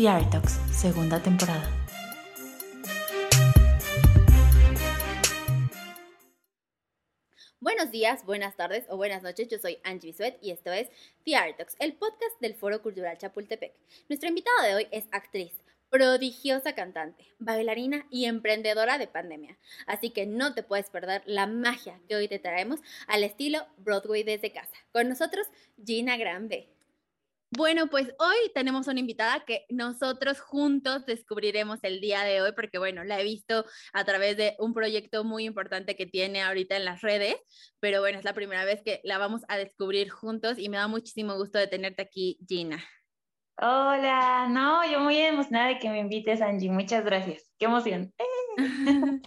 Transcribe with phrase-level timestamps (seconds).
[0.00, 1.68] The Art Talks, segunda temporada.
[7.60, 9.48] Buenos días, buenas tardes o buenas noches.
[9.48, 10.88] Yo soy Angie Bisuet y esto es
[11.26, 13.74] The Art Talks, el podcast del Foro Cultural Chapultepec.
[14.08, 15.52] Nuestra invitada de hoy es actriz,
[15.90, 19.58] prodigiosa cantante, bailarina y emprendedora de pandemia.
[19.86, 24.22] Así que no te puedes perder la magia que hoy te traemos al estilo Broadway
[24.22, 24.72] desde casa.
[24.92, 25.46] Con nosotros,
[25.84, 26.79] Gina Granbe.
[27.52, 32.78] Bueno, pues hoy tenemos una invitada que nosotros juntos descubriremos el día de hoy, porque
[32.78, 36.84] bueno, la he visto a través de un proyecto muy importante que tiene ahorita en
[36.84, 37.34] las redes,
[37.80, 40.86] pero bueno, es la primera vez que la vamos a descubrir juntos y me da
[40.86, 42.80] muchísimo gusto de tenerte aquí, Gina.
[43.62, 46.70] Hola, no, yo muy emocionada de que me invites, Angie.
[46.70, 47.52] Muchas gracias.
[47.58, 48.10] Qué emoción.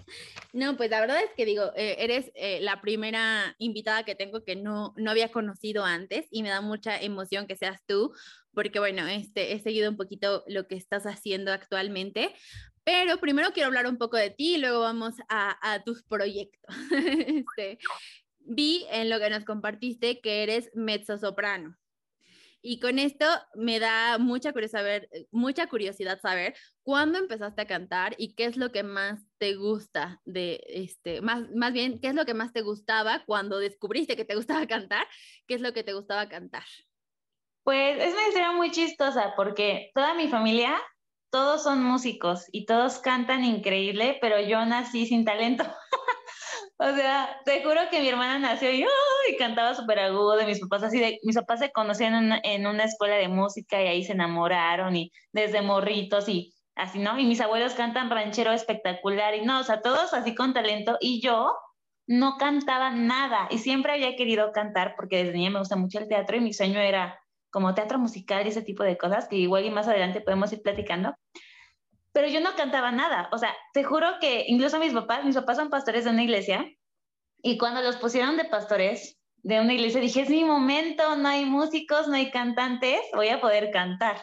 [0.53, 4.43] no, pues la verdad es que digo, eh, eres eh, la primera invitada que tengo
[4.43, 8.11] que no, no había conocido antes y me da mucha emoción que seas tú,
[8.55, 12.33] porque bueno, este, he seguido un poquito lo que estás haciendo actualmente,
[12.83, 16.75] pero primero quiero hablar un poco de ti y luego vamos a, a tus proyectos.
[17.27, 17.77] este,
[18.39, 21.77] vi en lo que nos compartiste que eres mezzosoprano.
[22.65, 23.25] Y con esto
[23.55, 28.55] me da mucha curiosidad, saber, mucha curiosidad saber cuándo empezaste a cantar y qué es
[28.55, 32.53] lo que más te gusta de este, más, más bien, qué es lo que más
[32.53, 35.05] te gustaba cuando descubriste que te gustaba cantar,
[35.45, 36.63] qué es lo que te gustaba cantar.
[37.63, 40.81] Pues es una historia muy chistosa porque toda mi familia,
[41.33, 45.63] todos son músicos y todos cantan increíble, pero yo nací sin talento.
[46.77, 48.83] O sea, te juro que mi hermana nació y,
[49.37, 53.15] cantaba súper agudo de mis papás, así de, mis papás se conocían en una, escuela
[53.15, 57.17] de música y ahí se enamoraron y desde morritos y así, ¿no?
[57.17, 61.21] Y mis abuelos cantan ranchero espectacular y no, o sea, todos así con talento y
[61.21, 61.55] yo
[62.07, 66.09] no cantaba nada y siempre había querido cantar porque desde niña me gusta mucho el
[66.09, 67.17] teatro y mi sueño era
[67.49, 70.61] como teatro musical y ese tipo de cosas que igual y más adelante podemos ir
[70.61, 71.15] platicando
[72.13, 73.27] pero yo no cantaba nada.
[73.31, 76.65] O sea, te juro que incluso mis papás, mis papás son pastores de una iglesia,
[77.45, 81.43] y cuando los pusieron de pastores de una iglesia, dije, es mi momento, no hay
[81.43, 84.15] músicos, no hay cantantes, voy a poder cantar.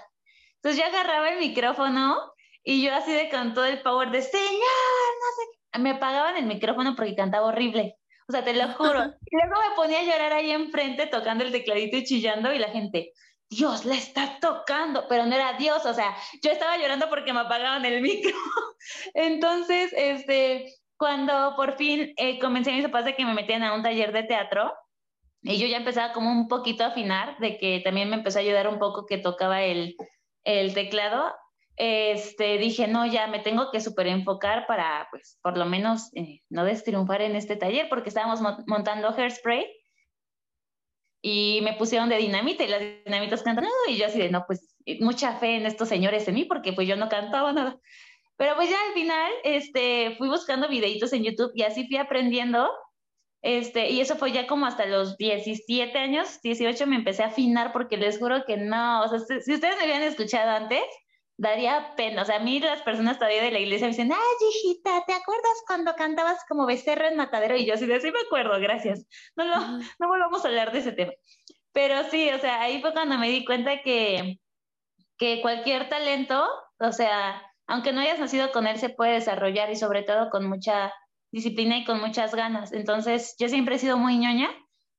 [0.56, 2.18] Entonces yo agarraba el micrófono
[2.64, 6.46] y yo así de con todo el power de, Señor, no sé, me apagaban el
[6.46, 7.96] micrófono porque cantaba horrible.
[8.26, 9.00] O sea, te lo juro.
[9.30, 12.68] Y luego me ponía a llorar ahí enfrente tocando el tecladito y chillando y la
[12.70, 13.12] gente,
[13.50, 17.40] Dios la está tocando, pero no era Dios, o sea, yo estaba llorando porque me
[17.40, 18.32] apagaban el micro.
[19.14, 23.74] Entonces, este, cuando por fin eh, comencé a mis papás de que me metían a
[23.74, 24.72] un taller de teatro,
[25.42, 28.42] y yo ya empezaba como un poquito a afinar, de que también me empezó a
[28.42, 29.96] ayudar un poco que tocaba el,
[30.44, 31.34] el teclado,
[31.76, 36.42] este, dije, no, ya me tengo que súper enfocar para, pues, por lo menos eh,
[36.50, 39.66] no destriunfar en este taller, porque estábamos montando Hairspray
[41.22, 44.74] y me pusieron de dinamita y las dinamitas cantando y yo así de, no, pues
[45.00, 47.78] mucha fe en estos señores en mí porque pues yo no cantaba nada.
[48.36, 52.70] Pero pues ya al final, este, fui buscando videitos en YouTube y así fui aprendiendo,
[53.42, 57.72] este, y eso fue ya como hasta los 17 años, 18 me empecé a afinar
[57.72, 60.82] porque les juro que no, o sea, si ustedes me habían escuchado antes,
[61.40, 62.22] daría pena.
[62.22, 65.14] O sea, a mí las personas todavía de la iglesia me dicen, ay, hijita, ¿te
[65.14, 67.56] acuerdas cuando cantabas como becerra en matadero?
[67.56, 69.06] Y yo de, sí me acuerdo, gracias.
[69.36, 71.12] No, no, no volvamos a hablar de ese tema.
[71.72, 74.38] Pero sí, o sea, ahí fue cuando me di cuenta que,
[75.16, 76.46] que cualquier talento,
[76.78, 80.46] o sea, aunque no hayas nacido con él, se puede desarrollar y sobre todo con
[80.46, 80.92] mucha
[81.32, 82.72] disciplina y con muchas ganas.
[82.72, 84.50] Entonces, yo siempre he sido muy ñoña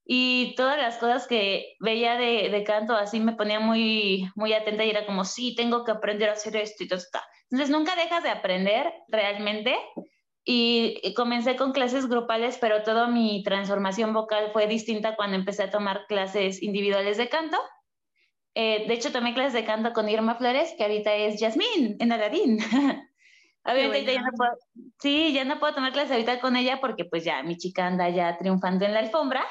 [0.05, 4.83] y todas las cosas que veía de, de, canto así me ponía muy, muy atenta
[4.83, 7.19] y era como, sí, tengo que aprender a hacer esto y todo esto.
[7.49, 9.77] Entonces nunca dejas de aprender realmente
[10.43, 15.69] y comencé con clases grupales, pero toda mi transformación vocal fue distinta cuando empecé a
[15.69, 17.57] tomar clases individuales de canto.
[18.55, 22.11] Eh, de hecho, tomé clases de canto con Irma Flores, que ahorita es Yasmín en
[22.11, 22.57] Aladín.
[23.63, 24.51] Obviamente ya no puedo,
[24.99, 28.09] sí, ya no puedo tomar clases ahorita con ella porque pues ya mi chica anda
[28.09, 29.45] ya triunfando en la alfombra,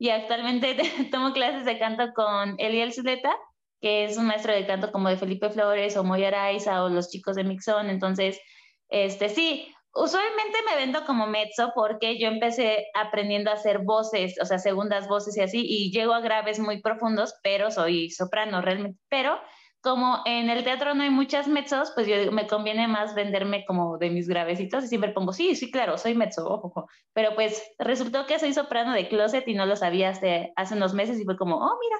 [0.00, 0.74] y actualmente
[1.12, 3.36] tomo clases de canto con Eliel Zuleta,
[3.82, 7.10] que es un maestro de canto como de Felipe Flores o Moy Araiza o los
[7.10, 7.90] chicos de Mixon.
[7.90, 8.40] Entonces,
[8.88, 14.46] este sí, usualmente me vendo como mezzo porque yo empecé aprendiendo a hacer voces, o
[14.46, 18.98] sea, segundas voces y así, y llego a graves muy profundos, pero soy soprano realmente.
[19.10, 19.38] Pero
[19.80, 23.96] como en el teatro no hay muchas mezzos, pues yo me conviene más venderme como
[23.98, 28.26] de mis gravecitos y siempre pongo, sí, sí, claro, soy mezzo, ojo, pero pues resultó
[28.26, 31.36] que soy soprano de closet y no lo sabía hace, hace unos meses y fue
[31.36, 31.96] como, oh, mira,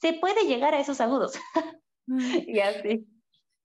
[0.00, 1.38] se puede llegar a esos agudos.
[2.06, 2.18] Mm.
[2.48, 3.06] y así.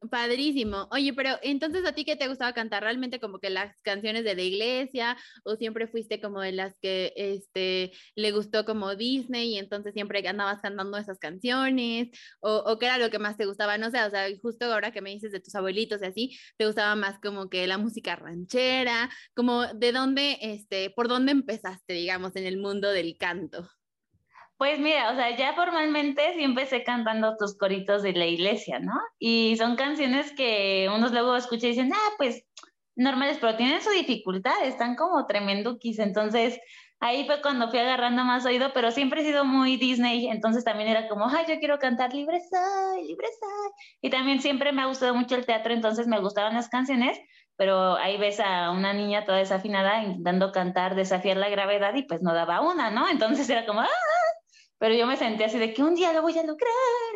[0.09, 0.87] Padrísimo.
[0.91, 4.35] Oye, pero entonces a ti qué te gustaba cantar realmente como que las canciones de
[4.35, 9.57] la iglesia o siempre fuiste como de las que este le gustó como Disney y
[9.59, 12.09] entonces siempre andabas cantando esas canciones
[12.41, 14.91] o, o qué era lo que más te gustaba, no sé, o sea, justo ahora
[14.91, 18.15] que me dices de tus abuelitos y así, te gustaba más como que la música
[18.15, 23.69] ranchera, como de dónde este, por dónde empezaste, digamos, en el mundo del canto.
[24.57, 28.93] Pues mira, o sea, ya formalmente sí empecé cantando tus coritos de la iglesia, ¿no?
[29.19, 32.45] Y son canciones que unos luego escuchan y dicen, ah, pues
[32.95, 35.99] normales, pero tienen su dificultad, están como tremenduquis.
[35.99, 36.59] Entonces,
[36.99, 40.89] ahí fue cuando fui agarrando más oído, pero siempre he sido muy Disney, entonces también
[40.89, 43.27] era como, ay, yo quiero cantar libre soy, libre.
[44.01, 47.19] Y también siempre me ha gustado mucho el teatro, entonces me gustaban las canciones,
[47.57, 52.21] pero ahí ves a una niña toda desafinada intentando cantar, desafiar la gravedad y pues
[52.21, 53.09] no daba una, ¿no?
[53.09, 53.87] Entonces era como, ¡ah!
[54.77, 56.71] Pero yo me sentí así de que un día lo voy a lograr,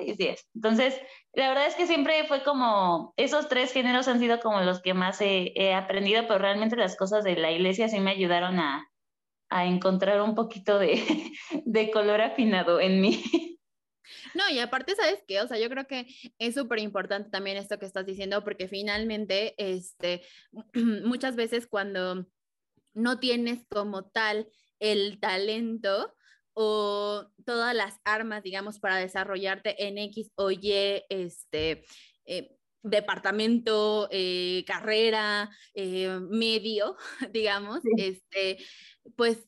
[0.05, 0.47] y así es.
[0.55, 0.99] Entonces,
[1.33, 4.93] la verdad es que siempre fue como, esos tres géneros han sido como los que
[4.93, 8.89] más he, aprendido, pero realmente las cosas de la iglesia sí me ayudaron a,
[9.49, 11.03] a encontrar un poquito de,
[11.65, 13.23] de color afinado en mí.
[14.33, 15.41] No, y aparte, ¿sabes qué?
[15.41, 16.07] O sea, yo creo que
[16.39, 20.21] es súper importante también esto que estás diciendo, porque finalmente, este,
[21.03, 22.25] muchas veces cuando
[22.93, 24.47] no tienes como tal
[24.79, 26.13] el talento,
[26.59, 31.83] o todas las armas, digamos, para desarrollarte en X o Y, este,
[32.25, 36.95] eh, departamento, eh, carrera, eh, medio,
[37.31, 38.57] digamos, este,
[39.15, 39.47] pues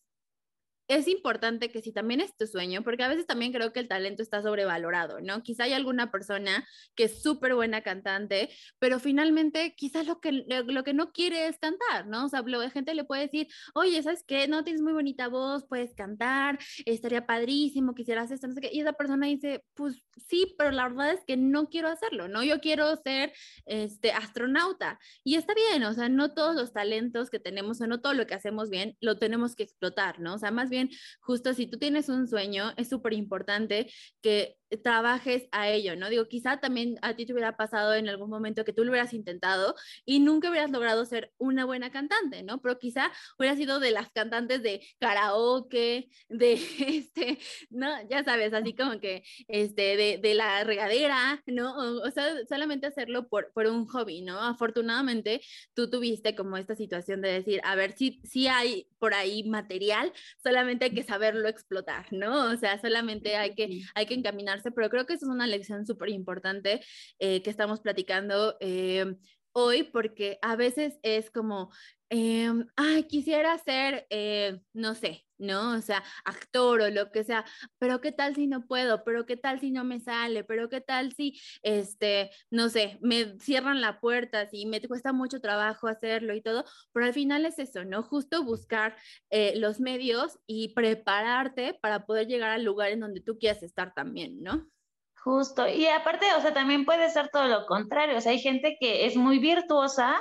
[0.89, 3.87] es importante que si también es tu sueño, porque a veces también creo que el
[3.87, 5.43] talento está sobrevalorado, ¿no?
[5.43, 8.49] Quizá hay alguna persona que es súper buena cantante,
[8.79, 12.25] pero finalmente quizás lo que, lo que no quiere es cantar, ¿no?
[12.25, 14.47] O sea, la gente le puede decir, oye, ¿sabes qué?
[14.47, 18.71] No tienes muy bonita voz, puedes cantar, estaría padrísimo, quisieras esto, no sé qué.
[18.73, 22.43] Y esa persona dice, pues sí, pero la verdad es que no quiero hacerlo, ¿no?
[22.43, 23.31] Yo quiero ser
[23.65, 24.99] este, astronauta.
[25.23, 28.25] Y está bien, o sea, no todos los talentos que tenemos o no todo lo
[28.25, 30.33] que hacemos bien lo tenemos que explotar, ¿no?
[30.33, 30.78] O sea, más bien
[31.19, 33.91] justo si tú tienes un sueño, es súper importante
[34.21, 36.09] que trabajes a ello, ¿no?
[36.09, 39.13] Digo, quizá también a ti te hubiera pasado en algún momento que tú lo hubieras
[39.13, 39.75] intentado
[40.05, 42.61] y nunca hubieras logrado ser una buena cantante, ¿no?
[42.61, 47.39] Pero quizá hubieras sido de las cantantes de karaoke, de este,
[47.69, 47.87] ¿no?
[48.09, 51.75] Ya sabes, así como que, este, de, de la regadera, ¿no?
[52.01, 54.39] O, sea, solamente hacerlo por, por un hobby, ¿no?
[54.39, 55.41] Afortunadamente,
[55.73, 60.11] tú tuviste como esta situación de decir, a ver, si, si hay por ahí material,
[60.43, 62.51] solamente hay que saberlo explotar, ¿no?
[62.51, 65.85] O sea, solamente hay que, hay que encaminar pero creo que esa es una lección
[65.85, 66.81] súper importante
[67.19, 69.15] eh, que estamos platicando eh,
[69.51, 71.71] hoy, porque a veces es como,
[72.09, 75.71] em, ay, quisiera ser, eh, no sé, ¿no?
[75.71, 77.45] O sea, actor o lo que sea,
[77.79, 80.81] pero qué tal si no puedo, pero qué tal si no me sale, pero qué
[80.81, 86.33] tal si, este, no sé, me cierran la puerta, si me cuesta mucho trabajo hacerlo
[86.33, 88.03] y todo, pero al final es eso, ¿no?
[88.03, 88.95] Justo buscar
[89.29, 93.93] eh, los medios y prepararte para poder llegar al lugar en donde tú quieras estar
[93.93, 94.67] también, ¿no?
[95.15, 98.77] Justo, y aparte, o sea, también puede ser todo lo contrario, o sea, hay gente
[98.79, 100.15] que es muy virtuosa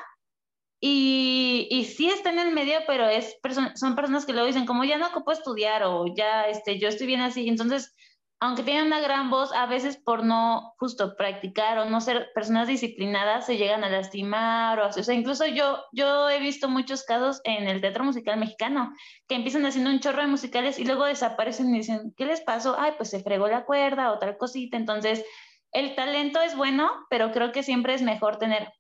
[0.80, 3.36] y, y sí está en el medio, pero es
[3.75, 7.06] son personas que luego dicen, como ya no ocupo estudiar o ya este, yo estoy
[7.06, 7.48] bien así.
[7.48, 7.96] Entonces,
[8.40, 12.69] aunque tienen una gran voz, a veces por no justo practicar o no ser personas
[12.69, 14.78] disciplinadas, se llegan a lastimar.
[14.78, 18.92] O, o sea, incluso yo, yo he visto muchos casos en el teatro musical mexicano
[19.26, 22.76] que empiezan haciendo un chorro de musicales y luego desaparecen y dicen, ¿qué les pasó?
[22.78, 24.76] Ay, pues se fregó la cuerda o tal cosita.
[24.76, 25.25] Entonces,
[25.72, 28.73] el talento es bueno, pero creo que siempre es mejor tener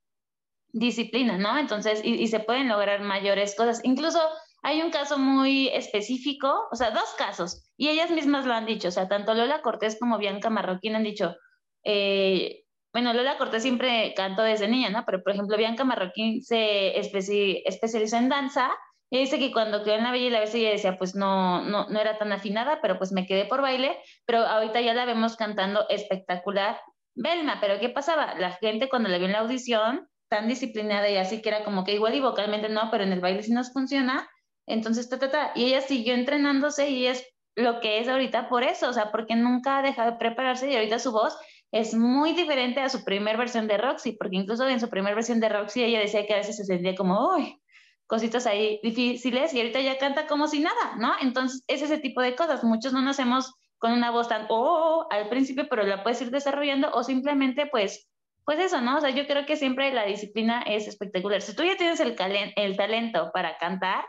[0.72, 1.58] disciplina, ¿no?
[1.58, 3.80] Entonces, y, se pueden lograr mayores cosas.
[3.84, 4.20] Incluso
[4.62, 8.88] hay un caso muy específico, o sea, dos casos, y ellas mismas lo han dicho,
[8.88, 11.36] o sea, tanto Lola Cortés como Bianca Marroquín han dicho,
[11.84, 15.04] eh, bueno, Lola Cortés siempre cantó desde niña, ¿no?
[15.06, 18.70] Pero, por ejemplo, Bianca Marroquín se especializó en danza
[19.10, 21.62] y dice que cuando quedó en La Bella y la Bestia ella decía, pues no,
[21.62, 25.06] no, no era tan afinada, pero pues me quedé por baile, pero ahorita ya la
[25.06, 26.80] vemos cantando espectacular.
[27.14, 28.34] Belma, pero ¿qué pasaba?
[28.38, 31.84] La gente cuando la vio en la audición tan disciplinada y así que era como
[31.84, 34.28] que igual y vocalmente no, pero en el baile sí nos funciona.
[34.66, 35.52] Entonces, ta, ta, ta.
[35.54, 39.34] Y ella siguió entrenándose y es lo que es ahorita por eso, o sea, porque
[39.34, 41.36] nunca ha dejado de prepararse y ahorita su voz
[41.72, 45.40] es muy diferente a su primer versión de Roxy, porque incluso en su primer versión
[45.40, 47.60] de Roxy ella decía que a veces se sentía como, uy,
[48.06, 51.12] cositas ahí difíciles y ahorita ya canta como si nada, ¿no?
[51.20, 52.64] Entonces, es ese tipo de cosas.
[52.64, 56.90] Muchos no nacemos con una voz tan, oh, al principio, pero la puedes ir desarrollando
[56.92, 58.08] o simplemente, pues,
[58.48, 58.96] pues eso, ¿no?
[58.96, 61.42] O sea, yo creo que siempre la disciplina es espectacular.
[61.42, 62.16] Si tú ya tienes el,
[62.56, 64.06] el talento para cantar,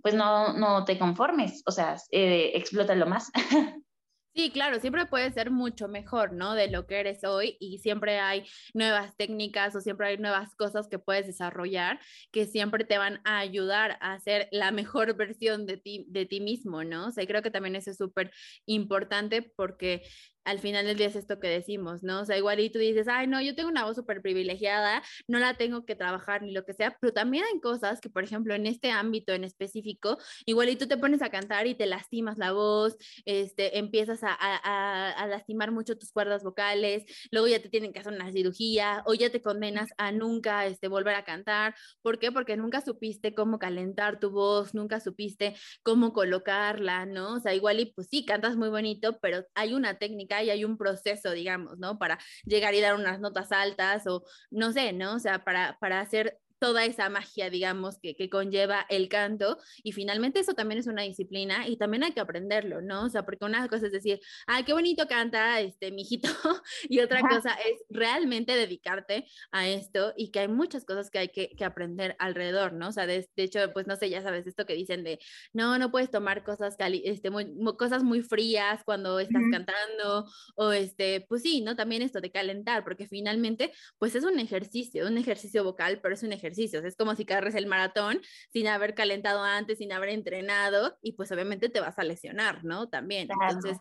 [0.00, 3.32] pues no, no te conformes, o sea, eh, explótalo más.
[4.32, 6.54] Sí, claro, siempre puede ser mucho mejor, ¿no?
[6.54, 10.86] De lo que eres hoy y siempre hay nuevas técnicas o siempre hay nuevas cosas
[10.86, 11.98] que puedes desarrollar
[12.30, 16.40] que siempre te van a ayudar a ser la mejor versión de ti, de ti
[16.40, 17.08] mismo, ¿no?
[17.08, 18.30] O sea, creo que también eso es súper
[18.66, 20.02] importante porque
[20.50, 22.20] al final del día es esto que decimos, ¿no?
[22.20, 25.38] O sea, igual y tú dices, ay, no, yo tengo una voz súper privilegiada, no
[25.38, 28.54] la tengo que trabajar ni lo que sea, pero también hay cosas que, por ejemplo,
[28.54, 32.38] en este ámbito en específico, igual y tú te pones a cantar y te lastimas
[32.38, 37.68] la voz, este, empiezas a, a, a lastimar mucho tus cuerdas vocales, luego ya te
[37.68, 41.74] tienen que hacer una cirugía o ya te condenas a nunca este, volver a cantar.
[42.02, 42.32] ¿Por qué?
[42.32, 47.34] Porque nunca supiste cómo calentar tu voz, nunca supiste cómo colocarla, ¿no?
[47.34, 50.64] O sea, igual y pues sí, cantas muy bonito, pero hay una técnica y hay
[50.64, 51.98] un proceso, digamos, ¿no?
[51.98, 55.14] Para llegar y dar unas notas altas o no sé, ¿no?
[55.14, 59.58] O sea, para, para hacer toda esa magia, digamos, que, que, conlleva el canto.
[59.82, 63.06] Y finalmente eso también es una disciplina y también hay que aprenderlo, ¿no?
[63.06, 66.28] O sea, porque una cosa es decir, ay, qué bonito canta este mijito,
[66.88, 71.28] y otra cosa es realmente dedicarte a esto y que hay muchas cosas que hay
[71.28, 72.88] que, que aprender alrededor, ¿no?
[72.88, 75.18] O sea, de, de, hecho, pues no sé, ya sabes, esto que dicen de,
[75.54, 79.50] no, no puedes tomar cosas, cali este, muy, cosas muy frías cuando estás uh -huh.
[79.50, 81.74] cantando, o este, pues sí, ¿no?
[81.74, 86.22] También esto de calentar, porque finalmente, pues es un ejercicio, un ejercicio vocal, pero es
[86.22, 86.84] un ejercicio ejercicios.
[86.84, 88.20] Es como si corres el maratón
[88.52, 92.88] sin haber calentado antes, sin haber entrenado y pues obviamente te vas a lesionar, ¿no?
[92.88, 93.28] También.
[93.28, 93.54] Claro.
[93.54, 93.78] Entonces,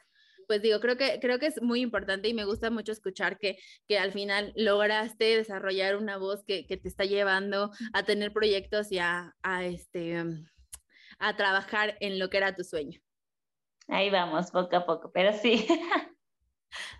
[0.48, 3.58] pues digo, creo que, creo que es muy importante y me gusta mucho escuchar que,
[3.88, 8.92] que al final lograste desarrollar una voz que, que te está llevando a tener proyectos
[8.92, 10.24] y a, a, este,
[11.20, 13.00] a trabajar en lo que era tu sueño.
[13.88, 15.68] Ahí vamos, poco a poco, pero sí.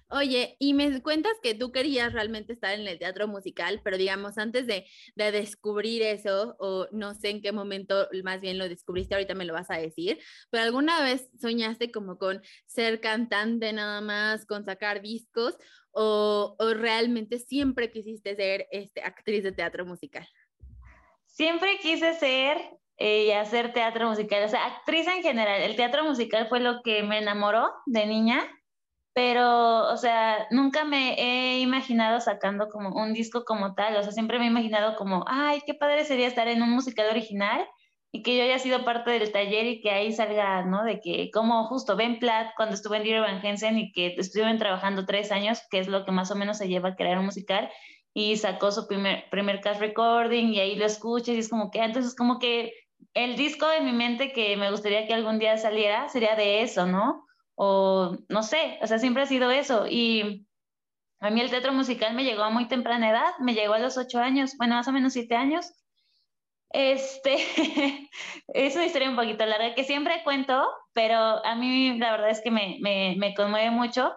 [0.10, 4.38] Oye, y me cuentas que tú querías realmente estar en el teatro musical, pero digamos,
[4.38, 4.86] antes de,
[5.16, 9.46] de, descubrir eso, o no sé en qué momento más bien lo descubriste, ahorita me
[9.46, 14.66] lo vas a decir, pero alguna vez soñaste como con ser cantante nada más, con
[14.66, 15.56] sacar discos,
[15.92, 20.28] o, o realmente siempre quisiste ser este, actriz de teatro musical?
[21.26, 22.58] Siempre quise ser
[22.98, 25.62] eh, y hacer teatro musical, o sea, actriz en general.
[25.62, 28.46] El teatro musical fue lo que me enamoró de niña
[29.13, 34.12] pero, o sea, nunca me he imaginado sacando como un disco como tal, o sea,
[34.12, 37.68] siempre me he imaginado como, ay, qué padre sería estar en un musical original
[38.12, 40.84] y que yo haya sido parte del taller y que ahí salga, ¿no?
[40.84, 44.58] De que, como justo Ben Platt, cuando estuve en Dear Van Hensen y que estuvieron
[44.58, 47.25] trabajando tres años, que es lo que más o menos se lleva a crear un
[47.25, 47.70] musical,
[48.13, 51.80] y sacó su primer, primer cast recording y ahí lo escuchas y es como que,
[51.80, 52.74] entonces como que
[53.13, 56.88] el disco de mi mente que me gustaría que algún día saliera sería de eso,
[56.88, 57.25] ¿no?
[57.62, 59.86] O no sé, o sea, siempre ha sido eso.
[59.86, 60.48] Y
[61.20, 63.98] a mí el teatro musical me llegó a muy temprana edad, me llegó a los
[63.98, 65.74] ocho años, bueno, más o menos siete años.
[66.70, 67.36] Este,
[68.54, 72.39] es una historia un poquito larga que siempre cuento, pero a mí la verdad es
[72.42, 74.13] que me, me, conmueve mucho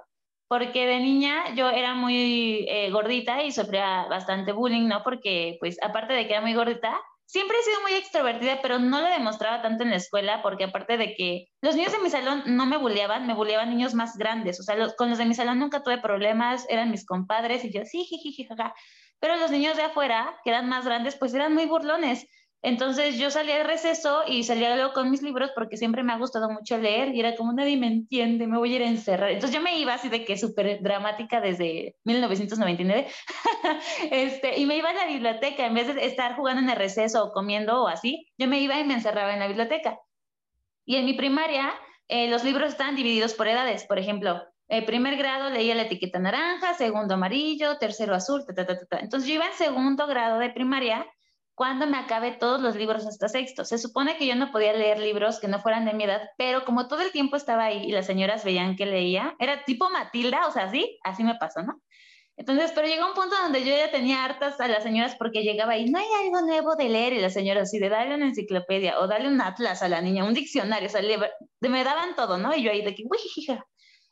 [0.47, 5.03] porque de niña yo era muy eh, gordita y sufría bastante bullying, ¿no?
[5.03, 6.97] Porque, pues, aparte de que era muy gordita,
[7.33, 10.99] siempre he sido muy extrovertida, pero no lo demostraba tanto en la escuela, porque aparte
[10.99, 14.61] de que los niños de mi salón no me bulleaban, me bulleaban niños más grandes.
[14.61, 17.73] O sea, los, con los de mi salón nunca tuve problemas, eran mis compadres y
[17.73, 18.75] yo, sí, jiji, jaja.
[19.19, 22.27] Pero los niños de afuera, que eran más grandes, pues eran muy burlones.
[22.65, 26.19] Entonces yo salía de receso y salía luego con mis libros porque siempre me ha
[26.19, 29.33] gustado mucho leer y era como nadie me entiende, me voy a ir a encerrar.
[29.33, 33.09] Entonces yo me iba así de que súper dramática desde 1999
[34.13, 37.25] este, y me iba a la biblioteca en vez de estar jugando en el receso
[37.25, 39.99] o comiendo o así, yo me iba y me encerraba en la biblioteca.
[40.87, 41.75] Y en mi primaria
[42.07, 46.21] eh, los libros estaban divididos por edades, por ejemplo, el primer grado leía la etiqueta
[46.21, 48.99] naranja, segundo amarillo, tercero azul, ta, ta, ta, ta.
[49.01, 51.05] entonces yo iba en segundo grado de primaria
[51.55, 53.65] cuando me acabé todos los libros hasta sexto.
[53.65, 56.65] Se supone que yo no podía leer libros que no fueran de mi edad, pero
[56.65, 60.47] como todo el tiempo estaba ahí y las señoras veían que leía, era tipo Matilda,
[60.47, 61.81] o sea, sí, así me pasó, ¿no?
[62.37, 65.75] Entonces, pero llegó un punto donde yo ya tenía hartas a las señoras porque llegaba
[65.75, 68.99] ahí, no hay algo nuevo de leer, y las señoras así de darle una enciclopedia
[68.99, 71.03] o darle un atlas a la niña, un diccionario, o sea,
[71.61, 72.55] me daban todo, ¿no?
[72.55, 73.65] Y yo ahí de que, uy, hija.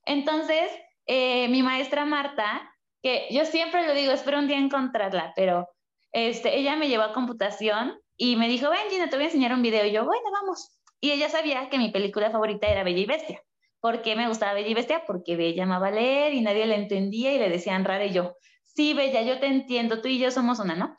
[0.04, 0.70] Entonces,
[1.06, 2.70] eh, mi maestra Marta,
[3.02, 5.66] que yo siempre lo digo, espero un día encontrarla, pero
[6.12, 9.52] este, ella me llevó a computación y me dijo, ven Gina, te voy a enseñar
[9.52, 9.86] un video.
[9.86, 10.78] Y yo, bueno, vamos.
[11.00, 13.42] Y ella sabía que mi película favorita era Bella y Bestia.
[13.80, 15.04] ¿Por qué me gustaba Bella y Bestia?
[15.06, 18.92] Porque Bella amaba leer y nadie le entendía y le decían rara y yo, sí,
[18.92, 20.96] Bella, yo te entiendo, tú y yo somos una, ¿no?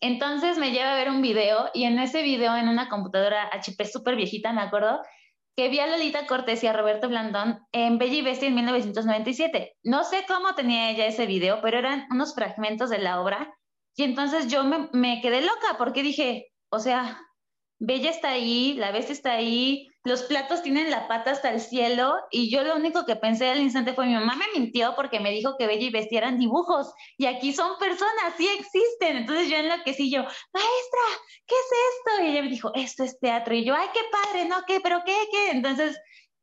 [0.00, 3.84] Entonces me lleva a ver un video y en ese video, en una computadora HP
[3.84, 5.00] súper viejita, me acuerdo,
[5.56, 9.76] que vi a Lolita Cortés y a Roberto Blandón en Bella y Bestia en 1997.
[9.82, 13.52] No sé cómo tenía ella ese video, pero eran unos fragmentos de la obra
[13.96, 17.20] y entonces yo me, quedé loca porque dije, o sea,
[17.78, 22.14] Bella está ahí, la bestia está ahí, los platos tienen la pata hasta el cielo
[22.30, 25.30] y yo lo único que pensé al instante fue mi mamá me mintió porque me
[25.30, 29.18] dijo que Bella y Bestia eran dibujos y aquí son personas, sí existen.
[29.18, 31.06] Entonces yo enloquecí yo, maestra,
[31.46, 32.24] ¿qué es esto?
[32.24, 33.54] Y ella me dijo, esto es teatro.
[33.54, 34.56] Y yo, ay, qué padre, ¿no?
[34.66, 34.80] ¿Qué?
[34.80, 35.16] ¿Pero qué?
[35.30, 35.50] ¿Qué?
[35.50, 35.98] Entonces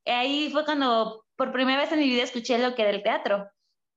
[0.06, 3.48] ahí fue cuando por primera vez en mi vida escuché lo que era el teatro.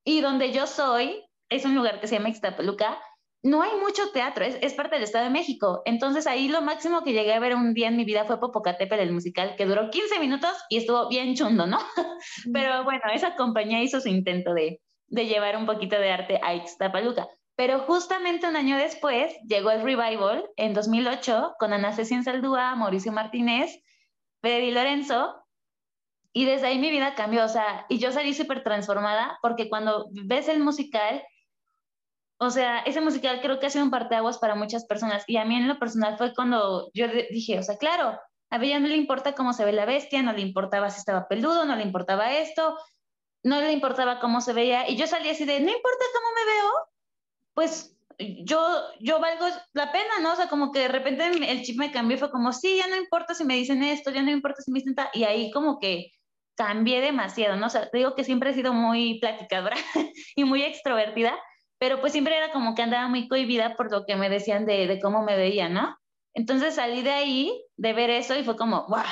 [0.04, 2.98] Y donde yo soy, es un lugar que se llama Ixtapaluca,
[3.42, 5.82] no hay mucho teatro, es, parte del Estado de México.
[5.86, 9.00] Entonces ahí lo máximo que llegué a ver un día en mi vida fue Popocatépetl,
[9.00, 11.78] el musical, que duró 15 minutos y estuvo bien chundo, ¿no?
[12.52, 16.54] Pero bueno, esa compañía hizo su intento de, de llevar un poquito de arte a
[16.54, 17.28] Ixtapaluca.
[17.56, 23.12] Pero justamente un año después llegó el revival en 2008 con Ana Cecilia Saldúa, Mauricio
[23.12, 23.82] Martínez,
[24.40, 25.40] Freddy Lorenzo,
[26.32, 30.06] y desde ahí mi vida cambió, o sea, y yo salí súper transformada porque cuando
[30.12, 31.22] ves el musical
[32.42, 35.44] o sea, ese musical creo que ha sido un parteaguas para muchas personas y a
[35.44, 38.18] mí en lo personal fue cuando yo dije, o sea, claro,
[38.48, 41.28] a ella no le importa cómo se ve la bestia, no le importaba si estaba
[41.28, 42.78] peludo, no le importaba esto,
[43.42, 46.52] no le importaba cómo se veía y yo salí así de, no importa cómo me
[46.54, 46.70] veo,
[47.52, 48.58] pues yo,
[49.00, 49.44] yo valgo
[49.74, 50.32] la pena, ¿no?
[50.32, 52.96] O sea, como que de repente el chip me cambió, fue como, sí, ya no
[52.96, 55.78] importa si me dicen esto, ya no importa si me dicen tal, y ahí como
[55.78, 56.10] que
[56.54, 57.66] cambié demasiado, ¿no?
[57.66, 59.76] O sea, digo que siempre he sido muy platicadora
[60.36, 61.38] y muy extrovertida,
[61.80, 64.98] pero pues siempre era como que andaba muy cohibida por lo que me decían de,
[65.02, 65.96] cómo me veía, ¿no?
[66.34, 69.02] Entonces salí de ahí, de ver eso y fue como, wow,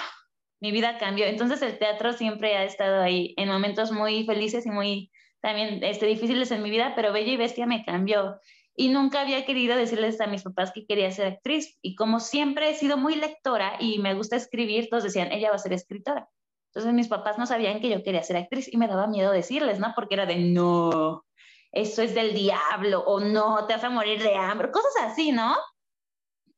[0.60, 1.24] mi vida cambió.
[1.24, 5.10] Entonces el teatro siempre ha estado ahí en momentos muy felices y muy
[5.40, 8.38] también este, difíciles en mi vida, pero Bella y Bestia me cambió.
[8.76, 11.78] Y nunca había querido decirles a mis papás que quería ser actriz.
[11.80, 15.56] Y como siempre he sido muy lectora y me gusta escribir, todos decían, ella va
[15.56, 16.28] a ser escritora.
[16.74, 19.80] Entonces mis papás no sabían que yo quería ser actriz y me daba miedo decirles,
[19.80, 19.94] ¿no?
[19.96, 21.24] Porque era de, no,
[21.72, 25.56] eso es del diablo o no, te vas a morir de hambre, cosas así, ¿no?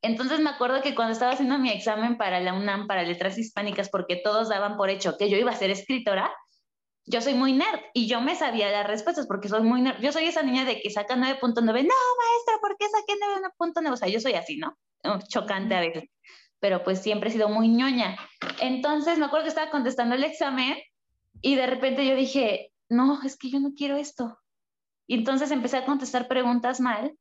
[0.02, 3.90] Entonces me acuerdo que cuando estaba haciendo mi examen para la UNAM, para letras hispánicas,
[3.90, 6.32] porque todos daban por hecho que yo iba a ser escritora,
[7.06, 10.00] yo soy muy nerd y yo me sabía las respuestas porque soy muy nerd.
[10.00, 13.14] Yo soy esa niña de que saca 9.9, no, maestra, ¿por qué saqué
[13.58, 13.92] 9.9?
[13.92, 14.76] O sea, yo soy así, ¿no?
[15.28, 16.04] Chocante a veces,
[16.60, 18.16] pero pues siempre he sido muy ñoña.
[18.60, 20.76] Entonces me acuerdo que estaba contestando el examen
[21.42, 24.38] y de repente yo dije, no, es que yo no quiero esto.
[25.10, 27.18] Y entonces empecé a contestar preguntas mal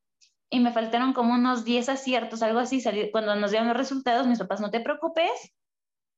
[0.48, 2.80] y me faltaron como unos 10 aciertos, algo así.
[3.10, 5.52] Cuando nos dieron los resultados, mis papás, no te preocupes,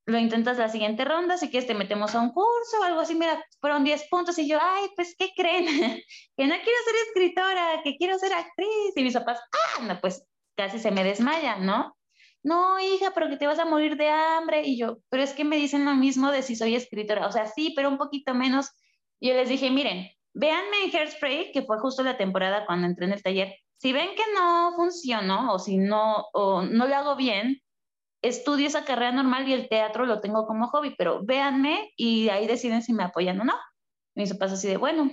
[0.04, 3.14] lo intentas la siguiente ronda, si quieres te metemos a un curso o algo así.
[3.14, 5.64] Mira, fueron 10 puntos y yo, ay, pues, ¿qué creen?
[6.36, 8.92] que no quiero ser escritora, que quiero ser actriz.
[8.94, 11.96] Y mis papás, ah, no, pues casi se me desmayan, ¿no?
[12.42, 14.60] No, hija, pero que te vas a morir de hambre.
[14.66, 17.26] Y yo, pero es que me dicen lo mismo de si soy escritora.
[17.26, 18.72] O sea, sí, pero un poquito menos.
[19.18, 23.06] Y yo les dije, miren, Véanme en Hairspray, que fue justo la temporada cuando entré
[23.06, 23.54] en el taller.
[23.76, 27.60] Si ven que no funcionó o si no, o no lo hago bien,
[28.22, 32.46] estudio esa carrera normal y el teatro lo tengo como hobby, pero véanme y ahí
[32.46, 33.54] deciden si me apoyan o no.
[34.14, 35.10] Y eso pasa así de bueno.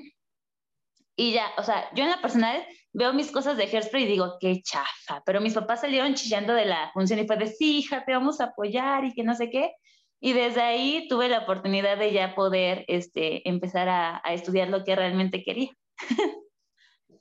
[1.16, 4.38] Y ya, o sea, yo en la personal veo mis cosas de Hairspray y digo,
[4.40, 8.06] qué chafa, pero mis papás salieron chillando de la función y fue de, sí, hija,
[8.06, 9.74] te vamos a apoyar y que no sé qué.
[10.20, 14.84] Y desde ahí tuve la oportunidad de ya poder este, empezar a, a estudiar lo
[14.84, 15.72] que realmente quería.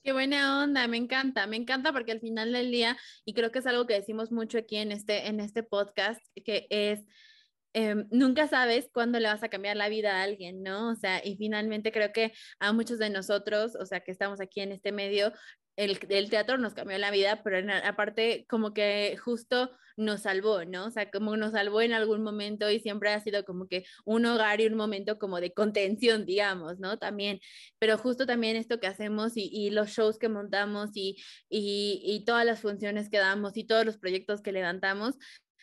[0.03, 3.59] Qué buena onda, me encanta, me encanta porque al final del día, y creo que
[3.59, 7.05] es algo que decimos mucho aquí en este, en este podcast, que es,
[7.75, 10.91] em, nunca sabes cuándo le vas a cambiar la vida a alguien, ¿no?
[10.91, 14.61] O sea, y finalmente creo que a muchos de nosotros, o sea, que estamos aquí
[14.61, 15.33] en este medio,
[15.79, 20.87] el, teatro nos cambió la vida, pero aparte como que justo nos salvó, ¿no?
[20.87, 24.27] O sea, como nos salvó en algún momento y siempre ha sido como que un
[24.27, 26.99] hogar y un momento como de contención, digamos, ¿no?
[26.99, 27.41] También,
[27.79, 31.17] pero justo también esto que hacemos y, los shows que montamos y,
[31.49, 35.17] y todas las funciones que damos y todos los proyectos que levantamos,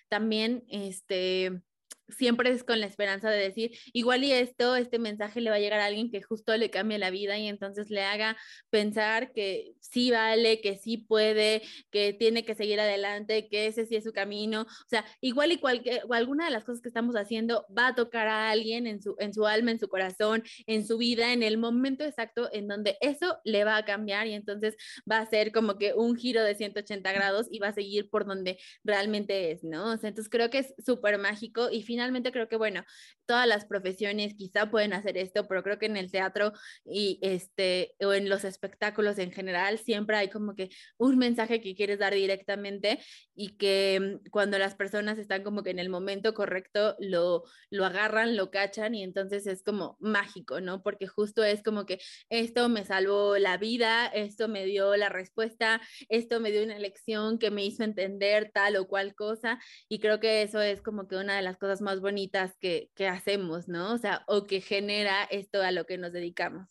[0.08, 1.62] también, este,
[2.09, 5.59] siempre es con la esperanza de decir, igual y esto, este mensaje le va a
[5.59, 8.37] llegar a alguien que justo le cambie la vida y entonces le haga
[8.69, 13.95] pensar que sí vale, que sí puede, que tiene que seguir adelante, que ese sí
[13.95, 14.61] es su camino.
[14.61, 18.27] O sea, igual y cualquier, alguna de las cosas que estamos haciendo va a tocar
[18.27, 21.57] a alguien en su, en su alma, en su corazón, en su vida, en el
[21.57, 24.75] momento exacto en donde eso le va a cambiar y entonces
[25.09, 28.25] va a ser como que un giro de 180 grados y va a seguir por
[28.25, 29.91] donde realmente es, ¿no?
[29.91, 31.94] O entonces creo que es súper mágico y finalmente
[32.31, 32.84] creo que, bueno,
[33.25, 36.53] todas las profesiones quizá pueden hacer esto, pero creo que en el teatro
[36.86, 41.75] y este, o en los espectáculos en general, siempre hay como que un mensaje que
[41.75, 42.99] quieres dar directamente
[43.34, 47.86] y que mm, cuando las personas están como que en el momento correcto lo, lo
[47.86, 50.84] agarran, lo cachan y entonces es como mágico, ¿no?
[50.84, 55.81] Porque justo es como que esto me salvó la vida, esto me dio la respuesta,
[56.10, 60.19] esto me dio una lección que me hizo entender tal o cual cosa y creo
[60.19, 63.93] que eso es como que una de las cosas más bonitas que, que hacemos, ¿no?
[63.93, 66.67] O sea, o que genera esto a lo que nos dedicamos.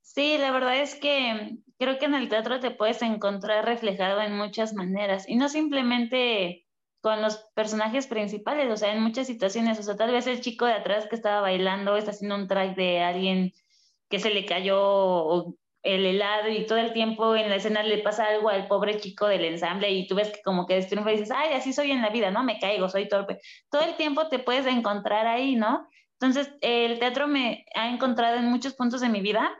[0.00, 4.36] Sí, la verdad es que creo que en el teatro te puedes encontrar reflejado en
[4.36, 6.66] muchas maneras y no simplemente
[7.00, 10.66] con los personajes principales, o sea, en muchas situaciones, o sea, tal vez el chico
[10.66, 13.52] de atrás que estaba bailando está haciendo un track de alguien
[14.08, 18.26] que se le cayó el helado y todo el tiempo en la escena le pasa
[18.26, 21.30] algo al pobre chico del ensamble y tú ves que como que destriunfa y dices,
[21.34, 22.42] ay, así soy en la vida, ¿no?
[22.42, 23.40] Me caigo, soy torpe.
[23.70, 25.88] Todo el tiempo te puedes encontrar ahí, ¿no?
[26.20, 29.50] Entonces, el teatro me ha encontrado en muchos puntos de mi vida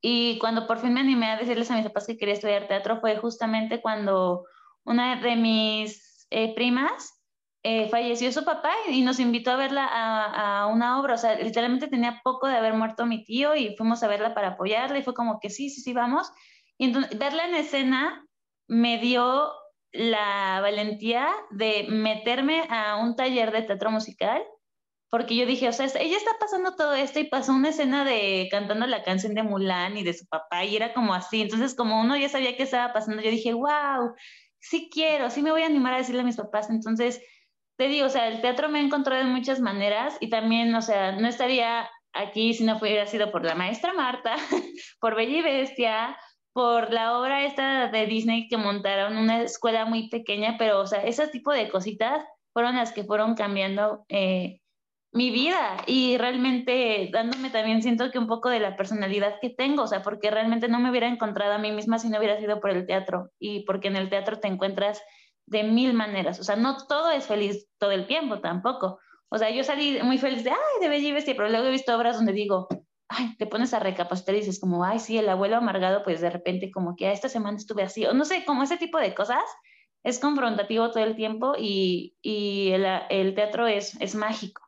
[0.00, 3.00] y cuando por fin me animé a decirles a mis papás que quería estudiar teatro
[3.00, 4.44] fue justamente cuando
[4.84, 7.17] una de mis eh, primas
[7.62, 11.14] eh, falleció su papá y, nos invitó a verla a, una obra.
[11.14, 14.48] O sea, literalmente tenía poco de haber muerto mi tío y fuimos a verla para
[14.50, 16.30] apoyarla y fue como que sí, sí, sí, vamos.
[16.78, 18.24] Y entonces verla en escena
[18.68, 19.50] me dio
[19.92, 24.44] la valentía de meterme a un taller de teatro musical
[25.10, 28.46] porque yo dije, o sea, ella está pasando todo esto y pasó una escena de
[28.50, 31.40] cantando la canción de Mulan y de su papá y era como así.
[31.40, 34.12] Entonces, como uno ya sabía qué estaba pasando, yo dije, wow,
[34.58, 36.68] sí quiero, sí me voy a animar a decirle a mis papás.
[36.68, 37.22] Entonces,
[37.78, 40.82] te digo, o sea, el teatro me ha encontrado de muchas maneras y también, o
[40.82, 44.34] sea, no estaría aquí si no hubiera sido por la maestra Marta,
[45.00, 46.18] por Bella y Bestia,
[46.52, 51.04] por la obra esta de Disney que montaron, una escuela muy pequeña, pero, o sea,
[51.04, 54.60] ese tipo de cositas fueron las que fueron cambiando eh,
[55.12, 59.84] mi vida y realmente dándome también siento que un poco de la personalidad que tengo,
[59.84, 62.58] o sea, porque realmente no me hubiera encontrado a mí misma si no hubiera sido
[62.58, 65.00] por el teatro y porque en el teatro te encuentras
[65.50, 68.98] de mil maneras, o sea, no todo es feliz todo el tiempo tampoco.
[69.30, 71.94] O sea, yo salí muy feliz de, ay, de Bella Bestia, pero luego he visto
[71.94, 72.68] obras donde digo,
[73.08, 76.30] ay, te pones a recapacitar y dices como, ay, sí, el abuelo amargado, pues de
[76.30, 79.42] repente como que esta semana estuve así, o no sé, como ese tipo de cosas,
[80.04, 84.62] es confrontativo todo el tiempo y, y el, el, teatro es, es mágico.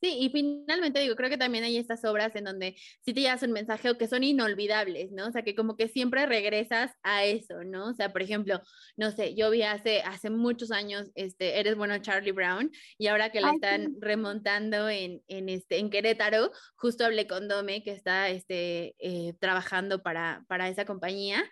[0.00, 3.42] Sí, y finalmente digo, creo que también hay estas obras en donde sí te llevas
[3.42, 5.26] un mensaje o que son inolvidables, ¿no?
[5.26, 7.88] O sea, que como que siempre regresas a eso, ¿no?
[7.88, 8.60] O sea, por ejemplo,
[8.96, 13.30] no sé, yo vi hace, hace muchos años, este, Eres bueno Charlie Brown, y ahora
[13.30, 18.28] que la están remontando en, en, este, en Querétaro, justo hablé con Dome, que está
[18.28, 21.42] este, eh, trabajando para, para esa compañía,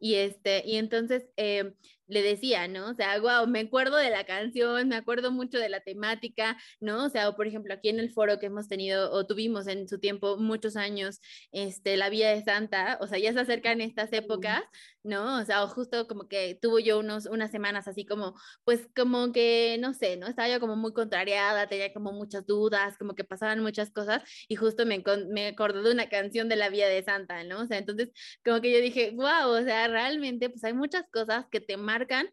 [0.00, 1.74] y, este, y entonces eh,
[2.10, 2.90] le decía, ¿no?
[2.90, 7.04] O sea, wow, me acuerdo de la canción, me acuerdo mucho de la temática, ¿no?
[7.04, 9.88] O sea, o por ejemplo, aquí en el foro que hemos tenido o tuvimos en
[9.88, 11.20] su tiempo muchos años,
[11.52, 14.62] este, la Vía de Santa, o sea, ya se acercan estas épocas,
[15.02, 15.40] ¿no?
[15.40, 18.34] O sea, o justo como que tuvo yo unos, unas semanas así como,
[18.64, 20.26] pues como que, no sé, ¿no?
[20.26, 24.56] Estaba yo como muy contrariada, tenía como muchas dudas, como que pasaban muchas cosas y
[24.56, 27.62] justo me, me acordé de una canción de la Vía de Santa, ¿no?
[27.62, 28.10] O sea, entonces
[28.44, 32.28] como que yo dije, wow, o sea, realmente pues hay muchas cosas que te marcan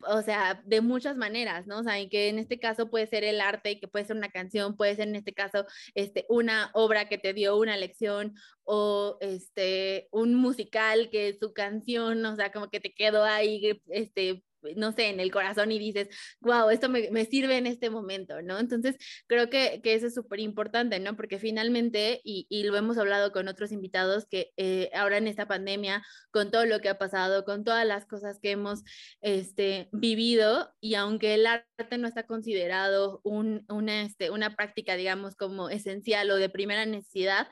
[0.00, 1.80] o sea, de muchas maneras, ¿no?
[1.80, 4.76] O sea, que en este caso puede ser el arte, que puede ser una canción,
[4.76, 8.34] puede ser en este caso este, una obra que te dio una lección
[8.64, 14.44] o este, un musical que su canción, o sea, como que te quedó ahí este,
[14.76, 16.08] no sé, en el corazón y dices,
[16.40, 18.58] wow, esto me, me sirve en este momento, ¿no?
[18.58, 21.16] Entonces, creo que, que eso es súper importante, ¿no?
[21.16, 25.46] Porque finalmente, y, y, lo hemos hablado con otros invitados, que eh, ahora en esta
[25.46, 28.82] pandemia, con todo lo que ha pasado, con todas las cosas que hemos
[29.20, 35.36] este, vivido, y aunque el arte no está considerado un, una, este, una práctica, digamos,
[35.36, 37.48] como esencial o de primera necesidad,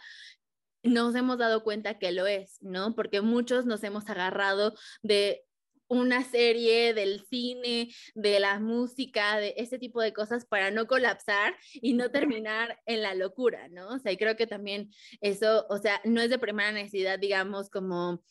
[0.83, 2.95] nos hemos dado cuenta que lo es, ¿no?
[2.95, 5.46] Porque muchos nos hemos agarrado de
[5.89, 11.57] una serie del cine, de la música, de ese tipo de cosas para no colapsar
[11.75, 13.89] y no terminar en la locura, ¿no?
[13.89, 17.71] O sea, y creo que también eso, o sea, no es de primera necesidad, digamos,
[17.71, 18.23] como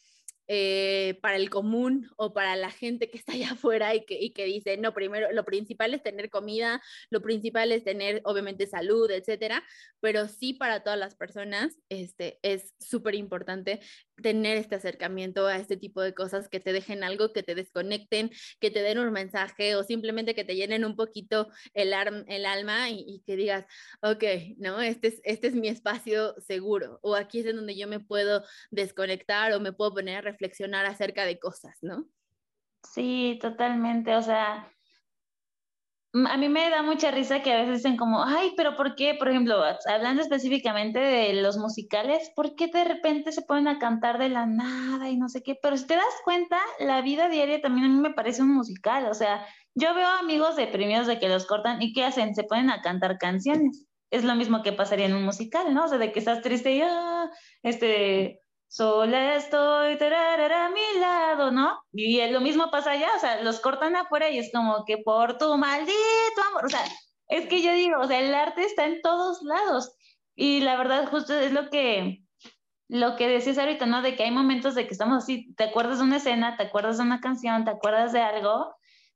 [0.47, 4.31] eh, para el común o para la gente que está allá afuera y que, y
[4.31, 9.09] que dice, no, primero, lo principal es tener comida, lo principal es tener, obviamente, salud,
[9.09, 9.63] etcétera,
[10.01, 13.81] pero sí para todas las personas este, es súper importante
[14.21, 18.31] tener este acercamiento a este tipo de cosas que te dejen algo, que te desconecten,
[18.59, 21.93] que te den un mensaje o simplemente que te llenen un poquito el,
[22.27, 23.65] el alma y, que digas,
[24.01, 24.23] ok,
[24.57, 27.99] no, este es, este es mi espacio seguro o aquí es en donde yo me
[27.99, 32.07] puedo desconectar o me puedo poner a reflexionar acerca de cosas, ¿no?
[32.83, 34.71] Sí, totalmente, o sea,
[36.29, 39.15] a mí me da mucha risa que a veces dicen como, ay, pero ¿por qué?
[39.15, 44.17] Por ejemplo, hablando específicamente de los musicales, ¿por qué de repente se ponen a cantar
[44.17, 45.55] de la nada y no sé qué?
[45.61, 49.07] Pero si te das cuenta, la vida diaria también a mí me parece un musical.
[49.07, 52.33] O sea, yo veo amigos deprimidos de que los cortan y ¿qué hacen?
[52.33, 53.85] Se ponen a cantar canciones.
[54.09, 55.85] Es lo mismo que pasaría en un musical, ¿no?
[55.85, 57.29] O sea, de que estás triste y, ah,
[57.61, 58.44] este,
[58.75, 61.79] sola estoy, tararara, a mi lado, ¿no?
[61.93, 65.37] Y lo mismo pasa allá, o sea, los cortan afuera y es como que por
[65.37, 66.83] tu maldito amor, o sea,
[67.29, 69.95] es que yo digo, o sea, el arte está en todos lados.
[70.35, 72.21] Y la verdad, justo es lo que,
[72.89, 74.01] lo que decías ahorita, ¿no?
[74.01, 76.97] De que hay momentos de que estamos así, te acuerdas de una escena, te acuerdas
[76.97, 78.75] de una canción, te acuerdas de algo,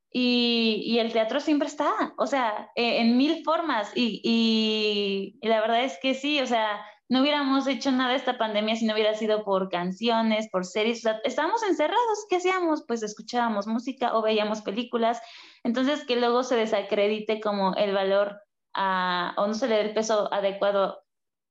[0.10, 3.92] y, y el teatro siempre está, o sea, e, en mil formas.
[3.94, 8.38] Y, y, y, la verdad es que sí, o sea, no hubiéramos hecho nada esta
[8.38, 12.84] pandemia si no hubiera sido por canciones, por series, o sea, estábamos encerrados, ¿qué hacíamos?
[12.88, 15.20] Pues escuchábamos música o veíamos películas,
[15.64, 18.40] entonces que luego se desacredite como el valor
[18.76, 21.04] a, o no se le dé el peso adecuado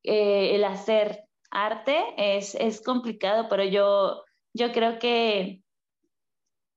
[0.04, 4.22] eh, el hacer arte es, es complicado, pero yo,
[4.54, 5.62] yo creo que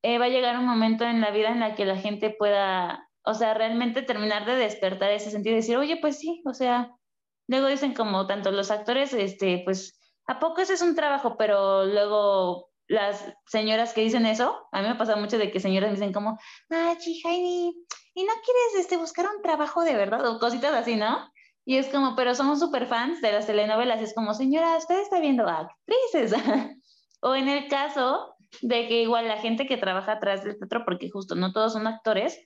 [0.01, 3.07] eh, va a llegar un momento en la vida en la que la gente pueda,
[3.23, 6.91] o sea, realmente terminar de despertar ese sentido y decir, oye, pues sí, o sea,
[7.47, 11.37] luego dicen como tanto los actores, este, pues, ¿a poco ese es un trabajo?
[11.37, 15.89] Pero luego las señoras que dicen eso, a mí me pasa mucho de que señoras
[15.89, 16.37] me dicen como,
[16.71, 17.73] ah, Jaime,
[18.13, 20.25] ¿y no quieres este, buscar un trabajo de verdad?
[20.27, 21.31] O cositas así, ¿no?
[21.63, 25.19] Y es como, pero somos súper fans de las telenovelas, es como, señora, usted está
[25.19, 26.33] viendo actrices.
[27.21, 31.09] o en el caso de que igual la gente que trabaja atrás del teatro, porque
[31.09, 32.37] justo no todos son actores,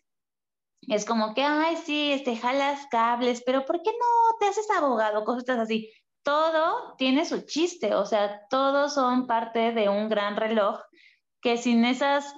[0.87, 5.23] es como que, ay, sí, este, jalas cables, pero ¿por qué no te haces abogado?
[5.23, 5.91] Cosas así.
[6.23, 10.79] Todo tiene su chiste, o sea, todos son parte de un gran reloj
[11.41, 12.33] que sin esas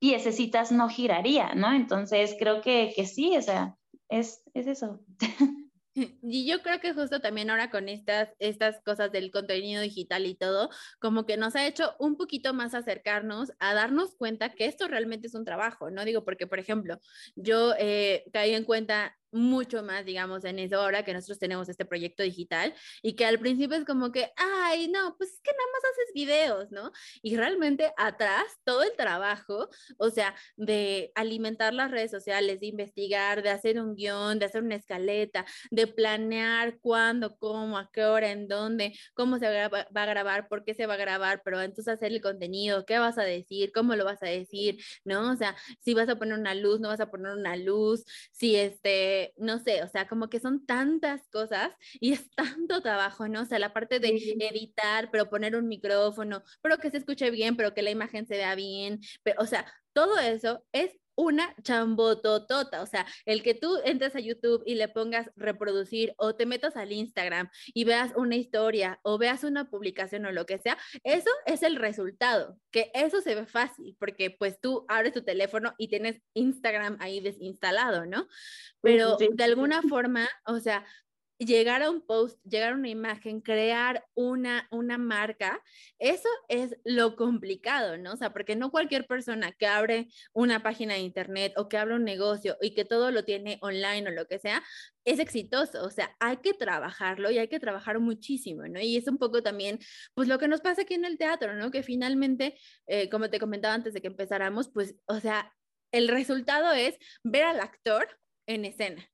[0.00, 1.72] piececitas no giraría, ¿no?
[1.72, 3.76] Entonces creo que, que sí, o sea,
[4.08, 5.00] es, es eso.
[6.22, 10.34] Y yo creo que justo también ahora con estas, estas cosas del contenido digital y
[10.34, 14.88] todo, como que nos ha hecho un poquito más acercarnos a darnos cuenta que esto
[14.88, 16.04] realmente es un trabajo, ¿no?
[16.04, 16.98] Digo, porque, por ejemplo,
[17.36, 21.84] yo eh, caí en cuenta mucho más, digamos, en eso ahora que nosotros tenemos este
[21.84, 25.68] proyecto digital y que al principio es como que, ay, no, pues es que nada
[25.72, 26.92] más haces videos, ¿no?
[27.22, 33.42] Y realmente atrás todo el trabajo, o sea, de alimentar las redes sociales, de investigar,
[33.42, 38.30] de hacer un guion, de hacer una escaleta, de planear cuándo, cómo, a qué hora,
[38.30, 41.94] en dónde, cómo se va a grabar, por qué se va a grabar, pero entonces
[41.94, 45.32] hacer el contenido, qué vas a decir, cómo lo vas a decir, ¿no?
[45.32, 48.56] O sea, si vas a poner una luz, no vas a poner una luz, si
[48.56, 53.42] este no sé, o sea, como que son tantas cosas y es tanto trabajo, ¿no?
[53.42, 57.56] O sea, la parte de editar, pero poner un micrófono, pero que se escuche bien,
[57.56, 62.80] pero que la imagen se vea bien, pero, o sea, todo eso es una chambototota,
[62.80, 66.76] o sea, el que tú entres a YouTube y le pongas reproducir o te metas
[66.76, 71.30] al Instagram y veas una historia o veas una publicación o lo que sea, eso
[71.44, 75.88] es el resultado, que eso se ve fácil porque pues tú abres tu teléfono y
[75.88, 78.28] tienes Instagram ahí desinstalado, ¿no?
[78.80, 80.86] Pero de alguna forma, o sea,
[81.38, 85.62] llegar a un post, llegar a una imagen, crear una, una marca,
[85.98, 88.12] eso es lo complicado, ¿no?
[88.14, 91.94] O sea, porque no cualquier persona que abre una página de internet o que abre
[91.94, 94.62] un negocio y que todo lo tiene online o lo que sea,
[95.04, 95.84] es exitoso.
[95.84, 98.80] O sea, hay que trabajarlo y hay que trabajar muchísimo, ¿no?
[98.80, 99.78] Y es un poco también,
[100.14, 101.70] pues lo que nos pasa aquí en el teatro, ¿no?
[101.70, 105.52] Que finalmente, eh, como te comentaba antes de que empezáramos, pues, o sea,
[105.92, 108.08] el resultado es ver al actor
[108.46, 109.08] en escena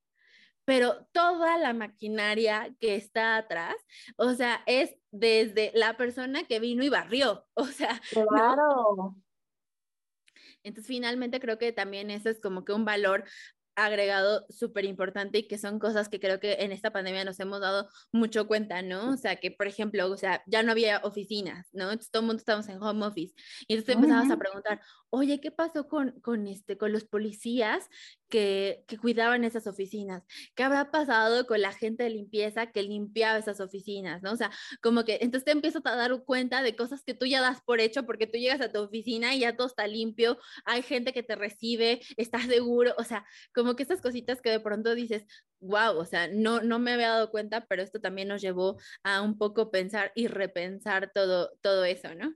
[0.64, 3.74] pero toda la maquinaria que está atrás,
[4.16, 8.00] o sea, es desde la persona que vino y barrió, o sea.
[8.10, 9.16] Claro.
[10.62, 13.24] Entonces, finalmente creo que también eso es como que un valor
[13.76, 17.60] agregado súper importante y que son cosas que creo que en esta pandemia nos hemos
[17.60, 19.10] dado mucho cuenta, ¿no?
[19.10, 21.84] O sea, que por ejemplo, o sea, ya no había oficinas, ¿no?
[21.84, 23.34] Entonces todo el mundo estábamos en home office
[23.66, 27.88] y entonces empezabas a preguntar, oye, ¿qué pasó con, con, este, con los policías
[28.28, 30.24] que, que, cuidaban esas oficinas?
[30.56, 34.22] ¿Qué habrá pasado con la gente de limpieza que limpiaba esas oficinas?
[34.22, 34.32] ¿no?
[34.32, 34.50] O sea,
[34.82, 37.80] como que entonces te empiezas a dar cuenta de cosas que tú ya das por
[37.80, 41.22] hecho porque tú llegas a tu oficina y ya todo está limpio, hay gente que
[41.22, 45.26] te recibe, estás seguro, o sea, como que esas cositas que de pronto dices,
[45.60, 49.22] wow, o sea, no, no me había dado cuenta, pero esto también nos llevó a
[49.22, 52.34] un poco pensar y repensar todo, todo eso, ¿no?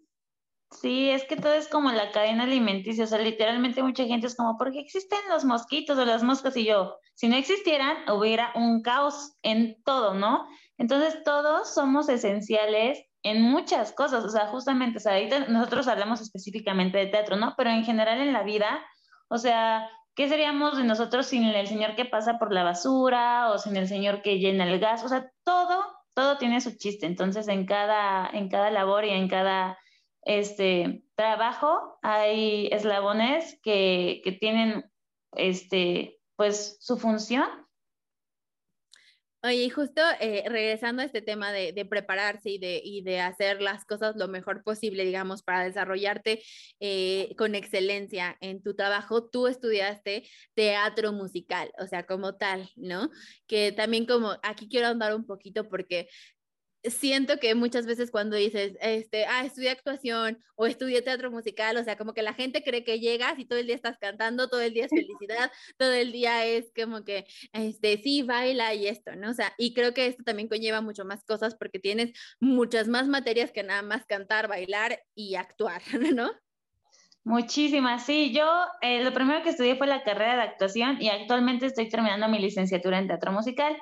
[0.71, 4.37] Sí, es que todo es como la cadena alimenticia, o sea, literalmente mucha gente es
[4.37, 6.57] como, ¿por qué existen los mosquitos o las moscas?
[6.57, 10.47] Y yo, si no existieran, hubiera un caos en todo, ¿no?
[10.77, 16.21] Entonces, todos somos esenciales en muchas cosas, o sea, justamente, o sea, ahorita nosotros hablamos
[16.21, 17.55] específicamente de teatro, ¿no?
[17.57, 18.85] Pero en general en la vida,
[19.29, 23.59] o sea, ¿qué seríamos de nosotros sin el señor que pasa por la basura o
[23.59, 25.05] sin el señor que llena el gas?
[25.05, 29.29] O sea, todo, todo tiene su chiste, entonces en cada, en cada labor y en
[29.29, 29.79] cada
[30.23, 34.91] este trabajo, hay eslabones que, que tienen
[35.37, 37.47] este, pues su función.
[39.45, 43.85] Oye, justo eh, regresando a este tema de, prepararse y de, y de, hacer las
[43.85, 46.43] cosas lo mejor posible, digamos, para desarrollarte
[46.81, 50.25] eh, con excelencia en tu trabajo, tú estudiaste
[50.55, 53.11] teatro musical, o sea, como tal, ¿no?
[53.47, 56.09] Que también como, aquí quiero andar un poquito porque
[56.85, 61.85] siento que muchas veces cuando dices, este, ah, estudié actuación o estudié teatro musical, o
[61.85, 64.61] sea, como que la gente cree que llegas y todo el día estás cantando, todo
[64.61, 69.17] el día es felicidad, todo el día es como que, este, sí, baila y esto,
[69.17, 69.31] ¿no?
[69.31, 73.09] O sea, y creo que esto también conlleva mucho más cosas porque tienes muchas más
[73.09, 75.83] materias que nada más cantar, bailar y actuar,
[76.15, 76.31] ¿no?
[77.25, 78.33] Muchísimas, sí.
[78.33, 78.47] Yo
[78.81, 82.39] eh, lo primero que estudié fue la carrera de actuación y actualmente estoy terminando mi
[82.39, 83.77] licenciatura en teatro musical.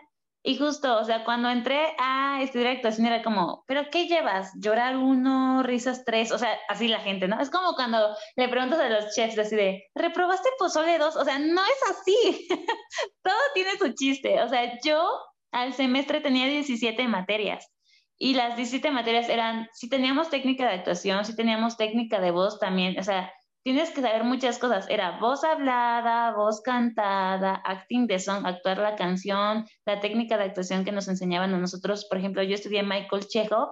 [0.48, 4.52] Y justo, o sea, cuando entré a estudiar actuación era como, ¿pero qué llevas?
[4.60, 6.30] ¿Llorar uno, risas tres?
[6.30, 7.40] O sea, así la gente, ¿no?
[7.40, 11.16] Es como cuando le preguntas a los chefs así de, ¿reprobaste pozole dos?
[11.16, 12.46] O sea, no es así.
[13.24, 14.40] Todo tiene su chiste.
[14.40, 15.04] O sea, yo
[15.50, 17.68] al semestre tenía 17 materias
[18.16, 22.60] y las 17 materias eran, si teníamos técnica de actuación, si teníamos técnica de voz
[22.60, 23.32] también, o sea,
[23.66, 24.88] tienes que saber muchas cosas.
[24.88, 30.84] Era voz hablada, voz cantada, acting de song, actuar la canción, la técnica de actuación
[30.84, 32.06] que nos enseñaban a nosotros.
[32.08, 33.70] Por ejemplo, yo estudié Michael Chekhov,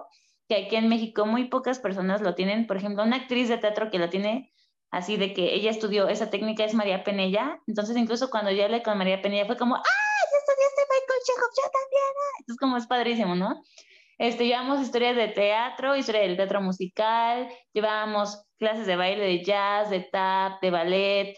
[0.49, 2.67] que aquí en México muy pocas personas lo tienen.
[2.67, 4.51] Por ejemplo, una actriz de teatro que lo tiene
[4.91, 7.61] así de que ella estudió esa técnica es María Penella.
[7.65, 11.51] Entonces, incluso cuando yo hablé con María Penella fue como, ¡ah, ya estudiaste Michael Chekhov,
[11.55, 12.13] yo también!
[12.39, 13.63] Entonces, como es padrísimo, ¿no?
[14.17, 19.89] Este, llevamos historias de teatro, historia del teatro musical, llevábamos clases de baile de jazz,
[19.89, 21.37] de tap, de ballet,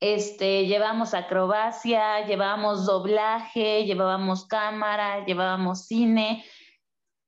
[0.00, 6.44] este, llevamos acrobacia, llevábamos doblaje, llevábamos cámara, llevábamos cine,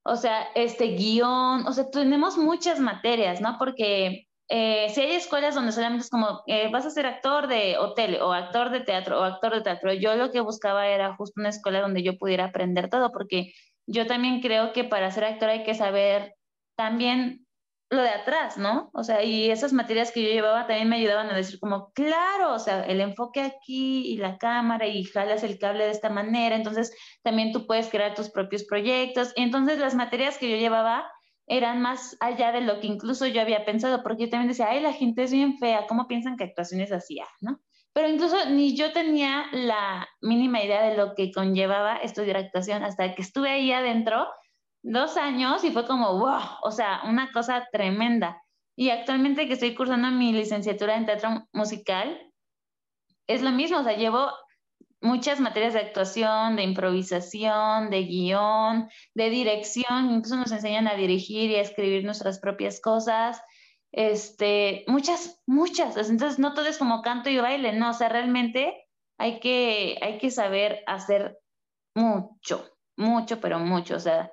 [0.04, 3.56] o sea, este guion, o sea, tenemos muchas materias, ¿no?
[3.58, 7.76] Porque eh, si hay escuelas donde solamente es como, eh, vas a ser actor de
[7.76, 11.40] hotel o actor de teatro o actor de teatro, yo lo que buscaba era justo
[11.40, 13.52] una escuela donde yo pudiera aprender todo, porque
[13.86, 16.34] yo también creo que para ser actor hay que saber
[16.76, 17.46] también
[17.88, 18.90] lo de atrás, ¿no?
[18.94, 22.52] O sea, y esas materias que yo llevaba también me ayudaban a decir como, claro,
[22.52, 26.56] o sea, el enfoque aquí y la cámara y jalas el cable de esta manera,
[26.56, 29.32] entonces también tú puedes crear tus propios proyectos.
[29.36, 31.08] Entonces las materias que yo llevaba
[31.46, 34.80] eran más allá de lo que incluso yo había pensado, porque yo también decía, ay,
[34.80, 37.60] la gente es bien fea, ¿cómo piensan que actuaciones hacía, no?
[37.96, 43.14] Pero incluso ni yo tenía la mínima idea de lo que conllevaba estudiar actuación hasta
[43.14, 44.28] que estuve ahí adentro
[44.82, 48.42] dos años y fue como, wow, o sea, una cosa tremenda.
[48.76, 52.20] Y actualmente que estoy cursando mi licenciatura en teatro musical,
[53.26, 54.28] es lo mismo, o sea, llevo
[55.00, 61.50] muchas materias de actuación, de improvisación, de guion, de dirección, incluso nos enseñan a dirigir
[61.50, 63.40] y a escribir nuestras propias cosas
[63.92, 65.96] este, muchas, muchas.
[66.08, 68.86] Entonces, no todo es como canto y baile, no, o sea, realmente
[69.18, 71.38] hay que, hay que saber hacer
[71.94, 73.96] mucho, mucho, pero mucho.
[73.96, 74.30] O sea,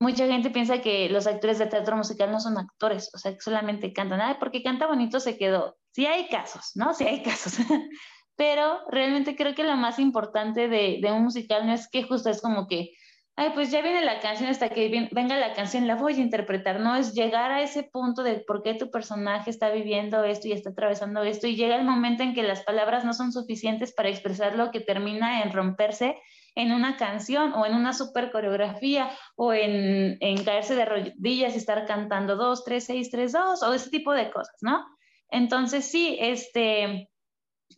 [0.00, 3.40] mucha gente piensa que los actores de teatro musical no son actores, o sea, que
[3.40, 4.20] solamente cantan.
[4.20, 5.76] Ay, porque canta bonito se quedó.
[5.92, 6.94] Sí hay casos, ¿no?
[6.94, 7.54] Sí hay casos.
[8.36, 12.30] pero realmente creo que lo más importante de, de un musical no es que justo
[12.30, 12.92] es como que
[13.36, 16.80] ay, pues ya viene la canción, hasta que venga la canción la voy a interpretar,
[16.80, 20.52] no es llegar a ese punto de por qué tu personaje está viviendo esto y
[20.52, 24.08] está atravesando esto y llega el momento en que las palabras no son suficientes para
[24.08, 26.16] expresar lo que termina en romperse
[26.54, 31.58] en una canción o en una super coreografía o en, en caerse de rodillas y
[31.58, 34.84] estar cantando dos, tres, seis, tres, dos o ese tipo de cosas, ¿no?
[35.30, 37.08] Entonces sí, este,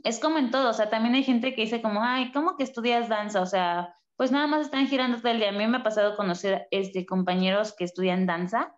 [0.04, 2.64] es como en todo, o sea, también hay gente que dice como, ay, ¿cómo que
[2.64, 3.42] estudias danza?
[3.42, 5.48] O sea, pues nada más están girando todo el día.
[5.48, 8.72] A mí me ha pasado conocer este, compañeros que estudian danza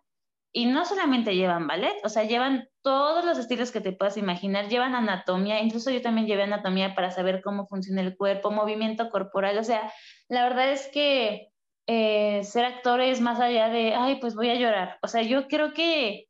[0.51, 4.69] y no solamente llevan ballet, o sea, llevan todos los estilos que te puedas imaginar,
[4.69, 9.59] llevan anatomía, incluso yo también llevé anatomía para saber cómo funciona el cuerpo, movimiento corporal,
[9.59, 9.93] o sea,
[10.29, 11.49] la verdad es que
[11.85, 15.47] eh, ser actor es más allá de, ay, pues voy a llorar, o sea, yo
[15.47, 16.25] creo que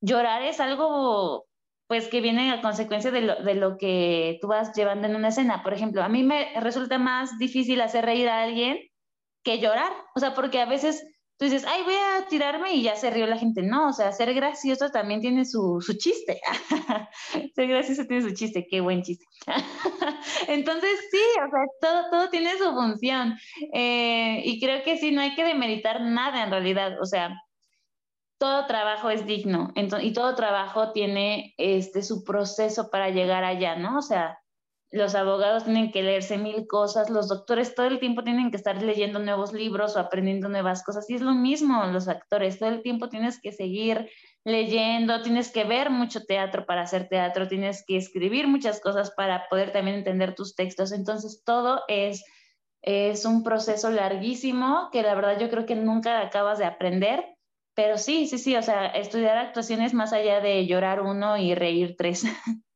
[0.00, 1.48] llorar es algo
[1.90, 5.30] pues que viene a consecuencia de lo, de lo que tú vas llevando en una
[5.30, 5.64] escena.
[5.64, 8.78] Por ejemplo, a mí me resulta más difícil hacer reír a alguien
[9.42, 11.04] que llorar, o sea, porque a veces
[11.36, 13.62] tú dices, ay, voy a tirarme y ya se rió la gente.
[13.62, 16.40] No, o sea, ser gracioso también tiene su, su chiste.
[17.56, 19.24] ser gracioso tiene su chiste, qué buen chiste.
[20.46, 23.36] Entonces, sí, o sea, todo, todo tiene su función.
[23.72, 27.02] Eh, y creo que sí, no hay que demeritar nada en realidad.
[27.02, 27.34] O sea,
[28.40, 33.98] todo trabajo es digno y todo trabajo tiene este, su proceso para llegar allá, ¿no?
[33.98, 34.38] O sea,
[34.90, 38.82] los abogados tienen que leerse mil cosas, los doctores todo el tiempo tienen que estar
[38.82, 41.08] leyendo nuevos libros o aprendiendo nuevas cosas.
[41.10, 44.10] Y es lo mismo los actores, todo el tiempo tienes que seguir
[44.42, 49.48] leyendo, tienes que ver mucho teatro para hacer teatro, tienes que escribir muchas cosas para
[49.50, 50.92] poder también entender tus textos.
[50.92, 52.24] Entonces, todo es
[52.82, 57.22] es un proceso larguísimo que la verdad yo creo que nunca acabas de aprender,
[57.74, 61.94] pero sí, sí, sí, o sea, estudiar actuaciones más allá de llorar uno y reír
[61.96, 62.24] tres.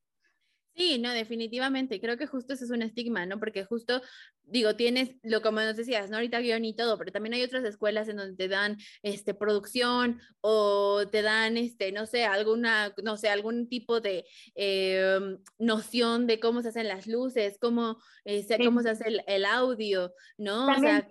[0.76, 2.01] Sí, no, definitivamente.
[2.01, 3.38] Creo que justo eso es un estigma, ¿no?
[3.38, 4.03] Porque justo,
[4.42, 6.16] digo, tienes, lo como nos decías, ¿no?
[6.16, 10.20] Ahorita guion y todo, pero también hay otras escuelas en donde te dan, este, producción
[10.40, 14.24] o te dan, este, no sé, alguna, no sé, algún tipo de
[14.57, 20.12] em, noción de cómo se hacen las luces, cómo, eh, cómo se hace el, audio,
[20.38, 20.66] ¿no?
[20.66, 21.09] o sea,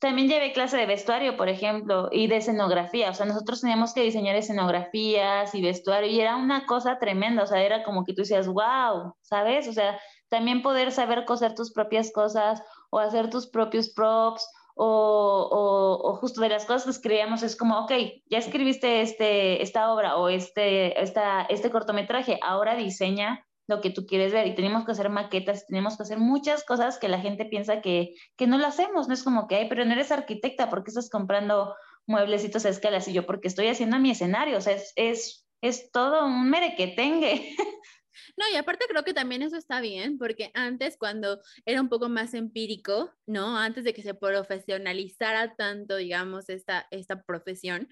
[0.00, 3.10] también llevé clase de vestuario, por ejemplo, y de escenografía.
[3.10, 7.42] O sea, nosotros teníamos que diseñar escenografías y vestuario y era una cosa tremenda.
[7.42, 9.68] O sea, era como que tú decías, wow, ¿sabes?
[9.68, 16.00] O sea, también poder saber coser tus propias cosas o hacer tus propios props o,
[16.02, 17.92] o, justo de las cosas que escribíamos es como, ok,
[18.30, 24.04] ya escribiste este, esta obra o este, esta, este cortometraje, ahora diseña lo que tú
[24.04, 27.44] quieres ver y tenemos que hacer maquetas, tenemos que hacer muchas cosas que la gente
[27.44, 30.68] piensa que, que no lo hacemos, no es como que, ay, pero no eres arquitecta,
[30.68, 31.74] ¿por qué estás comprando
[32.06, 33.06] mueblecitos a escalas?
[33.06, 37.54] Y yo, porque estoy haciendo mi escenario, o sea, es, es, es todo un merequetengue.
[38.36, 42.08] No, y aparte creo que también eso está bien, porque antes cuando era un poco
[42.08, 43.56] más empírico, ¿no?
[43.56, 47.88] Antes de que se profesionalizara tanto, digamos, esta, esta profesión,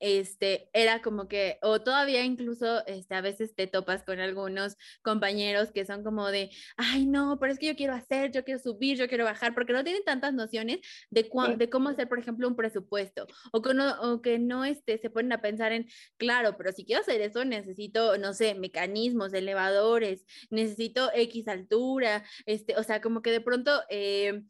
[0.00, 5.72] este, era como que, o todavía incluso, este, a veces te topas con algunos compañeros
[5.72, 8.96] que son como de, ay, no, pero es que yo quiero hacer, yo quiero subir,
[8.96, 12.56] yo quiero bajar, porque no tienen tantas nociones de, de cómo hacer, por ejemplo, un
[12.56, 16.72] presupuesto, o que no, o que no este, se ponen a pensar en, claro, pero
[16.72, 19.32] si quiero hacer eso, necesito, no sé, mecanismos,
[20.50, 24.42] necesito X altura, este, o sea, como que de pronto eh,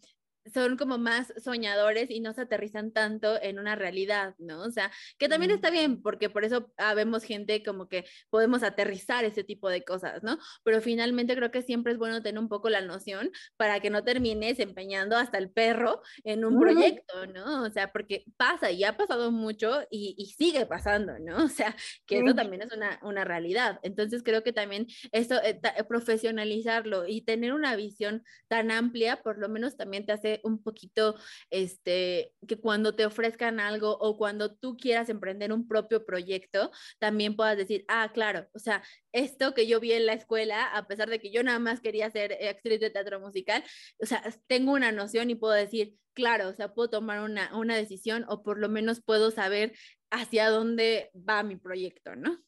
[0.52, 4.62] son como más soñadores y no se aterrizan tanto en una realidad, ¿no?
[4.62, 9.24] O sea, que también está bien, porque por eso vemos gente como que podemos aterrizar
[9.24, 10.38] ese tipo de cosas, ¿no?
[10.64, 14.04] Pero finalmente creo que siempre es bueno tener un poco la noción para que no
[14.04, 17.62] termines empeñando hasta el perro en un proyecto, ¿no?
[17.62, 21.36] O sea, porque pasa y ha pasado mucho y, sigue pasando, ¿no?
[21.52, 21.76] O sea,
[22.06, 23.78] que eso también es una, una realidad.
[23.82, 29.48] Entonces creo que también eso, eh, profesionalizarlo y tener una visión tan amplia, por lo
[29.48, 31.16] menos también te hace un poquito,
[31.50, 37.36] este, que cuando te ofrezcan algo o cuando tú quieras emprender un propio proyecto, también
[37.36, 41.08] puedas decir, ah, claro, o sea, esto que yo vi en la escuela, a pesar
[41.10, 43.62] de que yo nada más quería ser actriz de teatro musical,
[44.00, 47.76] o sea, tengo una noción y puedo decir, claro, o sea, puedo tomar una, una
[47.76, 49.72] decisión o por lo menos puedo saber
[50.10, 52.38] hacia dónde va mi proyecto, ¿no?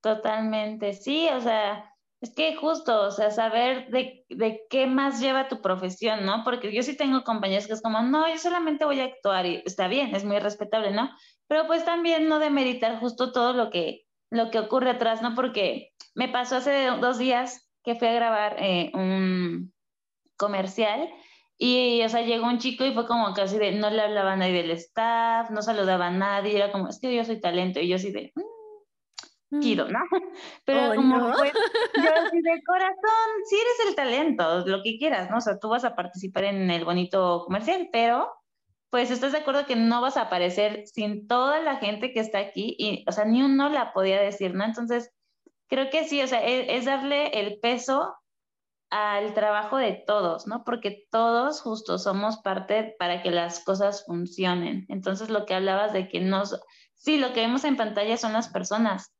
[0.00, 1.93] Totalmente, sí, o sea,
[2.24, 6.42] es que justo, o sea, saber de, de, qué más lleva tu profesión, ¿no?
[6.42, 9.62] Porque yo sí tengo compañeros que es como, no, yo solamente voy a actuar y
[9.66, 11.10] está bien, es muy respetable, ¿no?
[11.48, 15.34] Pero pues también no demeritar justo todo lo que, lo que ocurre atrás, ¿no?
[15.34, 19.74] Porque me pasó hace dos días que fui a grabar eh, un
[20.38, 21.10] comercial
[21.58, 24.36] y, o sea, llegó un chico y fue como casi de, no le hablaba a
[24.36, 27.88] nadie del staff, no saludaba a nadie, era como, es que yo soy talento, y
[27.88, 28.40] yo así de, mm,
[29.60, 30.00] chido, ¿no?
[30.64, 35.38] Pero oh, como yo de corazón, si eres el talento, lo que quieras, ¿no?
[35.38, 38.32] O sea, tú vas a participar en el bonito comercial, pero
[38.90, 42.38] pues estás de acuerdo que no vas a aparecer sin toda la gente que está
[42.38, 44.64] aquí y, o sea, ni uno la podía decir, ¿no?
[44.64, 45.12] Entonces,
[45.68, 48.14] creo que sí, o sea, e, es, darle el peso
[48.90, 50.62] al trabajo de todos, ¿no?
[50.62, 54.86] Porque todos justo somos parte para que las cosas funcionen.
[54.88, 56.44] Entonces, lo que hablabas de que no,
[56.94, 59.13] sí, lo que vemos en pantalla son las personas,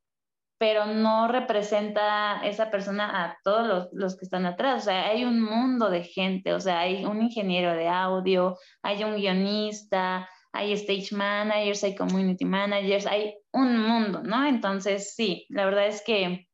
[0.64, 4.80] pero no representa esa persona a todos los, que están atrás.
[4.80, 9.04] O sea, hay un mundo de gente, o sea, hay un ingeniero de audio, hay
[9.04, 14.46] un guionista, hay stage managers, hay community managers, hay un mundo, ¿no?
[14.46, 16.48] Entonces, sí, la verdad es que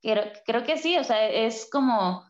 [0.00, 2.22] creo, creo que sí, o sea, es como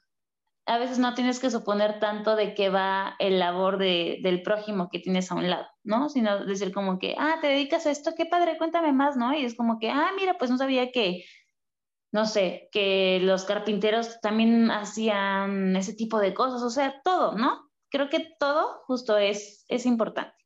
[0.67, 4.89] a veces no tienes que suponer tanto de qué va el labor de, del prójimo
[4.91, 6.09] que tienes a un lado, ¿no?
[6.09, 9.35] Sino decir como que, ah, te dedicas a esto, qué padre, cuéntame más, ¿no?
[9.35, 11.25] Y es como que, ah, mira, pues no sabía que,
[12.13, 17.69] no sé, que los carpinteros también hacían ese tipo de cosas, o sea, todo, ¿no?
[17.91, 20.42] Creo que todo justo es, es importante.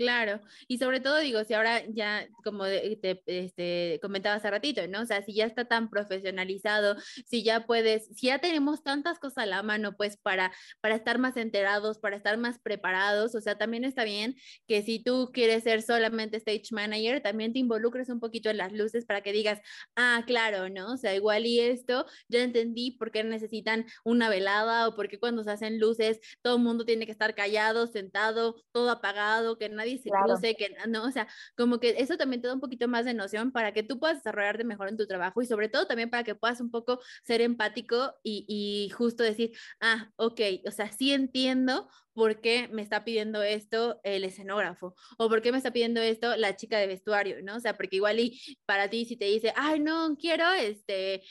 [0.00, 5.02] Claro, y sobre todo digo, si ahora ya, como te este, comentaba hace ratito, ¿no?
[5.02, 6.96] O sea, si ya está tan profesionalizado,
[7.26, 11.18] si ya puedes, si ya tenemos tantas cosas a la mano, pues para, para estar
[11.18, 14.36] más enterados, para estar más preparados, o sea, también está bien
[14.66, 18.72] que si tú quieres ser solamente stage manager, también te involucres un poquito en las
[18.72, 19.60] luces para que digas,
[19.96, 20.94] ah, claro, ¿no?
[20.94, 25.18] O sea, igual y esto, ya entendí por qué necesitan una velada o por qué
[25.18, 29.68] cuando se hacen luces todo el mundo tiene que estar callado, sentado, todo apagado, que
[29.68, 31.26] nadie nadie se cruce, que no, o sea,
[31.56, 34.18] como que eso también te da un poquito más de noción para que tú puedas
[34.18, 37.40] desarrollarte mejor en tu trabajo y sobre todo también para que puedas un poco ser
[37.40, 43.04] empático y, y justo decir, ah, ok, o sea, sí entiendo por qué me está
[43.04, 47.36] pidiendo esto el escenógrafo o por qué me está pidiendo esto la chica de vestuario,
[47.42, 47.56] ¿no?
[47.56, 51.22] O sea, porque igual y para ti si te dice, ay, no, quiero este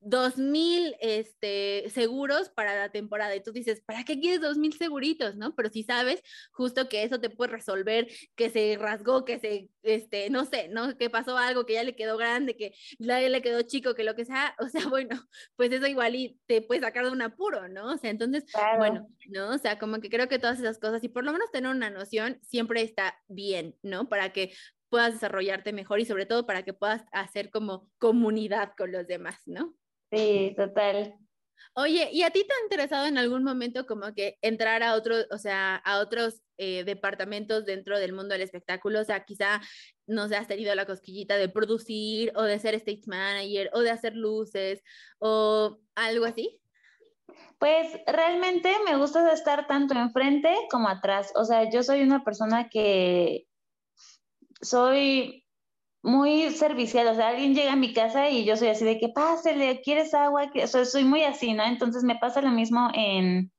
[0.00, 4.72] dos mil este, seguros para la temporada y tú dices, ¿para qué quieres dos mil
[4.72, 5.36] seguritos?
[5.36, 5.54] ¿no?
[5.54, 6.22] Pero si sabes
[6.52, 10.96] justo que eso te puede resolver, que se rasgó, que se, este, no sé, ¿no?
[10.96, 14.14] Que pasó algo, que ya le quedó grande, que ya le quedó chico, que lo
[14.14, 15.20] que sea, o sea, bueno,
[15.56, 17.92] pues eso igual y te puede sacar de un apuro, ¿no?
[17.92, 18.44] O sea, entonces,
[18.78, 19.50] bueno, ¿no?
[19.50, 21.90] O sea, como que creo que todas esas cosas y por lo menos tener una
[21.90, 24.08] noción siempre está bien, ¿no?
[24.08, 24.52] Para que
[24.88, 29.36] puedas desarrollarte mejor y sobre todo para que puedas hacer como comunidad con los demás,
[29.46, 29.74] ¿no?
[30.10, 31.14] Sí, total.
[31.74, 35.26] Oye, ¿y a ti te ha interesado en algún momento como que entrar a otros,
[35.30, 39.00] o sea, a otros eh, departamentos dentro del mundo del espectáculo?
[39.00, 39.60] O sea, quizá
[40.08, 43.90] no sé, has tenido la cosquillita de producir o de ser stage manager o de
[43.90, 44.82] hacer luces
[45.18, 46.60] o algo así.
[47.58, 51.30] Pues realmente me gusta estar tanto enfrente como atrás.
[51.36, 53.46] O sea, yo soy una persona que
[54.62, 55.44] soy
[56.02, 59.08] muy servicial, o sea, alguien llega a mi casa y yo soy así de que
[59.08, 60.50] pásele, ¿quieres agua?
[60.62, 61.64] O sea, soy muy así, ¿no?
[61.64, 63.50] Entonces me pasa lo mismo en,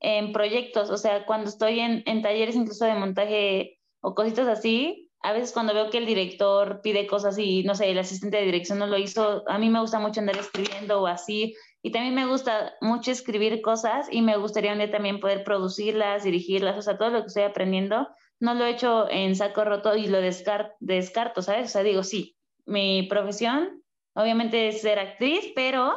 [0.00, 5.10] en proyectos, o sea, cuando estoy en, en, talleres incluso de montaje o cositas así,
[5.22, 8.44] a veces cuando veo que el director pide cosas y, no sé, el asistente de
[8.44, 12.14] dirección no lo hizo, a mí me gusta mucho andar escribiendo o así, y también
[12.14, 16.82] me gusta mucho escribir cosas y me gustaría un día también poder producirlas, dirigirlas, o
[16.82, 18.06] sea, todo lo que estoy aprendiendo
[18.40, 21.66] no lo he hecho en saco roto y lo descarto, ¿sabes?
[21.66, 23.82] O sea, digo, sí, mi profesión
[24.14, 25.94] obviamente es ser actriz, pero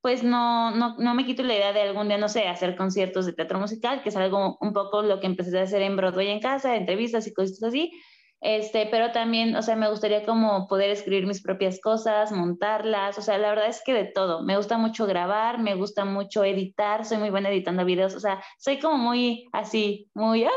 [0.00, 3.26] pues no, no, no me quito la idea de algún día, no sé, hacer conciertos
[3.26, 6.28] de teatro musical, que es algo un poco lo que empecé a hacer en Broadway
[6.28, 7.92] en casa, entrevistas y cosas así,
[8.40, 13.22] este, pero también, o sea, me gustaría como poder escribir mis propias cosas, montarlas, o
[13.22, 14.42] sea, la verdad es que de todo.
[14.42, 18.42] Me gusta mucho grabar, me gusta mucho editar, soy muy buena editando videos, o sea,
[18.58, 20.50] soy como muy así, muy, ah,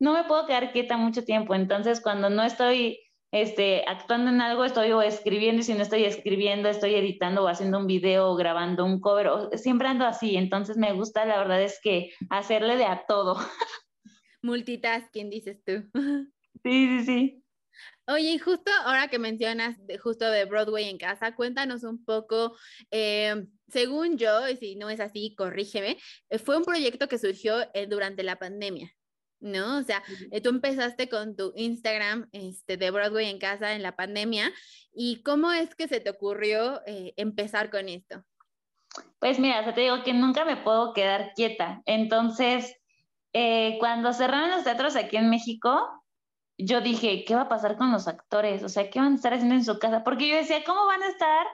[0.00, 1.54] no me puedo quedar quieta mucho tiempo.
[1.54, 2.98] Entonces, cuando no estoy
[3.30, 7.48] este, actuando en algo, estoy o escribiendo y si no estoy escribiendo, estoy editando o
[7.48, 10.36] haciendo un video o grabando un cover, o, siempre ando así.
[10.36, 13.36] Entonces, me gusta, la verdad es que hacerle de a todo.
[14.42, 15.84] Multitasking, dices tú.
[16.62, 17.44] Sí, sí, sí.
[18.10, 22.56] Oye, y justo ahora que mencionas justo de Broadway en casa, cuéntanos un poco,
[22.90, 25.98] eh, según yo, y si no es así, corrígeme,
[26.30, 28.90] eh, fue un proyecto que surgió eh, durante la pandemia,
[29.40, 29.76] ¿no?
[29.76, 30.02] O sea,
[30.42, 34.54] tú empezaste con tu Instagram este, de Broadway en casa en la pandemia,
[34.90, 38.24] ¿y cómo es que se te ocurrió empezar con esto?
[39.18, 41.82] Pues mira, o te digo que nunca me puedo quedar quieta.
[41.84, 42.74] Entonces,
[43.78, 45.97] cuando cerraron los teatros aquí en México,
[46.58, 48.64] yo dije, ¿qué va a pasar con los actores?
[48.64, 50.02] O sea, ¿qué van a estar haciendo en su casa?
[50.04, 51.46] Porque yo decía, ¿cómo van a estar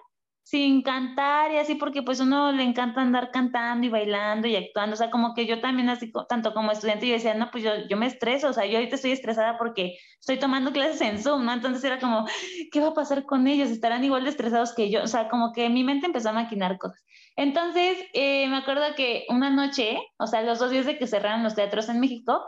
[0.43, 1.75] sin cantar y así?
[1.75, 4.95] Porque pues uno le encanta andar cantando y bailando y actuando.
[4.95, 7.73] O sea, como que yo también así, tanto como estudiante, yo decía, no, pues yo,
[7.89, 8.49] yo me estreso.
[8.49, 11.53] O sea, yo ahorita estoy estresada porque estoy tomando clases en Zoom, ¿no?
[11.53, 12.27] Entonces era como,
[12.73, 13.69] ¿qué va a pasar con ellos?
[13.71, 15.03] ¿Estarán igual de estresados que yo?
[15.03, 17.05] O sea, como que mi mente empezó a maquinar cosas.
[17.37, 21.43] Entonces, eh, me acuerdo que una noche, o sea, los dos días de que cerraron
[21.43, 22.43] los teatros en México,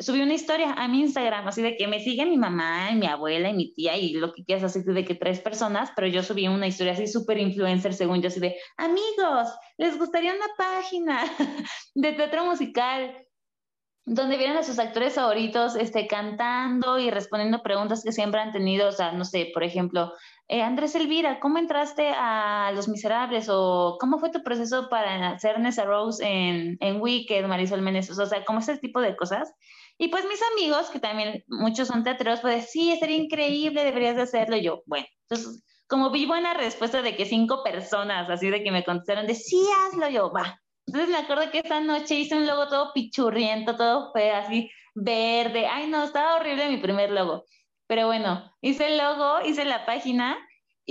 [0.00, 3.50] subí una historia a mi Instagram, así de que me sigue mi mamá mi abuela
[3.50, 6.48] y mi tía y lo que quieras, así de que tres personas, pero yo subí
[6.48, 11.24] una historia así súper influencer, según yo, así de, amigos, ¿les gustaría una página
[11.94, 13.24] de teatro musical?
[14.10, 18.88] donde vieran a sus actores favoritos este, cantando y respondiendo preguntas que siempre han tenido,
[18.88, 20.14] o sea, no sé, por ejemplo,
[20.48, 23.48] eh, Andrés Elvira, ¿cómo entraste a Los Miserables?
[23.50, 28.18] O ¿cómo fue tu proceso para hacer Nessa Rose en, en Wicked, Marisol Meneses?
[28.18, 29.52] O sea, como ese tipo de cosas.
[29.98, 34.22] Y pues mis amigos, que también muchos son teatreros, pues sí, sería increíble, deberías de
[34.22, 34.56] hacerlo.
[34.56, 38.70] Y yo, bueno, entonces, como vi buena respuesta de que cinco personas, así de que
[38.70, 40.60] me contestaron de sí, hazlo, yo, va.
[40.86, 45.66] Entonces me acuerdo que esa noche hice un logo todo pichurriento, todo fue así verde.
[45.66, 47.44] Ay, no, estaba horrible mi primer logo.
[47.86, 50.38] Pero bueno, hice el logo, hice la página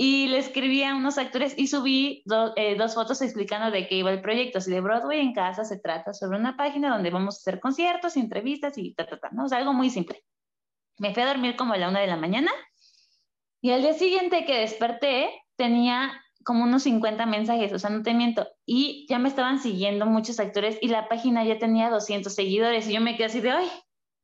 [0.00, 2.22] y le escribí a unos actores y subí
[2.54, 4.60] eh, dos fotos explicando de qué iba el proyecto.
[4.60, 8.16] Si de Broadway en casa se trata sobre una página donde vamos a hacer conciertos,
[8.16, 9.46] entrevistas y ta, ta, ta, ¿no?
[9.46, 10.22] O sea, algo muy simple.
[10.98, 12.52] Me fui a dormir como a la una de la mañana
[13.60, 16.12] y al día siguiente que desperté tenía
[16.44, 18.46] como unos 50 mensajes, o sea, no te miento.
[18.64, 22.92] Y ya me estaban siguiendo muchos actores y la página ya tenía 200 seguidores y
[22.92, 23.68] yo me quedé así de, ay,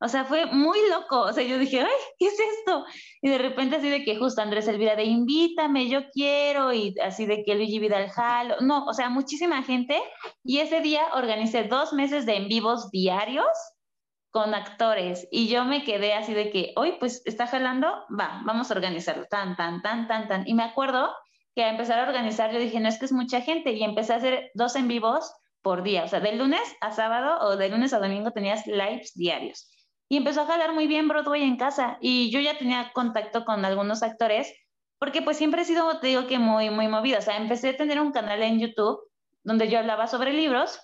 [0.05, 1.21] o sea, fue muy loco.
[1.23, 1.89] O sea, yo dije, ay,
[2.19, 2.85] ¿qué es esto?
[3.23, 7.25] Y de repente así de que justo Andrés Elvira de invítame, yo quiero, y así
[7.25, 8.57] de que Luigi Vidal jalo.
[8.61, 9.99] No, o sea, muchísima gente.
[10.45, 13.47] Y ese día organicé dos meses de en vivos diarios
[14.31, 18.71] con actores y yo me quedé así de que, hoy pues está jalando, va, vamos
[18.71, 20.47] a organizarlo, tan, tan, tan, tan, tan.
[20.47, 21.15] Y me acuerdo
[21.55, 24.13] que a empezar a organizar yo dije, no es que es mucha gente y empecé
[24.13, 25.33] a hacer dos en vivos
[25.63, 29.15] por día, o sea, de lunes a sábado o de lunes a domingo tenías lives
[29.15, 29.71] diarios.
[30.09, 33.65] Y empezó a jalar muy bien Broadway en casa y yo ya tenía contacto con
[33.65, 34.53] algunos actores
[34.99, 37.77] porque pues siempre he sido, te digo que muy, muy movida, o sea, empecé a
[37.77, 39.01] tener un canal en YouTube
[39.43, 40.81] donde yo hablaba sobre libros,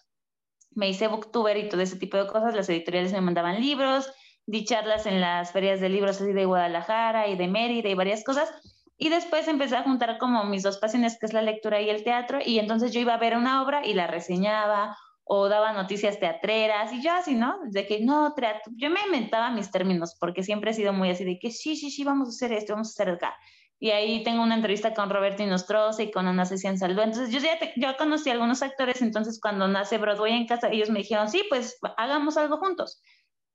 [0.72, 4.12] me hice booktuber y todo ese tipo de cosas, las editoriales me mandaban libros,
[4.44, 8.22] di charlas en las ferias de libros así de Guadalajara y de Mérida y varias
[8.22, 8.52] cosas,
[8.98, 12.04] y después empecé a juntar como mis dos pasiones, que es la lectura y el
[12.04, 14.98] teatro, y entonces yo iba a ver una obra y la reseñaba
[15.32, 17.60] o daba noticias teatreras y yo así, ¿no?
[17.66, 21.22] De que no, teatro, yo me inventaba mis términos porque siempre he sido muy así
[21.22, 23.36] de que sí, sí, sí, vamos a hacer esto, vamos a hacer acá.
[23.78, 26.98] Y ahí tengo una entrevista con Roberto Inostroza y con Ana Cecilia Salud.
[26.98, 30.90] Entonces yo ya yo conocí a algunos actores, entonces cuando nace Broadway en casa, ellos
[30.90, 33.00] me dijeron, sí, pues hagamos algo juntos.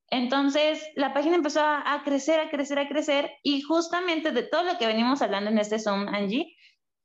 [0.09, 4.77] Entonces la página empezó a, crecer, a crecer, a crecer y justamente de todo lo
[4.77, 6.54] que venimos hablando en este Zoom, Angie,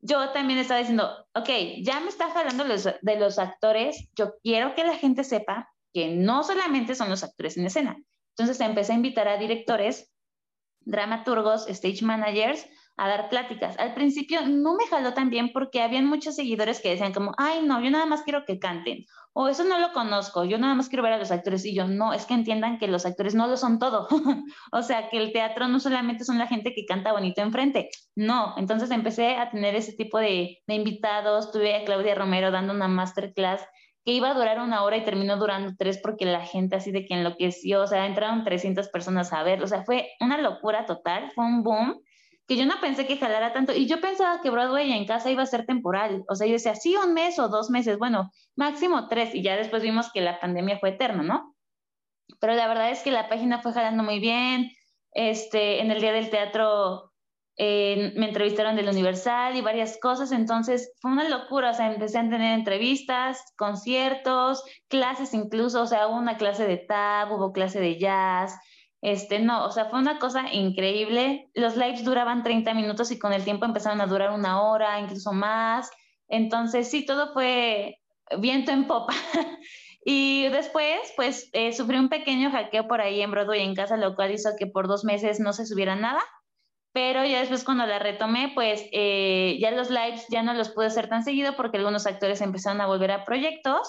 [0.03, 1.49] yo también estaba diciendo, ok,
[1.83, 6.09] ya me está jalando los, de los actores, yo quiero que la gente sepa que
[6.09, 7.97] no solamente son los actores en escena.
[8.37, 10.13] Entonces empecé a invitar a directores,
[10.81, 12.67] dramaturgos, stage managers,
[13.01, 13.79] a dar pláticas.
[13.79, 17.63] Al principio no me jaló tan bien porque habían muchos seguidores que decían como, ay,
[17.63, 20.91] no, yo nada más quiero que canten, o eso no lo conozco, yo nada más
[20.91, 23.47] quiero ver a los actores y yo no, es que entiendan que los actores no
[23.47, 24.07] lo son todo.
[24.73, 28.53] o sea, que el teatro no solamente son la gente que canta bonito enfrente, no.
[28.59, 32.89] Entonces empecé a tener ese tipo de, de invitados, tuve a Claudia Romero dando una
[32.89, 33.63] masterclass
[34.05, 37.07] que iba a durar una hora y terminó durando tres porque la gente así de
[37.07, 41.31] que enloqueció, o sea, entraron 300 personas a ver, o sea, fue una locura total,
[41.35, 42.03] fue un boom
[42.51, 43.73] que yo no pensé que jalara tanto.
[43.73, 46.25] Y yo pensaba que Broadway en casa iba a ser temporal.
[46.29, 49.37] O sea, yo decía, sí, un mes o dos meses, bueno, máximo tres.
[49.37, 51.55] Y ya después vimos que la pandemia fue eterna, ¿no?
[52.41, 54.73] Pero la verdad es que la página fue jalando muy bien.
[55.13, 57.13] Este, en el Día del Teatro
[57.57, 60.33] eh, me entrevistaron del Universal y varias cosas.
[60.33, 61.71] Entonces fue una locura.
[61.71, 65.83] O sea, empecé a tener entrevistas, conciertos, clases incluso.
[65.83, 68.59] O sea, hubo una clase de tap, hubo clase de jazz
[69.03, 71.51] este, no, o sea, fue una cosa increíble.
[71.55, 75.33] Los lives duraban 30 minutos y con el tiempo empezaron a durar una hora, incluso
[75.33, 75.91] más.
[76.29, 77.99] Entonces, sí, todo fue
[78.39, 79.15] viento en popa.
[80.05, 84.15] y después, pues, eh, sufrí un pequeño hackeo por ahí en Broadway en casa, lo
[84.15, 86.21] cual hizo que por dos meses no se subiera nada.
[86.93, 90.87] Pero ya después cuando la retomé, pues eh, ya los lives ya no los pude
[90.87, 93.89] hacer tan seguido porque algunos actores empezaron a volver a proyectos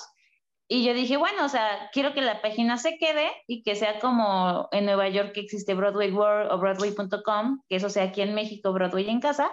[0.74, 4.00] y yo dije, bueno, o sea, quiero que la página se quede y que sea
[4.00, 8.34] como en Nueva York que existe Broadway World o Broadway.com, que eso sea aquí en
[8.34, 9.52] México, Broadway en casa.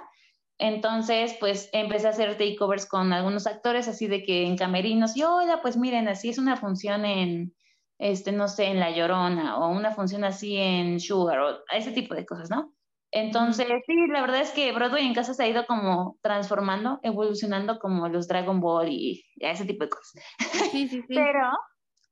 [0.59, 5.25] Entonces, pues empecé a hacer takeovers con algunos actores, así de que en camerinos, y
[5.25, 7.53] hola, pues miren, así es una función en,
[7.99, 12.15] este, no sé, en La Llorona, o una función así en Sugar, o ese tipo
[12.15, 12.73] de cosas, ¿no?
[13.11, 17.79] Entonces, sí, la verdad es que Broadway en casa se ha ido como transformando, evolucionando
[17.79, 20.23] como los Dragon Ball y ese tipo de cosas.
[20.71, 21.15] Sí, sí, sí.
[21.15, 21.51] pero,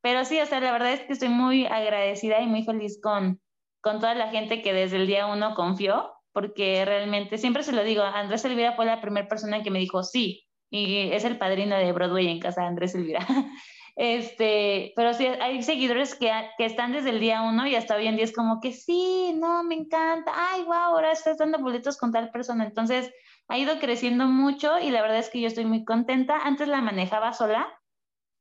[0.00, 3.40] pero sí, o sea, la verdad es que estoy muy agradecida y muy feliz con,
[3.82, 7.84] con toda la gente que desde el día uno confió, porque realmente, siempre se lo
[7.84, 11.76] digo, Andrés Elvira fue la primera persona que me dijo sí, y es el padrino
[11.76, 13.26] de Broadway en casa, Andrés Elvira.
[13.96, 18.06] Este, pero sí, hay seguidores que, que, están desde el día uno y hasta hoy
[18.06, 21.96] en día es como que sí, no, me encanta, ay, wow, ahora estás dando boletos
[21.96, 22.66] con tal persona.
[22.66, 23.10] Entonces,
[23.48, 26.38] ha ido creciendo mucho y la verdad es que yo estoy muy contenta.
[26.44, 27.66] Antes la manejaba sola,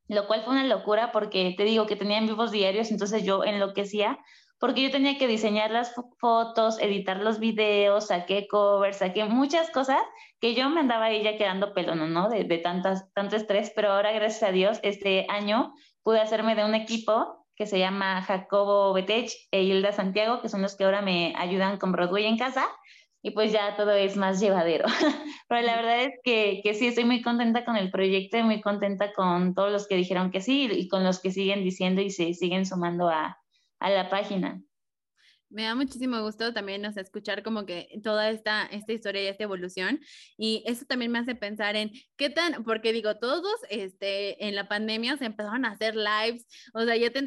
[0.07, 3.43] lo cual fue una locura porque te digo que tenía en vivos diarios, entonces yo
[3.45, 4.19] enloquecía
[4.59, 10.01] porque yo tenía que diseñar las fotos, editar los videos, saqué covers, saqué muchas cosas
[10.39, 12.29] que yo me andaba ahí ya quedando pelón, ¿no?
[12.29, 16.63] De, de tantas, tanto estrés, pero ahora gracias a Dios este año pude hacerme de
[16.63, 21.01] un equipo que se llama Jacobo Betech e Hilda Santiago, que son los que ahora
[21.01, 22.67] me ayudan con Broadway en casa,
[23.21, 24.85] y pues ya todo es más llevadero.
[25.47, 28.61] Pero la verdad es que, que, sí, estoy muy contenta con el proyecto y muy
[28.61, 32.11] contenta con todos los que dijeron que sí y con los que siguen diciendo y
[32.11, 33.39] se siguen sumando a,
[33.79, 34.61] a la página.
[35.49, 39.43] Me da muchísimo gusto también o escuchar como que toda esta, esta historia y esta
[39.43, 40.01] evolución.
[40.37, 44.67] Y eso también me hace pensar en qué tan, porque digo, todos este, en la
[44.67, 47.21] pandemia se empezaron a hacer lives, o sea, ya te,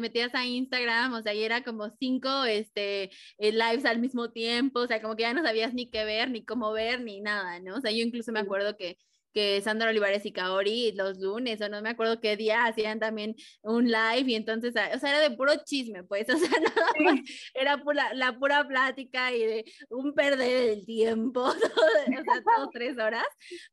[0.00, 4.80] metías a Instagram, o sea, y era como cinco este, eh, lives al mismo tiempo,
[4.80, 7.60] o sea, como que ya no sabías ni qué ver, ni cómo ver, ni nada,
[7.60, 7.76] ¿no?
[7.76, 8.98] O sea, yo incluso me acuerdo que
[9.32, 13.34] que Sandra Olivares y Kaori los lunes, o no me acuerdo qué día hacían también
[13.62, 16.92] un live y entonces, ah, o sea, era de puro chisme, pues, o sea, nada
[17.04, 17.20] más
[17.54, 22.98] era pura, la pura plática y de un perder el tiempo, o sea, dos, tres
[22.98, 23.26] horas,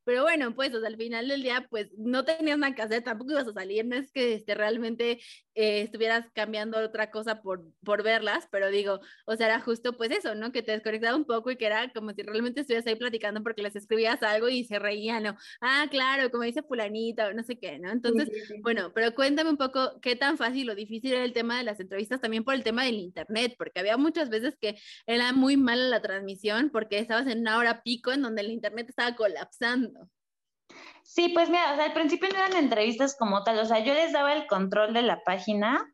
[0.04, 3.02] pero bueno, pues, o sea, al final del día, pues, no tenías nada que hacer,
[3.02, 5.20] tampoco ibas a salir, no es que este, realmente
[5.54, 10.10] eh, estuvieras cambiando otra cosa por, por verlas, pero digo, o sea, era justo pues
[10.10, 10.52] eso, ¿no?
[10.52, 13.62] Que te desconectaba un poco y que era como si realmente estuvieras ahí platicando porque
[13.62, 15.36] les escribías algo y se reían, ¿no?
[15.60, 17.90] Ah, claro, como dice fulanita, o no sé qué, ¿no?
[17.90, 18.30] Entonces,
[18.62, 21.80] bueno, pero cuéntame un poco qué tan fácil o difícil era el tema de las
[21.80, 25.88] entrevistas también por el tema del internet, porque había muchas veces que era muy mala
[25.88, 30.08] la transmisión porque estabas en una hora pico en donde el internet estaba colapsando.
[31.02, 33.94] Sí, pues mira, o sea, al principio no eran entrevistas como tal, o sea, yo
[33.94, 35.86] les daba el control de la página,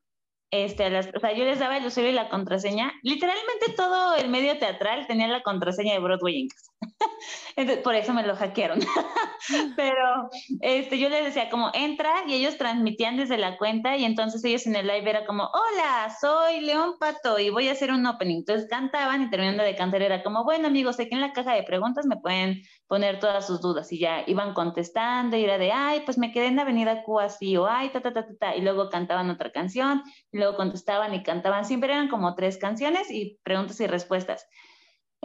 [0.53, 2.93] este, las, o sea, yo les daba el usuario y la contraseña.
[3.03, 6.73] Literalmente todo el medio teatral tenía la contraseña de Broadway en casa.
[7.57, 8.81] Entonces, por eso me lo hackearon.
[9.77, 10.29] Pero
[10.61, 14.67] este, yo les decía como entra y ellos transmitían desde la cuenta y entonces ellos
[14.67, 18.39] en el live era como, hola, soy León Pato y voy a hacer un opening.
[18.39, 21.65] Entonces cantaban y terminando de cantar era como, bueno amigos, aquí en la caja de
[21.65, 26.03] preguntas me pueden poner todas sus dudas y ya iban contestando y era de, ay,
[26.05, 28.91] pues me quedé en Avenida Q así o ay, ta, ta, ta, ta, y luego
[28.91, 30.03] cantaban otra canción
[30.43, 31.65] luego contestaban y cantaban.
[31.65, 34.47] Siempre eran como tres canciones y preguntas y respuestas.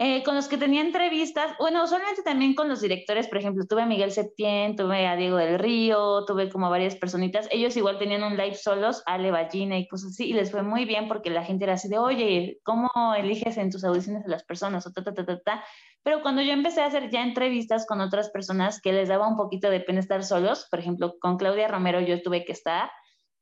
[0.00, 3.82] Eh, con los que tenía entrevistas, bueno, usualmente también con los directores, por ejemplo, tuve
[3.82, 8.22] a Miguel Septién, tuve a Diego del Río, tuve como varias personitas, ellos igual tenían
[8.22, 11.42] un live solos, Ale Ballina y cosas así, y les fue muy bien porque la
[11.42, 14.86] gente era así de, oye, ¿cómo eliges en tus audiciones a las personas?
[14.86, 15.64] O ta, ta, ta, ta, ta.
[16.04, 19.36] Pero cuando yo empecé a hacer ya entrevistas con otras personas que les daba un
[19.36, 22.88] poquito de pena estar solos, por ejemplo, con Claudia Romero yo tuve que estar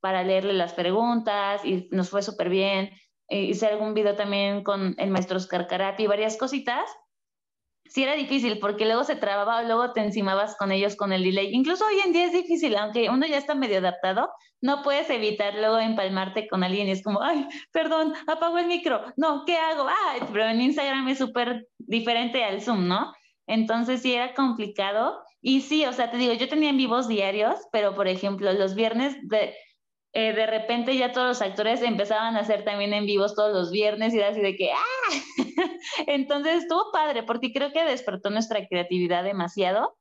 [0.07, 2.91] para leerle las preguntas y nos fue súper bien
[3.29, 6.89] eh, hice algún video también con el maestro Oscar Carapi, varias cositas.
[7.87, 11.25] Sí era difícil porque luego se trababa o luego te encimabas con ellos con el
[11.25, 11.53] delay.
[11.53, 14.29] Incluso hoy en día es difícil, aunque uno ya está medio adaptado,
[14.61, 19.03] no puedes evitar luego empalmarte con alguien y es como, ay, perdón, apago el micro,
[19.17, 19.89] no, ¿qué hago?
[19.89, 23.13] Ah, pero en Instagram es súper diferente al Zoom, ¿no?
[23.49, 25.21] Entonces sí era complicado.
[25.41, 28.75] Y sí, o sea, te digo, yo tenía en vivos diarios, pero por ejemplo, los
[28.75, 29.55] viernes de,
[30.19, 33.71] eh, de repente ya todos los actores empezaban a hacer también en vivos todos los
[33.71, 35.11] viernes y así de que, ¡ah!
[36.07, 39.95] Entonces estuvo padre porque creo que despertó nuestra creatividad demasiado.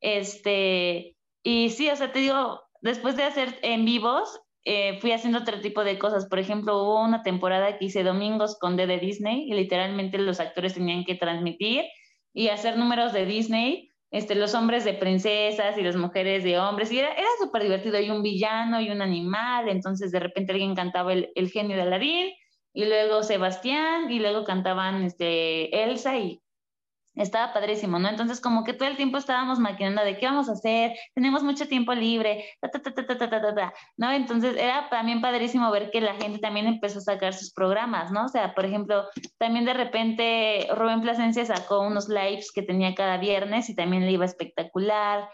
[0.00, 5.40] Este, y sí, o sea, te digo, después de hacer en vivos, eh, fui haciendo
[5.40, 6.24] otro tipo de cosas.
[6.24, 10.40] Por ejemplo, hubo una temporada que hice domingos con D de Disney y literalmente los
[10.40, 11.84] actores tenían que transmitir
[12.32, 16.90] y hacer números de Disney este, los hombres de princesas y las mujeres de hombres,
[16.90, 20.74] y era, era súper divertido, hay un villano y un animal, entonces de repente alguien
[20.74, 22.32] cantaba el, el genio de Aladín,
[22.72, 26.40] y luego Sebastián, y luego cantaban este, Elsa y
[27.14, 28.08] estaba padrísimo, ¿no?
[28.08, 31.66] Entonces, como que todo el tiempo estábamos maquinando de qué vamos a hacer, tenemos mucho
[31.66, 34.12] tiempo libre, ta, ta, ta, ta, ta, ta, ta, ¿no?
[34.12, 38.26] Entonces, era también padrísimo ver que la gente también empezó a sacar sus programas, ¿no?
[38.26, 39.04] O sea, por ejemplo,
[39.38, 44.12] también de repente Rubén Plasencia sacó unos lives que tenía cada viernes y también le
[44.12, 45.28] iba espectacular.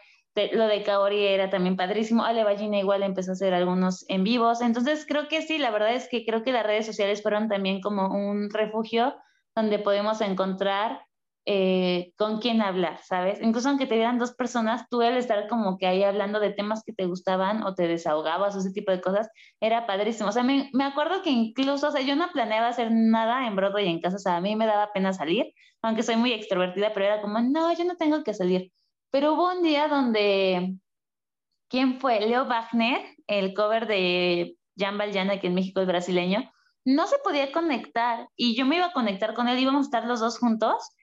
[0.53, 2.25] lo de Kaori era también padrísimo.
[2.25, 4.61] Ale Ballina igual empezó a hacer algunos en vivos.
[4.61, 7.81] Entonces, creo que sí, la verdad es que creo que las redes sociales fueron también
[7.81, 9.15] como un refugio
[9.55, 11.01] donde podemos encontrar
[11.49, 13.41] eh, con quién hablar, ¿sabes?
[13.41, 16.83] Incluso aunque te dieran dos personas, tú al estar como que ahí hablando de temas
[16.85, 19.31] que te gustaban o te desahogabas o ese tipo de cosas,
[19.61, 20.31] era padrísimo.
[20.31, 23.55] O sea, me, me acuerdo que incluso, o sea, yo no planeaba hacer nada en
[23.55, 26.93] Broadway en casa, o sea, a mí me daba pena salir, aunque soy muy extrovertida,
[26.93, 28.73] pero era como, no, yo no tengo que salir.
[29.13, 30.77] Pero hubo un día donde,
[31.69, 32.21] ¿quién fue?
[32.21, 36.51] Leo Wagner, el cover de Jan Valjean, aquí en México, el brasileño,
[36.85, 40.07] no se podía conectar y yo me iba a conectar con él, íbamos a estar
[40.07, 40.96] los dos juntos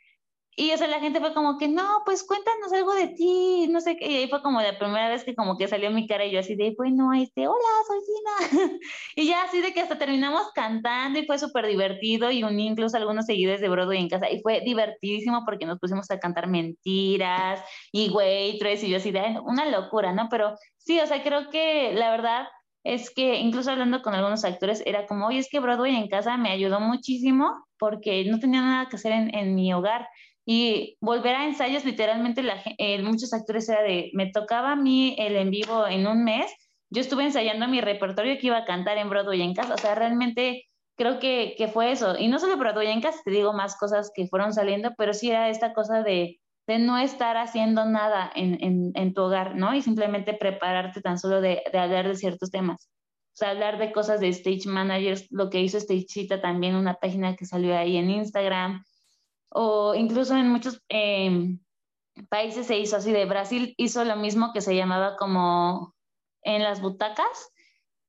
[0.55, 3.81] y o sea, la gente fue como que, no, pues cuéntanos algo de ti, no
[3.81, 4.07] sé qué.
[4.07, 6.39] Y ahí fue como la primera vez que como que salió mi cara y yo
[6.39, 8.79] así de, bueno, este, hola, soy Gina.
[9.15, 12.97] y ya así de que hasta terminamos cantando y fue súper divertido y uní incluso
[12.97, 14.29] algunos seguidores de Broadway en casa.
[14.29, 19.39] Y fue divertidísimo porque nos pusimos a cantar mentiras y waitress y yo así de,
[19.43, 20.27] una locura, ¿no?
[20.29, 22.47] Pero sí, o sea, creo que la verdad
[22.83, 26.37] es que incluso hablando con algunos actores era como, oye, es que Broadway en casa
[26.37, 30.07] me ayudó muchísimo porque no tenía nada que hacer en, en mi hogar
[30.45, 35.15] y volver a ensayos, literalmente la, eh, muchos actores era de, me tocaba a mí
[35.17, 36.51] el en vivo en un mes,
[36.89, 39.95] yo estuve ensayando mi repertorio que iba a cantar en Broadway en casa, o sea,
[39.95, 40.65] realmente
[40.95, 44.11] creo que, que fue eso, y no solo Broadway en casa, te digo más cosas
[44.13, 48.91] que fueron saliendo, pero sí era esta cosa de, de no estar haciendo nada en,
[48.95, 49.75] en, tu hogar, ¿no?
[49.75, 52.89] Y simplemente prepararte tan solo de, de, hablar de ciertos temas.
[53.33, 57.35] O sea, hablar de cosas de stage managers, lo que hizo Stagecita también, una página
[57.35, 58.83] que salió ahí en Instagram,
[59.53, 61.59] o incluso en muchos, em,
[62.29, 65.95] países se hizo así de Brasil hizo lo mismo que se llamaba como
[66.43, 67.51] en las butacas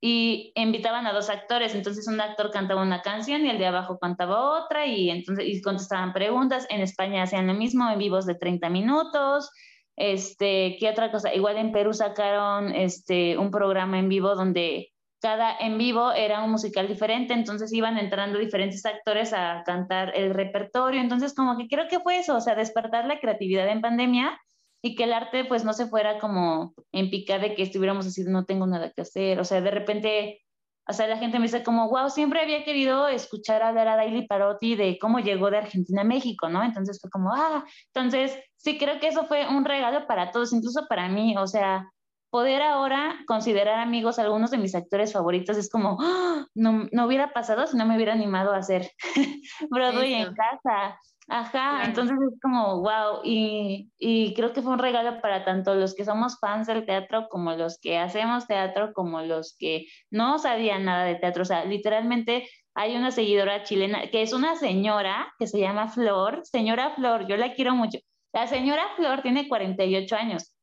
[0.01, 3.97] y invitaban a dos actores, entonces un actor cantaba una canción y el de abajo
[3.97, 6.67] cantaba otra y entonces y contestaban preguntas.
[6.69, 9.49] En España hacían lo mismo en vivos de 30 minutos.
[9.95, 11.33] Este, ¿qué otra cosa?
[11.33, 14.93] Igual en Perú sacaron este un programa en vivo donde
[15.25, 20.35] cada en vivo era un musical diferente, entonces iban entrando diferentes actores a cantar el
[20.35, 24.39] repertorio, entonces como que creo que fue eso, o sea, despertar la creatividad en pandemia
[24.83, 28.23] y que el arte pues no se fuera como en pica de que estuviéramos así,
[28.23, 30.43] no tengo nada que hacer, o sea, de repente,
[30.87, 34.27] o sea, la gente me dice como, wow, siempre había querido escuchar hablar a Daily
[34.27, 36.63] Parotti de cómo llegó de Argentina a México, ¿no?
[36.63, 37.65] Entonces fue como, ah,
[37.95, 41.89] entonces sí creo que eso fue un regalo para todos, incluso para mí, o sea,
[42.35, 46.45] poder ahora considerar amigos algunos de mis actores favoritos es como, ¡ah!
[46.53, 48.91] no, no, hubiera pasado si no me hubiera animado a hacer
[49.71, 50.99] Broadway en casa.
[51.29, 55.95] Ajá, entonces es como, wow, y, y, creo que fue un regalo para tanto los
[55.95, 60.83] que somos fans del teatro como los que hacemos teatro, como los que no sabían
[60.83, 61.43] nada de teatro.
[61.43, 66.41] O sea, literalmente hay una seguidora chilena que es una señora que se llama Flor,
[66.43, 67.99] señora Flor, yo la quiero mucho.
[68.33, 70.54] La señora Flor tiene 48 años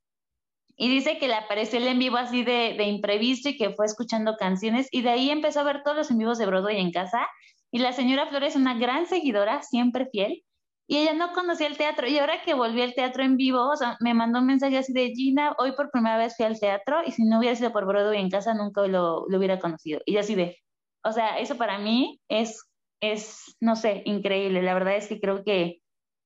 [0.83, 3.87] y dice que le apareció el en vivo así de, de imprevisto y que fue
[3.87, 6.91] escuchando canciones y de ahí empezó a ver todos los en vivos de Broadway en
[6.91, 7.29] casa.
[7.71, 10.43] Y la señora Flor es una gran seguidora, siempre fiel
[10.89, 12.09] y ella no conocía el teatro.
[12.09, 14.93] Y ahora que volví al teatro en vivo, o sea, me mandó un mensaje así
[14.93, 17.87] de Gina, hoy por primera vez fui al teatro y si no hubiera sido por
[17.87, 20.01] Broadway en casa nunca lo, lo hubiera conocido.
[20.05, 20.59] Y así de,
[21.05, 22.69] o sea, eso para mí es,
[23.01, 24.63] es, no sé, increíble.
[24.63, 25.79] La verdad es que creo que,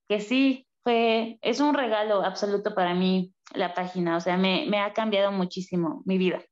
[0.08, 4.16] que sí, fue, es un regalo absoluto para mí la página.
[4.16, 6.42] O sea, me, ha cambiado muchísimo mi vida.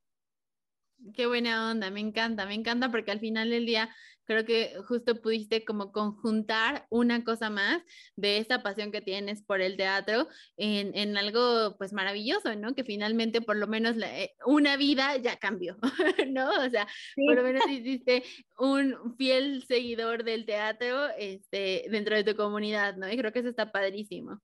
[1.14, 3.94] Qué buena onda, me encanta, me encanta porque al final del día
[4.26, 7.82] creo que justo pudiste como conjuntar una cosa más
[8.16, 12.74] de esa pasión que tienes por el teatro en, en algo pues maravilloso, ¿no?
[12.74, 15.76] Que finalmente por lo menos eh, una vida ya cambió,
[16.28, 16.50] ¿no?
[16.50, 18.24] O sea, por lo menos hiciste
[18.58, 23.10] un fiel seguidor del teatro este, dentro de tu comunidad, ¿no?
[23.10, 24.40] Y creo que eso está padrísimo.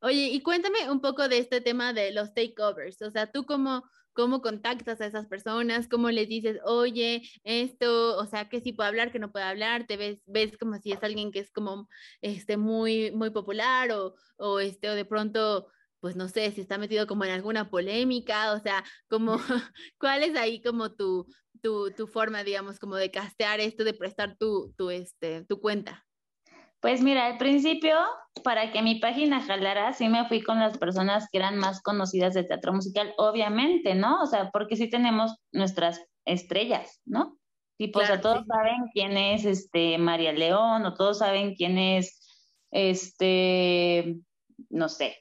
[0.00, 3.84] Oye, y cuéntame un poco de este tema de los takeovers, o sea, tú como
[4.14, 8.88] cómo contactas a esas personas, cómo les dices, oye, esto, o sea, que sí puede
[8.88, 11.88] hablar, que no puede hablar, te ves, ves como si es alguien que es como,
[12.22, 15.66] este, muy, muy popular o, o este, o de pronto,
[16.00, 19.36] pues no sé, si está metido como en alguna polémica, o sea, como,
[19.98, 21.26] ¿cuál es ahí como tu,
[21.62, 26.06] tu, tu forma, digamos, como de castear esto, de prestar tu, tu, este, tu cuenta?
[26.84, 27.96] Pues mira, al principio,
[28.42, 32.34] para que mi página jalara, sí me fui con las personas que eran más conocidas
[32.34, 34.20] de teatro musical, obviamente, ¿no?
[34.20, 37.38] O sea, porque sí tenemos nuestras estrellas, ¿no?
[37.78, 42.20] Tipo, o sea, todos saben quién es este María León, o todos saben quién es
[42.70, 44.18] este,
[44.68, 45.16] no sé,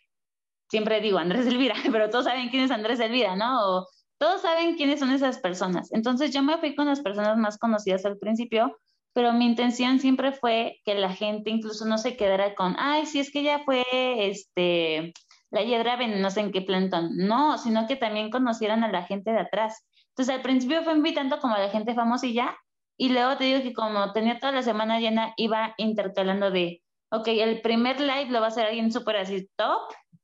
[0.70, 3.78] siempre digo Andrés Elvira, pero todos saben quién es Andrés Elvira, ¿no?
[3.78, 3.88] O
[4.18, 5.94] todos saben quiénes son esas personas.
[5.94, 8.78] Entonces yo me fui con las personas más conocidas al principio,
[9.14, 13.20] pero mi intención siempre fue que la gente incluso no se quedara con, ay, si
[13.20, 15.14] es que ya fue este,
[15.52, 17.16] la hiedra venenosa en qué plantón.
[17.16, 19.86] No, sino que también conocieran a la gente de atrás.
[20.10, 22.56] Entonces al principio fue invitando como a la gente famosilla
[22.98, 27.28] y luego te digo que como tenía toda la semana llena, iba intercalando de, ok,
[27.28, 29.82] el primer live lo va a hacer alguien súper así top,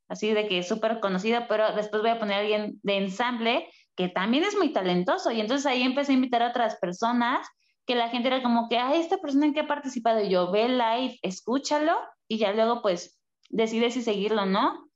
[0.07, 4.09] así de que súper conocido, pero después voy a poner a alguien de ensamble que
[4.09, 5.31] también es muy talentoso.
[5.31, 7.47] Y entonces ahí empecé a invitar a otras personas
[7.89, 10.51] que la gente era como que, ay, esta persona en qué ha participado, y yo
[10.51, 13.19] ve el live, escúchalo y ya luego pues
[13.49, 14.87] decide si seguirlo o no.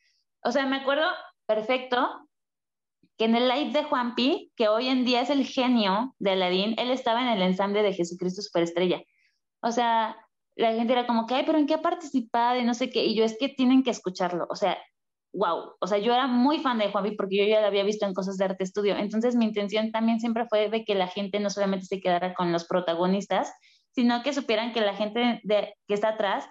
[0.43, 1.07] O sea, me acuerdo
[1.47, 2.29] perfecto
[3.17, 6.75] que en el live de Juanpi, que hoy en día es el genio de Aladín,
[6.77, 9.01] él estaba en el ensamble de Jesucristo Superestrella.
[9.63, 10.15] O sea,
[10.55, 12.59] la gente era como que, ay, pero ¿en qué ha participado?
[12.59, 13.03] Y no sé qué.
[13.05, 14.45] Y yo es que tienen que escucharlo.
[14.51, 14.77] O sea,
[15.33, 18.05] wow, o sea, yo era muy fan de Juanvi porque yo ya lo había visto
[18.05, 18.95] en cosas de arte estudio.
[18.97, 22.51] Entonces mi intención también siempre fue de que la gente no solamente se quedara con
[22.51, 23.51] los protagonistas,
[23.91, 26.45] sino que supieran que la gente de, que está atrás,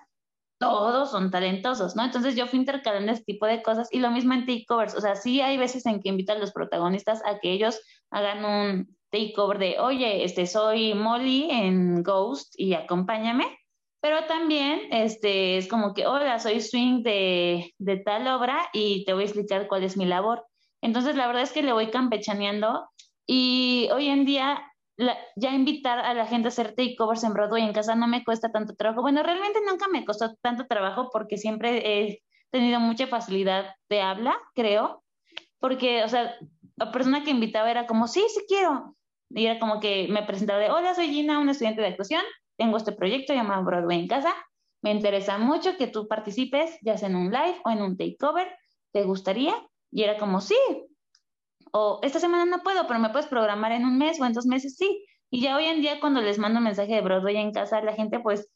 [0.58, 2.04] todos son talentosos, ¿no?
[2.04, 5.16] Entonces yo fui intercalando ese tipo de cosas y lo mismo en takeovers, o sea,
[5.16, 7.80] sí hay veces en que invitan a los protagonistas a que ellos
[8.10, 13.58] hagan un takeover de, oye, este, soy Molly en Ghost y acompáñame
[14.02, 19.12] pero también este, es como que, hola, soy swing de, de tal obra y te
[19.14, 20.44] voy a explicar cuál es mi labor.
[20.80, 22.88] Entonces, la verdad es que le voy campechaneando
[23.26, 24.60] y hoy en día
[25.36, 28.50] ya invitar a la gente a hacer takeovers en Broadway en casa no me cuesta
[28.50, 29.02] tanto trabajo.
[29.02, 34.36] Bueno, realmente nunca me costó tanto trabajo porque siempre he tenido mucha facilidad de habla,
[34.54, 35.04] creo,
[35.60, 36.34] porque, o sea,
[36.74, 38.96] la persona que invitaba era como, sí, sí quiero.
[39.30, 42.22] Y era como que me presentaba de, hola, soy Gina, una estudiante de actuación,
[42.56, 44.34] tengo este proyecto llamado Broadway en casa,
[44.82, 48.48] me interesa mucho que tú participes, ya sea en un live o en un takeover,
[48.92, 49.54] ¿te gustaría?
[49.90, 50.56] Y era como, sí.
[51.72, 54.46] O esta semana no puedo, pero me puedes programar en un mes o en dos
[54.46, 55.04] meses, sí.
[55.30, 57.94] Y ya hoy en día cuando les mando un mensaje de Broadway en casa, la
[57.94, 58.50] gente pues,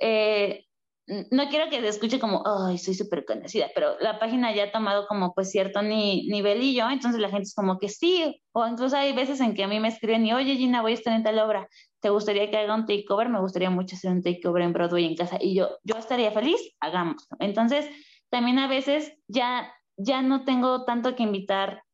[0.00, 0.66] eh,
[1.06, 4.72] no quiero que se escuche como, ay, soy súper conocida, pero la página ya ha
[4.72, 8.96] tomado como pues cierto ni, nivelillo, entonces la gente es como que sí, o incluso
[8.96, 11.24] hay veces en que a mí me escriben y, oye Gina, voy a estar en
[11.24, 11.68] tal obra,
[12.02, 13.28] ¿te gustaría que haga un takeover?
[13.28, 15.38] Me gustaría mucho hacer un takeover en Broadway en casa.
[15.40, 17.28] Y yo, yo estaría feliz, hagamos.
[17.38, 17.88] Entonces,
[18.28, 21.84] también a veces ya, ya no tengo tanto que invitar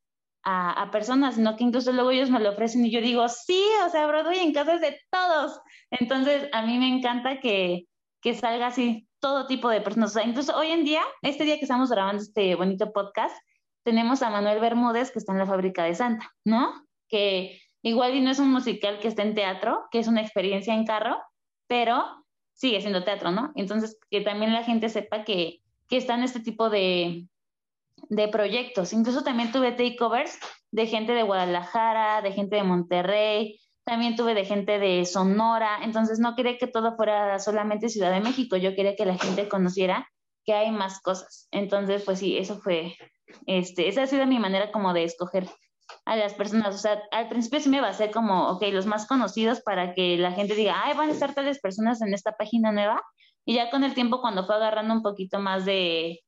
[0.50, 3.90] a, personas, sino que incluso luego ellos me lo ofrecen y yo digo, sí, o
[3.90, 5.60] sea, Broadway en casa es de todos.
[5.90, 7.84] Entonces, a mí me encanta que,
[8.22, 10.12] que salga así todo tipo de personas.
[10.12, 13.36] O sea, incluso hoy en día, este día que estamos grabando este bonito podcast,
[13.84, 16.86] tenemos a Manuel Bermúdez, que está en la fábrica de Santa, ¿no?
[17.10, 20.74] Que igual y no es un musical que está en teatro, que es una experiencia
[20.74, 21.16] en carro,
[21.66, 22.24] pero
[22.54, 23.52] sigue siendo teatro, ¿no?
[23.54, 27.28] Entonces, que también la gente sepa que, que están este tipo de,
[28.08, 28.92] de proyectos.
[28.92, 30.38] Incluso también tuve takeovers
[30.70, 36.18] de gente de Guadalajara, de gente de Monterrey, también tuve de gente de Sonora, entonces
[36.18, 40.06] no quería que todo fuera solamente Ciudad de México, yo quería que la gente conociera
[40.44, 41.48] que hay más cosas.
[41.50, 42.96] Entonces, pues sí, eso fue,
[43.46, 45.48] este, esa ha sido mi manera como de escoger
[46.04, 46.74] a las personas.
[46.74, 49.94] O sea, al principio sí me va a ser como, ok, los más conocidos para
[49.94, 53.02] que la gente diga, ay, van a estar tales personas en esta página nueva.
[53.44, 56.20] Y ya con el tiempo, cuando fue agarrando un poquito más de,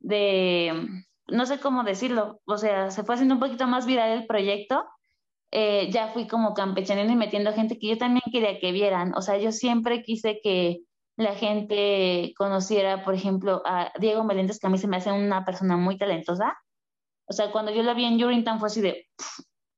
[0.00, 0.88] de,
[1.26, 4.84] no sé cómo decirlo, o sea, se fue haciendo un poquito más viral el proyecto,
[5.52, 9.14] eh, ya fui como campechaneando y metiendo gente que yo también quería que vieran.
[9.16, 10.82] O sea, yo siempre quise que
[11.16, 15.44] la gente conociera, por ejemplo, a Diego Meléndez, que a mí se me hace una
[15.44, 16.56] persona muy talentosa.
[17.30, 19.06] O sea, cuando yo lo vi en Urinetown fue así de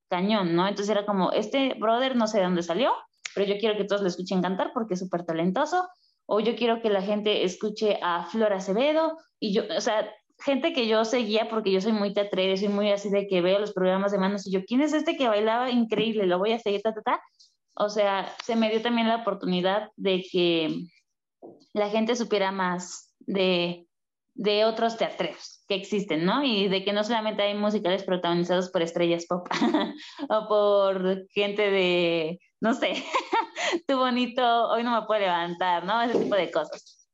[0.08, 0.66] cañón, ¿no?
[0.66, 2.94] Entonces era como, este brother no sé de dónde salió,
[3.34, 5.86] pero yo quiero que todos lo escuchen cantar porque es súper talentoso.
[6.24, 9.18] O yo quiero que la gente escuche a Flor Acevedo.
[9.38, 12.90] Y yo, o sea, gente que yo seguía porque yo soy muy teatrera, soy muy
[12.90, 15.70] así de que veo los programas de manos y yo, ¿quién es este que bailaba
[15.70, 16.26] increíble?
[16.26, 17.20] Lo voy a seguir, ta, ta, ta.
[17.74, 20.86] O sea, se me dio también la oportunidad de que
[21.74, 23.86] la gente supiera más de,
[24.34, 26.42] de otros teatreros que existen, ¿no?
[26.42, 29.46] Y de que no solamente hay musicales protagonizados por estrellas pop
[30.28, 32.94] o por gente de, no sé,
[33.86, 36.00] tu bonito, hoy no me puedo levantar, ¿no?
[36.02, 37.08] Ese tipo de cosas.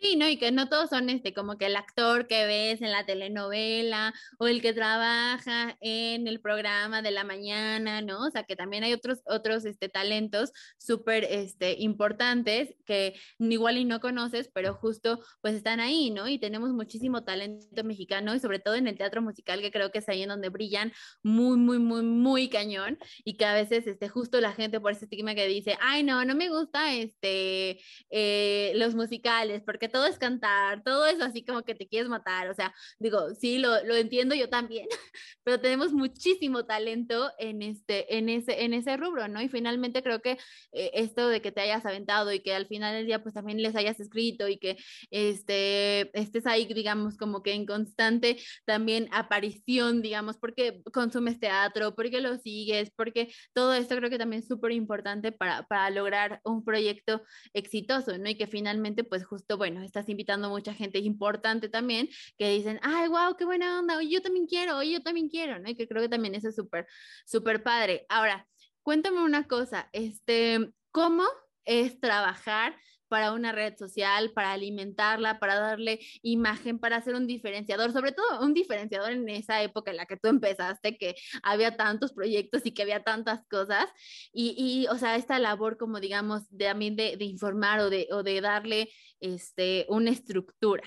[0.00, 0.28] Sí, ¿no?
[0.28, 4.14] Y que no todos son este, como que el actor que ves en la telenovela
[4.38, 8.26] o el que trabaja en el programa de la mañana, ¿no?
[8.26, 13.84] O sea, que también hay otros, otros este, talentos súper este, importantes que igual y
[13.84, 16.28] no conoces, pero justo pues están ahí, ¿no?
[16.28, 19.98] Y tenemos muchísimo talento mexicano y sobre todo en el teatro musical, que creo que
[19.98, 20.92] es ahí en donde brillan
[21.24, 25.06] muy, muy, muy, muy cañón y que a veces este, justo la gente por ese
[25.06, 27.80] estigma que dice, ay, no, no me gusta este,
[28.10, 32.48] eh, los musicales porque todo es cantar, todo es así como que te quieres matar,
[32.48, 34.86] o sea, digo, sí, lo, lo entiendo yo también,
[35.44, 39.40] pero tenemos muchísimo talento en, este, en, ese, en ese rubro, ¿no?
[39.42, 40.38] Y finalmente creo que
[40.72, 43.62] eh, esto de que te hayas aventado y que al final del día pues también
[43.62, 44.76] les hayas escrito y que
[45.10, 52.20] este, estés ahí, digamos, como que en constante también aparición, digamos, porque consumes teatro, porque
[52.20, 56.64] lo sigues, porque todo esto creo que también es súper importante para, para lograr un
[56.64, 57.22] proyecto
[57.52, 58.28] exitoso, ¿no?
[58.28, 63.08] Y que finalmente pues justo, bueno, estás invitando mucha gente importante también que dicen, ay,
[63.08, 65.68] wow, qué buena onda, yo también quiero, yo también quiero, ¿no?
[65.70, 66.86] Y que creo que también eso es súper,
[67.26, 68.06] súper padre.
[68.08, 68.46] Ahora,
[68.82, 71.24] cuéntame una cosa, este, ¿cómo
[71.64, 72.74] es trabajar
[73.08, 78.40] para una red social, para alimentarla, para darle imagen, para hacer un diferenciador, sobre todo
[78.40, 82.72] un diferenciador en esa época en la que tú empezaste, que había tantos proyectos y
[82.72, 83.86] que había tantas cosas,
[84.32, 88.06] y, y o sea, esta labor como digamos de, también de, de informar o de,
[88.12, 88.88] o de darle
[89.20, 90.84] este, una estructura.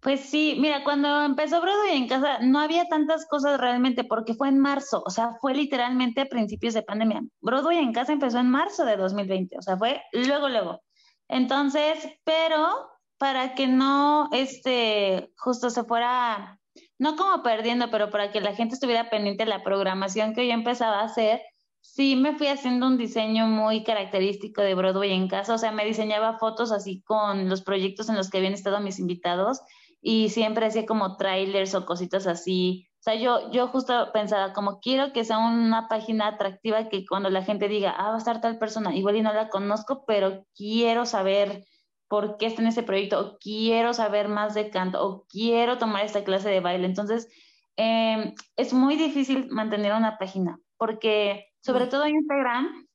[0.00, 4.48] Pues sí, mira, cuando empezó Broadway en casa no había tantas cosas realmente porque fue
[4.48, 7.22] en marzo, o sea, fue literalmente a principios de pandemia.
[7.40, 10.80] Broadway en casa empezó en marzo de 2020, o sea, fue luego, luego.
[11.28, 16.60] Entonces, pero para que no, este, justo se fuera,
[16.98, 20.52] no como perdiendo, pero para que la gente estuviera pendiente de la programación que yo
[20.52, 21.40] empezaba a hacer,
[21.80, 25.84] sí me fui haciendo un diseño muy característico de Broadway en casa, o sea, me
[25.84, 29.60] diseñaba fotos así con los proyectos en los que habían estado mis invitados
[30.00, 35.12] y siempre hacía como trailers o cositas así sea, yo, yo justo pensaba, como quiero
[35.12, 38.58] que sea una página atractiva que cuando la gente diga, ah, va a estar tal
[38.58, 41.64] persona, igual y no la conozco, pero quiero saber
[42.08, 46.04] por qué está en ese proyecto, o quiero saber más de canto, o quiero tomar
[46.04, 46.86] esta clase de baile.
[46.86, 47.28] Entonces,
[47.76, 52.88] em, es muy difícil mantener una página, porque sobre todo en Instagram,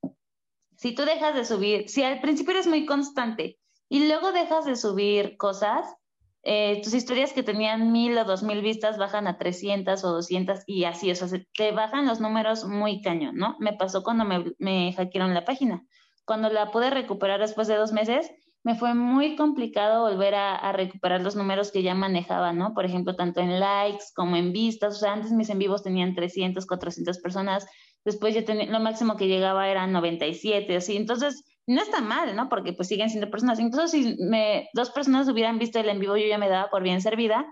[0.75, 4.75] si tú dejas de subir, si al principio eres muy constante y luego dejas de
[4.75, 5.85] subir cosas,
[6.43, 10.61] eh, tus historias que tenían mil o dos mil vistas bajan a 300 o 200
[10.65, 13.55] y así, o sea, te bajan los números muy cañón, ¿no?
[13.59, 15.85] Me pasó cuando me, me hackearon la página.
[16.25, 18.31] Cuando la pude recuperar después de dos meses,
[18.63, 22.73] me fue muy complicado volver a, recuperar los números que ya manejaba, ¿no?
[22.73, 26.13] Por ejemplo, tanto en likes como en vistas, o sea, antes mis en vivos tenían
[26.13, 27.65] 300, 400 personas,
[28.05, 32.49] después ya tenía, lo máximo que llegaba era 97, así, entonces no está mal, ¿no?
[32.49, 33.59] Porque pues siguen siendo personas.
[33.59, 36.83] Incluso si me, dos personas hubieran visto el en vivo, yo ya me daba por
[36.83, 37.45] bien servida.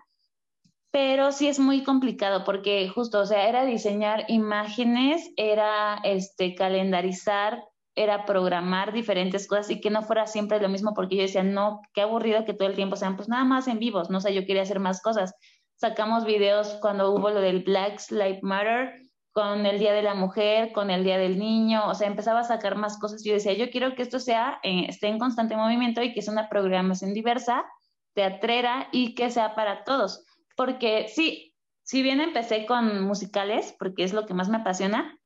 [0.92, 7.64] Pero sí es muy complicado porque justo, o sea, era diseñar imágenes, era este, calendarizar,
[7.96, 11.82] era programar diferentes cosas y que no fuera siempre lo mismo porque yo decía, no,
[11.94, 14.46] qué aburrido que todo el tiempo sean pues nada más en vivos, no sé, yo
[14.46, 15.36] quería hacer más cosas.
[15.76, 20.72] Sacamos videos cuando hubo lo del Black Lives Matter, con el Día de la Mujer,
[20.72, 23.24] con el Día del Niño, o sea, empezaba a sacar más cosas.
[23.24, 26.34] Yo decía, yo quiero que esto sea, eh, esté en constante movimiento y que sea
[26.34, 27.66] una programación diversa,
[28.14, 30.26] teatrera y que sea para todos.
[30.56, 35.18] Porque sí, si bien empecé con musicales, porque es lo que más me apasiona,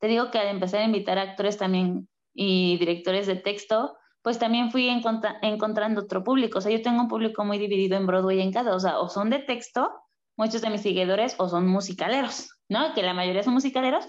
[0.00, 4.70] te digo que al empezar a invitar actores también y directores de texto, pues también
[4.70, 6.58] fui encontrando otro público.
[6.58, 9.08] O sea, yo tengo un público muy dividido en Broadway en casa, o sea, o
[9.08, 9.90] son de texto,
[10.36, 12.51] muchos de mis seguidores, o son musicaleros.
[12.68, 12.94] ¿No?
[12.94, 14.06] Que la mayoría son musicaleros,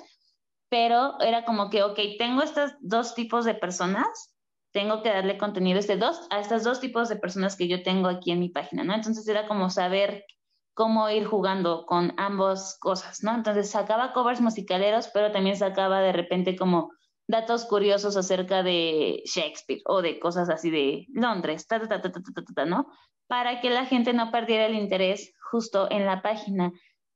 [0.70, 4.36] pero era como que, ok, tengo estos dos tipos de personas,
[4.72, 7.84] tengo que darle contenido a, este dos, a estos dos tipos de personas que yo
[7.84, 8.94] tengo aquí en mi página, ¿no?
[8.94, 10.26] Entonces era como saber
[10.74, 13.36] cómo ir jugando con ambas cosas, ¿no?
[13.36, 16.92] Entonces sacaba covers musicaleros, pero también sacaba de repente como
[17.28, 22.88] datos curiosos acerca de Shakespeare o de cosas así de Londres, ta, ta, ta, ¿no?
[23.28, 26.72] Para que la gente no perdiera el interés justo en la página.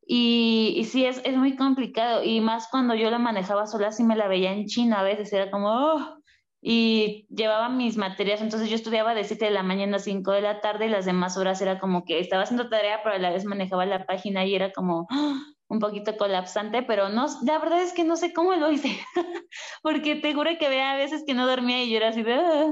[0.10, 2.24] Y, sí, es, es, muy complicado.
[2.24, 5.34] Y más cuando yo la manejaba sola, sí me la veía en chino a veces,
[5.34, 6.18] era como, oh,
[6.62, 8.42] y llevaba mis materias.
[8.42, 11.06] Entonces yo estudiaba de 7 de la mañana a 5 de la tarde y las
[11.06, 14.46] demás horas era como que estaba haciendo tarea, pero a la vez manejaba la página
[14.46, 15.34] y era como oh,
[15.68, 18.98] un poquito colapsante, pero no, la verdad es que no sé cómo lo hice,
[19.84, 22.34] porque te juro que veía a veces que no dormía y yo era así de...
[22.34, 22.72] Ah".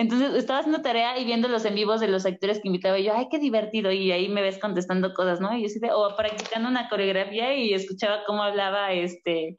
[0.00, 3.04] Entonces estaba haciendo tarea y viendo los en vivos de los actores que invitaba y
[3.04, 3.92] yo, ay, qué divertido.
[3.92, 5.54] Y ahí me ves contestando cosas, ¿no?
[5.54, 9.56] Y yo o practicando una coreografía y escuchaba cómo hablaba este,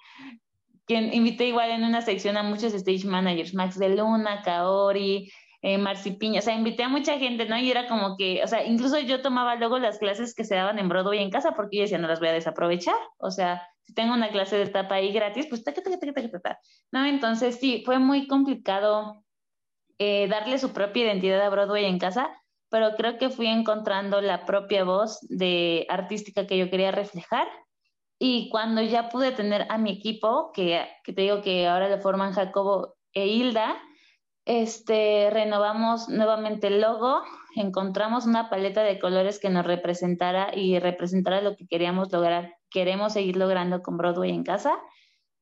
[0.88, 5.32] quien invité igual en una sección a muchos stage managers, Max de Luna, Kaori,
[5.62, 7.56] eh, Marci Piña, o sea, invité a mucha gente, ¿no?
[7.60, 10.80] Y era como que, o sea, incluso yo tomaba luego las clases que se daban
[10.80, 13.94] en Broadway en casa porque yo decía, no las voy a desaprovechar, o sea, si
[13.94, 16.60] tengo una clase de tapa ahí gratis, pues ta, ta, ta,
[16.92, 17.06] ¿no?
[17.06, 19.24] Entonces sí, fue muy complicado
[20.04, 22.32] eh, darle su propia identidad a Broadway en casa,
[22.72, 27.48] pero creo que fui encontrando la propia voz de artística que yo quería reflejar.
[28.18, 32.00] Y cuando ya pude tener a mi equipo, que, que te digo que ahora le
[32.00, 33.78] forman Jacobo e Hilda,
[34.46, 37.22] este, renovamos nuevamente el logo,
[37.56, 43.14] encontramos una paleta de colores que nos representara y representara lo que queríamos lograr, queremos
[43.14, 44.80] seguir logrando con Broadway en casa.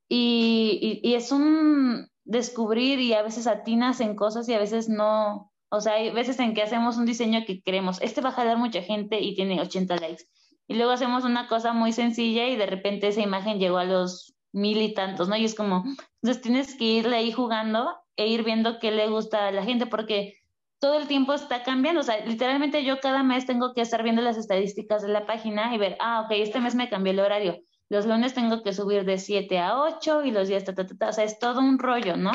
[0.10, 5.52] y, y es un, descubrir y a veces atinas en cosas y a veces no.
[5.72, 8.58] O sea, hay veces en que hacemos un diseño que queremos, este va a jalar
[8.58, 10.24] mucha gente y tiene 80 likes.
[10.68, 14.36] Y luego hacemos una cosa muy sencilla y de repente esa imagen llegó a los
[14.52, 15.36] mil y tantos, ¿no?
[15.36, 15.84] Y es como,
[16.22, 19.88] entonces tienes que irle ahí jugando e ir viendo qué le gusta a la gente
[19.88, 20.36] porque
[20.80, 22.02] todo el tiempo está cambiando.
[22.02, 25.74] O sea, literalmente yo cada mes tengo que estar viendo las estadísticas de la página
[25.74, 27.60] y ver, ah, ok, este mes me cambió el horario
[27.90, 31.10] los lunes tengo que subir de 7 a 8 y los días, ta, ta, ta,
[31.10, 32.32] o sea, es todo un rollo, ¿no?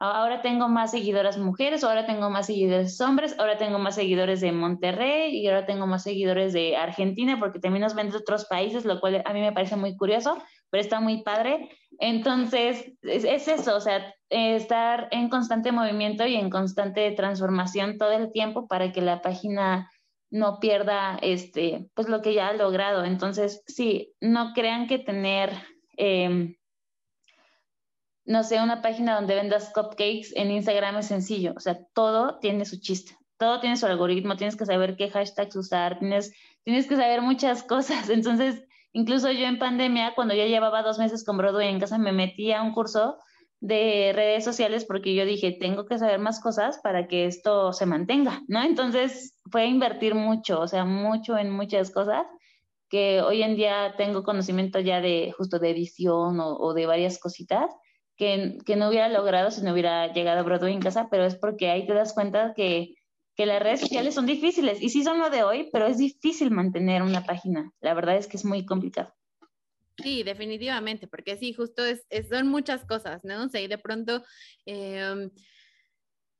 [0.00, 4.50] Ahora tengo más seguidoras mujeres, ahora tengo más seguidores hombres, ahora tengo más seguidores de
[4.50, 8.84] Monterrey y ahora tengo más seguidores de Argentina porque también nos ven de otros países,
[8.84, 10.36] lo cual a mí me parece muy curioso,
[10.68, 11.70] pero está muy padre.
[12.00, 18.12] Entonces, es, es eso, o sea, estar en constante movimiento y en constante transformación todo
[18.12, 19.90] el tiempo para que la página
[20.30, 23.04] no pierda este, pues lo que ya ha logrado.
[23.04, 25.52] Entonces, sí, no crean que tener,
[25.96, 26.56] em,
[28.24, 31.52] no sé, una página donde vendas cupcakes en Instagram es sencillo.
[31.56, 35.56] O sea, todo tiene su chiste, todo tiene su algoritmo, tienes que saber qué hashtags
[35.56, 36.32] usar, tienes,
[36.64, 38.08] tienes que saber muchas cosas.
[38.10, 42.12] Entonces, incluso yo en pandemia, cuando ya llevaba dos meses con Broadway en casa, me
[42.12, 43.18] metí a un curso
[43.60, 47.86] de redes sociales porque yo dije, tengo que saber más cosas para que esto se
[47.86, 48.62] mantenga, ¿no?
[48.62, 52.26] Entonces fue invertir mucho, o sea, mucho en muchas cosas
[52.88, 57.70] que hoy en día tengo conocimiento ya de justo de edición o, de varias cositas
[58.16, 61.34] que, que, no hubiera logrado si no hubiera llegado a Broadway en casa, pero es
[61.34, 62.94] porque ahí te das cuenta que,
[63.34, 66.50] que las redes sociales son difíciles y sí son lo de hoy, pero es difícil
[66.50, 67.72] mantener una página.
[67.80, 69.12] La verdad es que es muy complicado.
[70.02, 73.44] Sí, definitivamente, porque sí, justo es, son muchas cosas, ¿no?
[73.44, 74.24] O sea, y de pronto,
[74.66, 75.30] em,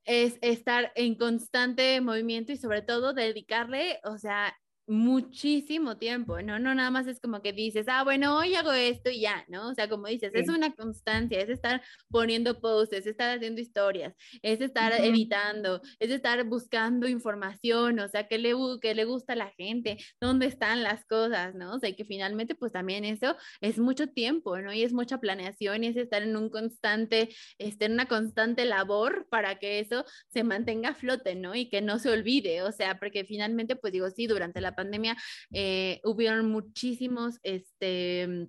[0.04, 4.54] es estar en constante movimiento y sobre todo dedicarle, o sea,
[4.86, 6.58] muchísimo tiempo, ¿no?
[6.58, 9.70] No nada más es como que dices, ah, bueno, hoy hago esto y ya, ¿no?
[9.70, 14.14] O sea, como dices, es una constancia, es estar poniendo posts, es estar haciendo historias,
[14.42, 19.36] es estar editando, es estar buscando información, o sea, ¿qué le, qué le gusta a
[19.36, 21.74] la gente, dónde están las cosas, ¿no?
[21.74, 24.72] O sea, que finalmente, pues también eso es mucho tiempo, ¿no?
[24.72, 29.26] Y es mucha planeación y es estar en un constante, este, en una constante labor
[29.30, 31.54] para que eso se mantenga a flote, ¿no?
[31.54, 35.16] Y que no se olvide, o sea, porque finalmente, pues digo, sí, durante la pandemia
[35.52, 38.48] eh, hubieron muchísimos, este,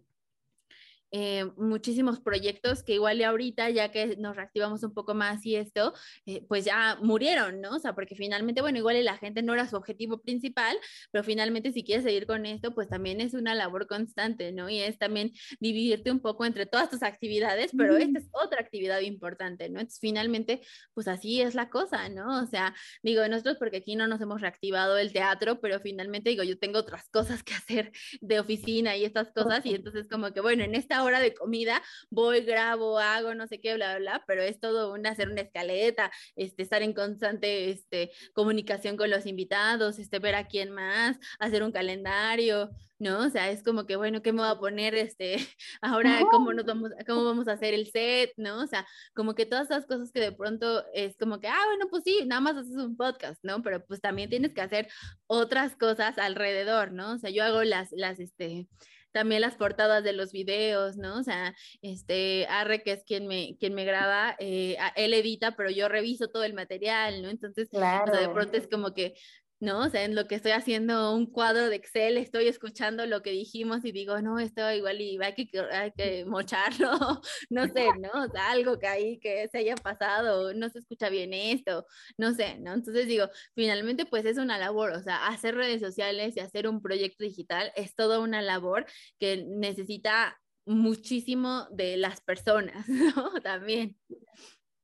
[1.17, 5.55] eh, muchísimos proyectos que igual y ahorita, ya que nos reactivamos un poco más y
[5.55, 5.93] esto,
[6.25, 7.77] eh, pues ya murieron, ¿no?
[7.77, 10.75] O sea, porque finalmente, bueno, igual la gente no era su objetivo principal,
[11.11, 14.69] pero finalmente si quieres seguir con esto, pues también es una labor constante, ¿no?
[14.69, 15.31] Y es también
[15.61, 19.79] dividirte un poco entre todas tus actividades, pero esta es otra actividad importante, ¿no?
[19.79, 20.63] Entonces, finalmente,
[20.93, 22.41] pues así es la cosa, ¿no?
[22.43, 26.43] O sea, digo, nosotros porque aquí no nos hemos reactivado el teatro, pero finalmente, digo,
[26.43, 30.41] yo tengo otras cosas que hacer de oficina y estas cosas, y entonces como que,
[30.41, 34.23] bueno, en esta hora de comida, voy, grabo, hago, no sé qué, bla, bla, bla,
[34.27, 39.26] pero es todo un hacer una escaleta, este, estar en constante este, comunicación con los
[39.26, 43.19] invitados, este, ver a quién más, hacer un calendario, ¿no?
[43.19, 44.95] O sea, es como que, bueno, ¿qué me voy a poner?
[44.95, 45.38] Este,
[45.82, 48.32] ahora, ¿cómo, nos vamos, ¿cómo vamos a hacer el set?
[48.38, 48.61] ¿No?
[48.61, 51.88] O sea, como que todas esas cosas que de pronto es como que, ah, bueno,
[51.90, 53.61] pues sí, nada más haces un podcast, ¿no?
[53.61, 54.88] Pero pues también tienes que hacer
[55.27, 57.14] otras cosas alrededor, ¿no?
[57.14, 58.68] O sea, yo hago las, las, este,
[59.15, 61.19] también las portadas de los videos, ¿no?
[61.19, 65.69] O sea, este, Arre, que es quien me, quien me graba, eh, él edita, pero
[65.69, 67.29] yo reviso todo el material, ¿no?
[67.29, 68.11] Entonces, claro.
[68.11, 69.15] de pronto es como que
[69.60, 69.80] ¿no?
[69.86, 73.32] O sea, en lo que estoy haciendo un cuadro de Excel, estoy escuchando lo que
[73.32, 76.91] dijimos y digo, no, esto igual y hay que, hay que mocharlo,
[77.49, 78.23] no sé, ¿no?
[78.23, 81.86] O sea, algo que ahí que se haya pasado, no se escucha bien esto,
[82.18, 82.73] no sé, ¿no?
[82.73, 86.82] Entonces digo, finalmente pues es una labor, o sea, hacer redes sociales y hacer un
[86.82, 88.86] proyecto digital es toda una labor
[89.19, 93.32] que necesita muchísimo de las personas, ¿no?
[93.41, 93.98] También.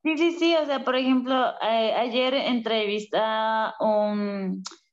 [0.04, 3.76] Sí, sí, sí, o sea, por ejemplo, eh, ayer entrevista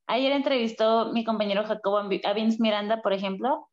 [0.06, 3.68] ayer entrevistó mi compañero Jacobo a Vince Miranda, por ejemplo,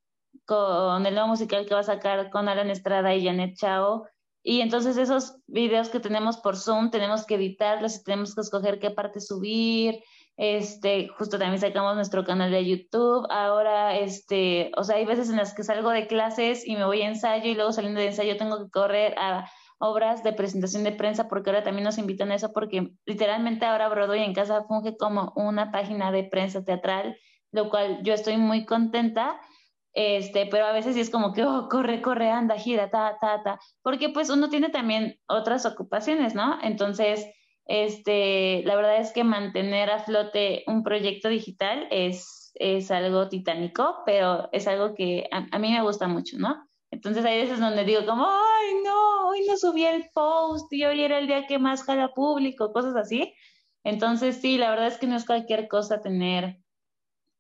[0.46, 4.06] con el nuevo musical que va a sacar con Alan Estrada y Janet Chao.
[4.44, 8.80] Y entonces esos videos que tenemos por Zoom, tenemos que editarlos y tenemos que escoger
[8.80, 10.04] qué parte subir.
[10.38, 13.26] Este, justo también sacamos nuestro canal de YouTube.
[13.30, 17.02] Ahora, este, o sea, hay veces en las que salgo de clases y me voy
[17.02, 20.92] a ensayo y luego saliendo de ensayo tengo que correr a obras de presentación de
[20.92, 24.98] prensa, porque ahora también nos invitan a eso, porque literalmente ahora Broadway en casa funge
[24.98, 27.18] como una página de prensa teatral,
[27.52, 29.40] lo cual yo estoy muy contenta,
[29.94, 33.44] este, pero a veces sí es como que, oh, corre, corre, anda, gira, ta, ta,
[33.44, 36.58] ta, porque pues uno tiene también otras ocupaciones, ¿no?
[36.62, 37.26] Entonces,
[37.66, 44.04] este, la verdad es que mantener a flote un proyecto digital es, es algo titánico,
[44.06, 46.68] pero es algo que a, a mí me gusta mucho, ¿no?
[46.92, 51.02] Entonces hay veces donde digo como, ay, no, hoy no subí el post y hoy
[51.02, 53.34] era el día que más jala público, cosas así.
[53.84, 56.60] Entonces sí, la verdad es que no es cualquier cosa tener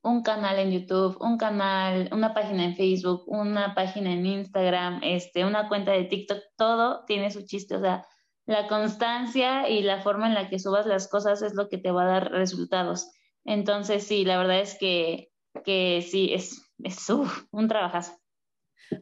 [0.05, 5.45] un canal en YouTube, un canal, una página en Facebook, una página en Instagram, este,
[5.45, 8.05] una cuenta de TikTok, todo tiene su chiste, o sea,
[8.45, 11.89] la constancia y la forma en la que subas las cosas es lo que te
[11.89, 13.09] va a dar resultados.
[13.43, 15.31] Entonces sí, la verdad es que,
[15.63, 17.09] que sí, es, es
[17.51, 18.13] un trabajazo.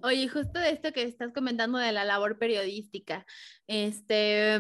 [0.02, 3.26] Oye, justo de esto que estás comentando de la labor periodística,
[3.68, 4.60] este,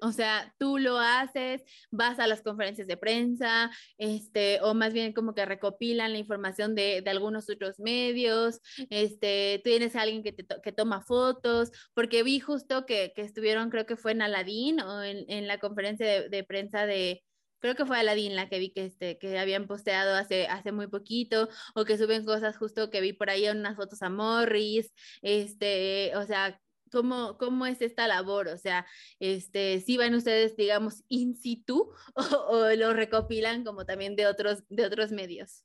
[0.00, 5.12] o sea, tú lo haces, vas a las conferencias de prensa, este, o más bien
[5.12, 10.32] como que recopilan la información de, de algunos otros medios, este, tienes a alguien que,
[10.32, 14.80] te que toma fotos, porque vi justo que, que, estuvieron, creo que fue en Aladín
[14.80, 17.22] o en, en la conferencia de, de prensa de,
[17.60, 20.86] creo que fue Aladdin la que vi que, este, que habían posteado hace, hace muy
[20.86, 26.16] poquito, o que suben cosas justo que vi por ahí unas fotos a Morris, este,
[26.16, 26.60] o sea,
[26.90, 28.48] ¿Cómo, ¿Cómo es esta labor?
[28.48, 28.86] O sea,
[29.20, 31.92] este, si van ustedes, digamos, in situ
[32.48, 35.64] o, lo recopilan como también de otros, de otros medios?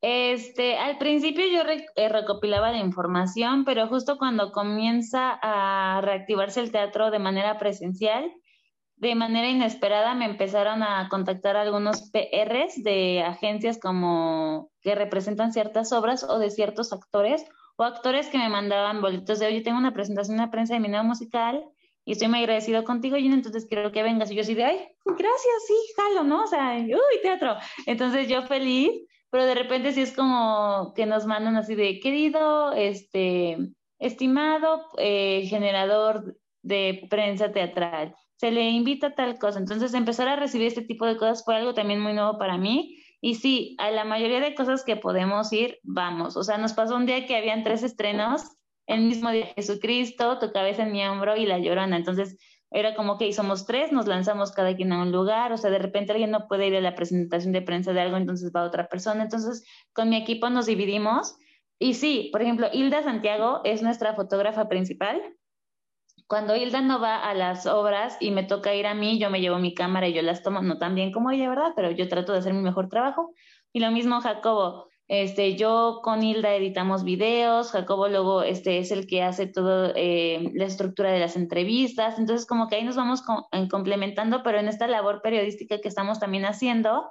[0.00, 6.72] Este, al principio yo eh, recopilaba la información, pero justo cuando comienza a reactivarse el
[6.72, 8.32] teatro de manera presencial,
[9.02, 15.92] de manera inesperada me empezaron a contactar algunos PRs de agencias como que representan ciertas
[15.92, 19.92] obras o de ciertos actores o actores que me mandaban boletos de, oye, tengo una
[19.92, 21.64] presentación de prensa de mi nuevo musical
[22.04, 24.30] y estoy muy agradecido contigo, y entonces quiero que vengas.
[24.30, 26.44] Y yo así de, ay, gracias, sí, jalo, ¿no?
[26.44, 27.56] O sea, uy, teatro.
[27.86, 28.92] Entonces yo feliz,
[29.30, 33.58] pero de repente sí es como que nos mandan así de, querido, este,
[33.98, 39.60] estimado eh, generador de prensa teatral se le invita a tal cosa.
[39.60, 42.98] Entonces, empezar a recibir este tipo de cosas fue algo también muy nuevo para mí.
[43.20, 46.36] Y sí, a la mayoría de cosas que podemos ir, vamos.
[46.36, 48.42] O sea, nos pasó un día que habían tres estrenos,
[48.88, 51.96] el mismo día Jesucristo, Tu cabeza en mi hombro y La Llorona.
[51.96, 52.36] Entonces,
[52.72, 55.78] era como que somos tres, nos lanzamos cada quien a un lugar, o sea, de
[55.78, 58.88] repente alguien no puede ir a la presentación de prensa de algo, entonces va otra
[58.88, 59.22] persona.
[59.22, 61.36] Entonces, con mi equipo nos dividimos.
[61.78, 65.22] Y sí, por ejemplo, Hilda Santiago es nuestra fotógrafa principal.
[66.26, 69.40] Cuando Hilda no va a las obras y me toca ir a mí, yo me
[69.40, 71.72] llevo mi cámara y yo las tomo, no tan bien como ella, ¿verdad?
[71.76, 73.34] Pero yo trato de hacer mi mejor trabajo.
[73.72, 74.86] Y lo mismo Jacobo.
[75.08, 80.50] Este, yo con Hilda editamos videos, Jacobo luego este, es el que hace toda eh,
[80.54, 83.22] la estructura de las entrevistas, entonces como que ahí nos vamos
[83.70, 87.10] complementando, pero en esta labor periodística que estamos también haciendo,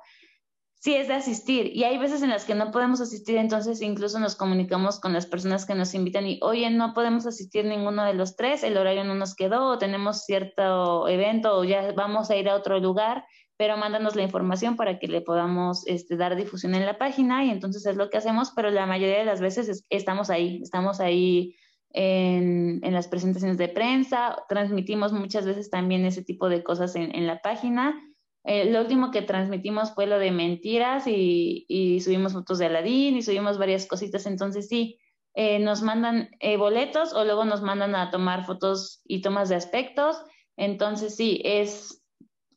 [0.81, 4.19] sí es de asistir y hay veces en las que no podemos asistir, entonces incluso
[4.19, 8.15] nos comunicamos con las personas que nos invitan y, oye, no podemos asistir ninguno de
[8.15, 12.35] los tres, el horario no nos quedó o tenemos cierto evento o ya vamos a
[12.35, 13.25] ir a otro lugar,
[13.57, 17.51] pero mándanos la información para que le podamos este, dar difusión en la página y
[17.51, 21.55] entonces es lo que hacemos, pero la mayoría de las veces estamos ahí, estamos ahí
[21.91, 27.13] en, en, las presentaciones de prensa, transmitimos muchas veces también ese tipo de cosas en,
[27.13, 28.01] en la página
[28.43, 33.15] eh, lo último que transmitimos fue lo de mentiras y, y, subimos fotos de Aladín
[33.15, 34.25] y subimos varias cositas.
[34.25, 34.99] Entonces sí,
[35.33, 39.55] eh, nos mandan eh, boletos o luego nos mandan a tomar fotos y tomas de
[39.55, 40.17] aspectos.
[40.57, 42.03] Entonces sí, es,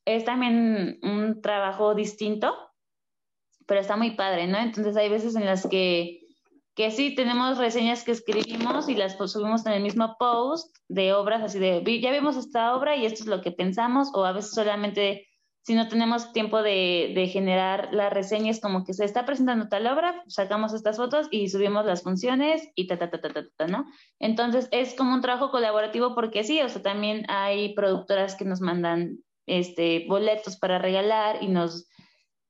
[0.07, 2.55] es también un trabajo distinto,
[3.67, 4.59] pero está muy padre, ¿no?
[4.59, 6.21] Entonces hay veces en las que,
[6.75, 11.43] que sí tenemos reseñas que escribimos y las subimos en el mismo post de obras
[11.43, 14.53] así de, ya vimos esta obra y esto es lo que pensamos, o a veces
[14.53, 15.29] solamente
[15.65, 19.87] si no tenemos tiempo de, de, generar las reseñas como que se está presentando tal
[19.87, 23.67] obra, sacamos estas fotos y subimos las funciones y ta, ta, ta, ta, ta, ta,
[23.67, 23.87] ¿no?
[24.19, 28.61] Entonces es como un trabajo colaborativo porque sí, o sea, también hay productoras que nos
[28.61, 31.89] mandan este, boletos para regalar y nos,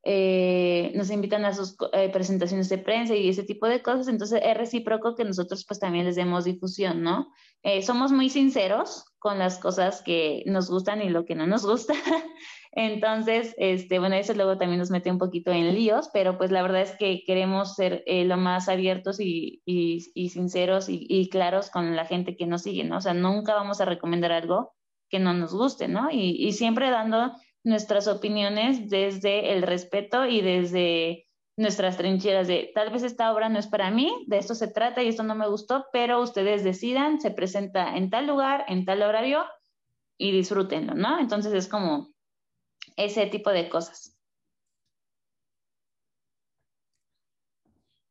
[0.02, 4.42] eh, nos invitan a sus eh, presentaciones de prensa y ese tipo de cosas, entonces
[4.44, 7.28] es recíproco que nosotros pues también les demos difusión, ¿no?
[7.62, 11.64] Eh, somos muy sinceros con las cosas que nos gustan y lo que no nos
[11.64, 11.94] gusta.
[12.76, 16.62] Entonces, este, bueno, eso luego también nos mete un poquito en líos, pero pues la
[16.62, 21.70] verdad es que queremos ser eh, lo más abiertos y, y, sinceros y, y, claros
[21.70, 22.96] con la gente que nos sigue, ¿no?
[22.96, 24.74] O sea, nunca vamos a recomendar algo
[25.08, 26.08] que no nos guste, ¿no?
[26.10, 27.32] Y, siempre dando
[27.62, 33.60] nuestras opiniones desde el respeto y desde nuestras trincheras de tal vez esta obra no
[33.60, 37.20] es para mí, de esto se trata y esto no me gustó, pero ustedes decidan,
[37.20, 39.44] se presenta en tal lugar, en tal horario
[40.18, 41.20] y disfrútenlo, ¿no?
[41.20, 42.13] Entonces es como
[42.96, 44.16] ese tipo de cosas.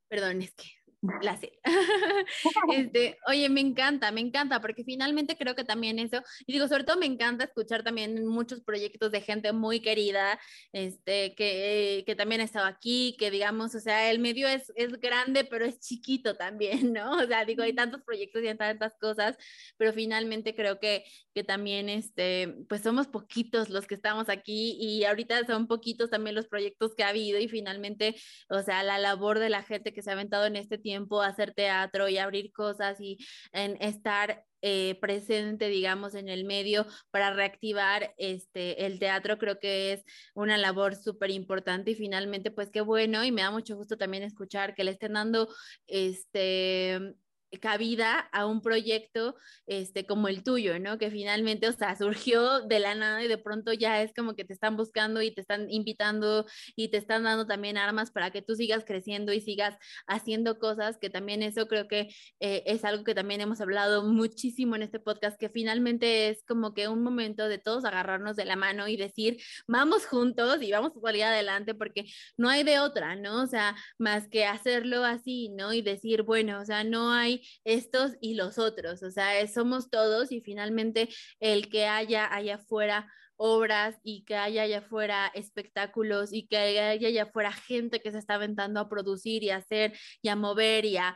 [0.07, 0.82] Perdón, es que
[1.21, 1.59] la sé.
[2.73, 6.84] este, oye, me encanta, me encanta, porque finalmente creo que también eso, y digo, sobre
[6.84, 10.39] todo me encanta escuchar también muchos proyectos de gente muy querida,
[10.71, 14.99] este, que, que también ha estado aquí, que digamos, o sea, el medio es, es
[14.99, 17.17] grande, pero es chiquito también, ¿no?
[17.17, 19.38] O sea, digo, hay tantos proyectos y hay tantas cosas,
[19.77, 21.03] pero finalmente creo que,
[21.34, 26.35] que también, este, pues somos poquitos los que estamos aquí y ahorita son poquitos también
[26.35, 28.15] los proyectos que ha habido y finalmente,
[28.49, 30.93] o sea, la labor de la gente que se ha aventado en este tiempo
[31.24, 33.18] hacer teatro y abrir cosas y
[33.52, 39.91] en estar eh, presente, digamos, en el medio para reactivar este, el teatro, creo que
[39.91, 40.06] es
[40.36, 44.24] una labor súper importante y finalmente, pues qué bueno y me da mucho gusto también
[44.24, 45.49] escuchar que le estén dando
[45.86, 47.15] este
[47.59, 49.35] cabida a un proyecto
[49.65, 50.97] este, como el tuyo, ¿no?
[50.97, 54.45] Que finalmente, o sea, surgió de la nada y de pronto ya es como que
[54.45, 58.41] te están buscando y te están invitando y te están dando también armas para que
[58.41, 59.77] tú sigas creciendo y sigas
[60.07, 62.09] haciendo cosas, que también eso creo que
[62.39, 66.73] eh, es algo que también hemos hablado muchísimo en este podcast, que finalmente es como
[66.73, 70.91] que un momento de todos agarrarnos de la mano y decir, vamos juntos y vamos
[70.95, 72.05] a salir adelante porque
[72.38, 73.43] no hay de otra, ¿no?
[73.43, 75.73] O sea, más que hacerlo así, ¿no?
[75.73, 80.32] Y decir, bueno, o sea, no hay estos y los otros, o sea, somos todos
[80.32, 81.10] y finalmente
[81.40, 86.89] el que haya allá afuera obras y que haya allá afuera espectáculos y que haya
[86.89, 90.85] allá afuera gente que se está aventando a producir y a hacer y a mover
[90.85, 91.15] y a,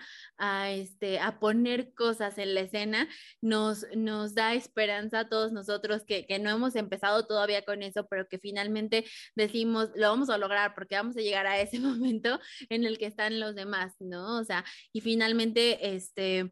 [0.72, 3.07] este, a poner cosas en la escena,
[3.41, 8.07] nos, nos da esperanza a todos nosotros que, que no hemos empezado todavía con eso,
[8.07, 12.39] pero que finalmente decimos, lo vamos a lograr porque vamos a llegar a ese momento
[12.69, 14.39] en el que están los demás, ¿no?
[14.39, 16.52] O sea, y finalmente, este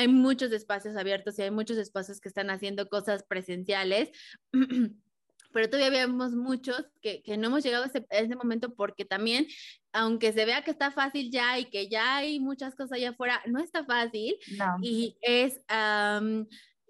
[0.00, 4.10] hay muchos espacios abiertos y hay muchos espacios que están haciendo cosas presenciales.
[5.52, 9.46] pero todavía vemos muchos que, que no hemos llegado a ese, ese, momento porque también,
[9.92, 13.42] aunque se vea que está fácil ya y que ya hay muchas cosas allá afuera,
[13.46, 14.76] no está fácil no.
[14.80, 16.46] y es, um,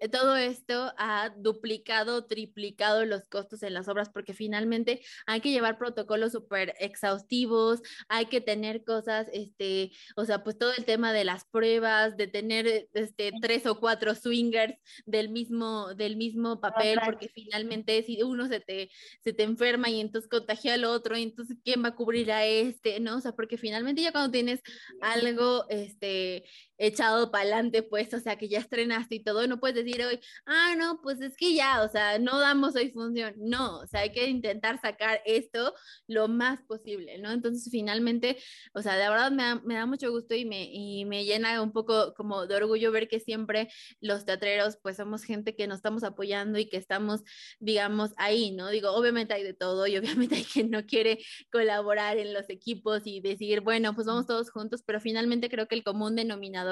[0.09, 5.77] todo esto ha duplicado, triplicado los costos en las obras porque finalmente hay que llevar
[5.77, 11.23] protocolos súper exhaustivos, hay que tener cosas, este, o sea, pues todo el tema de
[11.23, 14.75] las pruebas, de tener este, tres o cuatro swingers
[15.05, 18.89] del mismo, del mismo papel, porque finalmente si uno se te,
[19.23, 22.45] se te enferma y entonces contagia al otro, y entonces ¿quién va a cubrir a
[22.45, 22.99] este?
[22.99, 23.17] ¿No?
[23.17, 24.61] O sea, porque finalmente ya cuando tienes
[25.01, 26.43] algo, este,
[26.81, 30.19] echado para adelante, pues, o sea, que ya estrenaste y todo, no puedes decir hoy,
[30.47, 33.35] ah, no, pues es que ya, o sea, no damos hoy función.
[33.37, 35.75] No, o sea, hay que intentar sacar esto
[36.07, 37.31] lo más posible, ¿no?
[37.31, 38.37] Entonces, finalmente,
[38.73, 39.31] o sea, de verdad
[39.63, 43.07] me da, mucho gusto y me, y me llena un poco como de orgullo ver
[43.07, 47.21] que siempre los teatreros, pues, somos gente que nos estamos apoyando y que estamos,
[47.59, 48.69] digamos, ahí, ¿no?
[48.69, 51.19] Digo, obviamente hay de todo y obviamente hay quien no quiere
[51.51, 55.75] colaborar en los equipos y decir, bueno, pues vamos todos juntos, pero finalmente creo que
[55.75, 56.70] el común denominador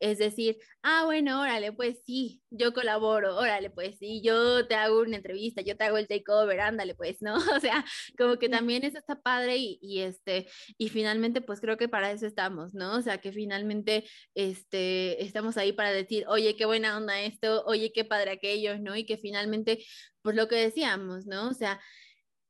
[0.00, 5.00] es decir, ah, bueno, órale, pues sí, yo colaboro, órale, pues sí, yo te hago
[5.00, 7.34] una entrevista, yo te hago el takeover, ándale, pues, ¿no?
[7.56, 7.84] O sea,
[8.18, 10.48] como que también eso está padre y, y, este,
[10.78, 12.96] y finalmente, pues creo que para eso estamos, ¿no?
[12.96, 14.04] O sea, que finalmente,
[14.34, 18.96] este, estamos ahí para decir, oye, qué buena onda esto, oye, qué padre aquello, ¿no?
[18.96, 19.84] Y que finalmente,
[20.22, 21.48] pues lo que decíamos, ¿no?
[21.48, 21.80] O sea,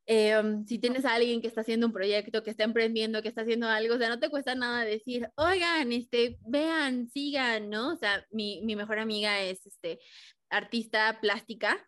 [0.07, 3.41] Em, si tienes a alguien que está haciendo un proyecto, que está emprendiendo, que está
[3.41, 7.93] haciendo algo, o sea, no te cuesta nada decir, oigan, este, vean, sigan, ¿no?
[7.93, 9.99] O sea, mi, mi mejor amiga es este,
[10.49, 11.87] artista plástica,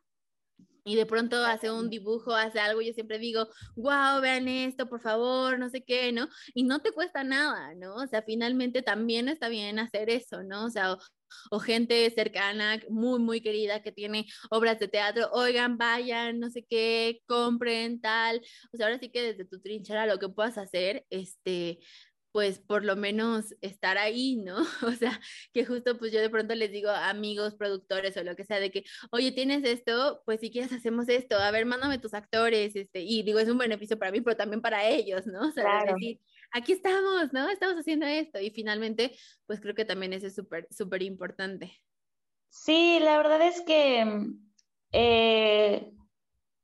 [0.87, 5.01] y de pronto hace un dibujo, hace algo, yo siempre digo, wow, vean esto, por
[5.01, 6.29] favor, no sé qué, ¿no?
[6.53, 7.95] Y no te cuesta nada, ¿no?
[7.95, 10.63] O sea, finalmente también está bien hacer eso, ¿no?
[10.63, 10.97] O sea, o,
[11.59, 17.21] gente cercana, muy, muy querida, que tiene obras de teatro, oigan, vayan, no sé qué,
[17.25, 18.41] compren, tal.
[18.73, 21.79] O sea, ahora sí que desde tu trinchera lo que puedas hacer, este,
[22.37, 24.57] pues por lo menos estar ahí, ¿no?
[24.83, 25.19] O sea,
[25.53, 28.59] que justo pues yo de pronto les digo a amigos, productores o lo que sea,
[28.59, 32.75] de que, oye, tienes esto, pues si quieres hacemos esto, a ver, mándame tus actores,
[32.75, 35.47] este, y digo, es un beneficio para mí, pero también para ellos, ¿no?
[35.47, 36.19] O sea, decir,
[36.51, 37.49] aquí estamos, ¿no?
[37.49, 39.15] Estamos haciendo esto, y finalmente,
[39.45, 41.77] pues creo que también eso es súper, súper importante.
[42.49, 44.05] Sí, la verdad es que
[44.91, 45.93] eh,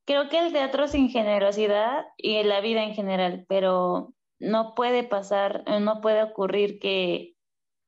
[0.05, 5.63] creo que el teatro sin generosidad y la vida en general, pero no puede pasar,
[5.67, 7.35] eh, no puede ocurrir que,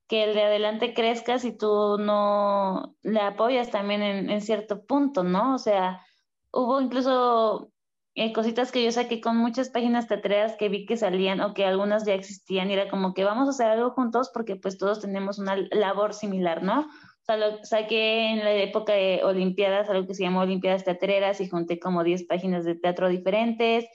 [0.08, 5.56] que el de adelante crezca si tú no le apoyas también en, cierto punto, ¿no?
[5.56, 6.06] O sea,
[6.52, 7.72] hubo incluso
[8.16, 11.66] eh, cositas que yo saqué con muchas páginas teatreras que vi que salían o que
[11.66, 15.02] algunas ya existían y era como que vamos a hacer algo juntos porque pues todos
[15.02, 16.80] tenemos una labor similar, ¿no?
[16.82, 21.42] O sea, lo saqué en la época de Olimpiadas, algo que se llamó Olimpiadas Teatreras
[21.42, 23.86] y junté como 10 páginas de teatro diferentes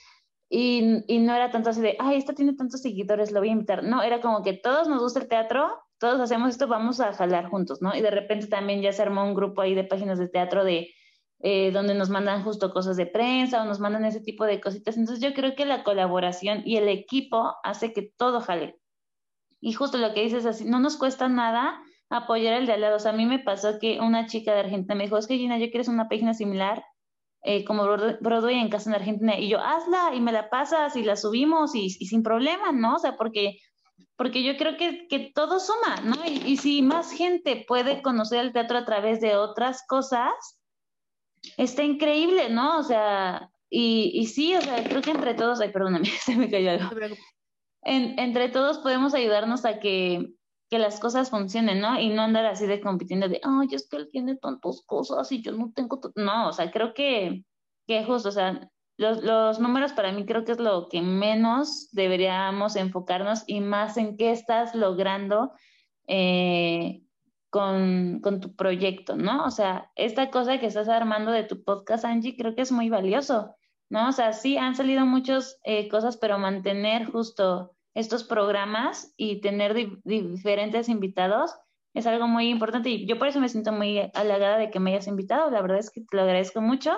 [0.51, 3.53] y, y, no era tanto así de, ay, esta tiene tantos seguidores, lo voy a
[3.53, 3.85] invitar.
[3.85, 7.49] No, era como que todos nos gusta el teatro, todos hacemos esto, vamos a jalar
[7.49, 7.95] juntos, ¿no?
[7.97, 10.89] Y de repente también ya se armó un grupo ahí de páginas de teatro de
[11.43, 14.97] eh, donde nos mandan justo cosas de prensa o nos mandan ese tipo de cositas.
[14.97, 18.79] Entonces yo creo que la colaboración y el equipo hace que todo jale.
[19.61, 22.97] Y justo lo que dices así, no nos cuesta nada apoyar el de al lado.
[22.97, 25.39] O sea, a mí me pasó que una chica de Argentina me dijo, es que
[25.39, 26.85] Gina, yo quiero una página similar
[27.43, 31.03] eh, como Broadway en casa en Argentina, y yo, hazla y me la pasas y
[31.03, 32.97] la subimos y, sin problema, ¿no?
[32.97, 33.57] O sea, porque,
[34.17, 36.17] porque yo creo que, que todo suma, ¿no?
[36.27, 40.60] Y, y, si más gente puede conocer el teatro a través de otras cosas,
[41.57, 42.79] está increíble, ¿no?
[42.79, 46.51] O sea, y, y sí, o sea, creo que entre todos, ay, perdóname, se me
[46.51, 46.91] cayó algo.
[47.83, 50.35] En, entre todos podemos ayudarnos a que
[50.71, 52.01] que las cosas funcionen, ¿no?
[52.01, 55.43] Y no andar así de compitiendo de, ay, es que él tiene tantas cosas y
[55.43, 57.45] yo no tengo, no, o sea, creo que,
[57.89, 61.89] que justo, o sea, los, los, números para mí creo que es lo que menos
[61.91, 65.53] deberíamos enfocarnos y más en qué estás logrando
[66.07, 67.03] eh,
[67.51, 69.45] con, con, tu proyecto, ¿no?
[69.45, 72.89] O sea, esta cosa que estás armando de tu podcast, Angie, creo que es muy
[72.89, 73.55] valioso,
[73.91, 74.09] ¿no?
[74.09, 79.75] O sea, sí han salido muchas eh, cosas, pero mantener justo estos programas y tener
[80.05, 81.55] diferentes invitados
[81.93, 84.93] es algo muy importante y yo por eso me siento muy halagada de que me
[84.93, 85.51] hayas invitado.
[85.51, 86.97] La verdad es que te lo agradezco mucho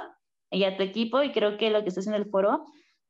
[0.51, 2.67] y a tu equipo y creo que lo que estás en el foro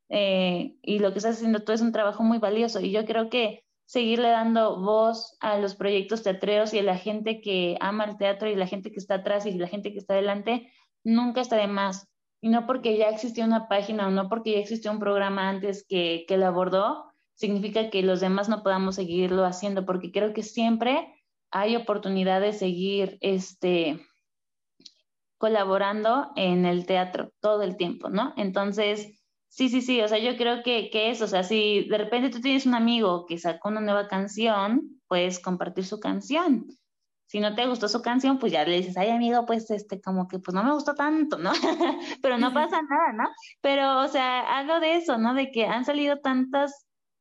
[0.09, 3.29] eh, y lo que estás haciendo tú es un trabajo muy valioso y yo creo
[3.29, 8.17] que seguirle dando voz a los proyectos teatreros y a la gente que ama el
[8.17, 10.71] teatro y la gente que está atrás y la gente que está adelante
[11.03, 12.07] nunca está de más.
[12.41, 15.85] Y no porque ya existió una página o no porque ya existió un programa antes
[15.87, 17.05] que, que lo abordó,
[17.35, 21.13] significa que los demás no podamos seguirlo haciendo, porque creo que siempre
[21.51, 23.99] hay oportunidad de seguir este,
[25.37, 28.33] colaborando en el teatro todo el tiempo, ¿no?
[28.37, 29.22] Entonces,
[29.53, 32.31] sí, sí, sí, o sea, yo creo que, que eso, o sea, si de repente
[32.31, 36.65] tú tienes un amigo que sacó una nueva canción, puedes compartir su canción.
[37.27, 40.27] Si no te gustó su canción, pues ya le dices, ay amigo, pues este, como
[40.27, 41.51] que pues no me gustó tanto, ¿no?
[42.21, 43.29] Pero no pasa nada, ¿no?
[43.61, 45.35] Pero, o sea, algo de eso, ¿no?
[45.35, 46.71] De que han salido tantos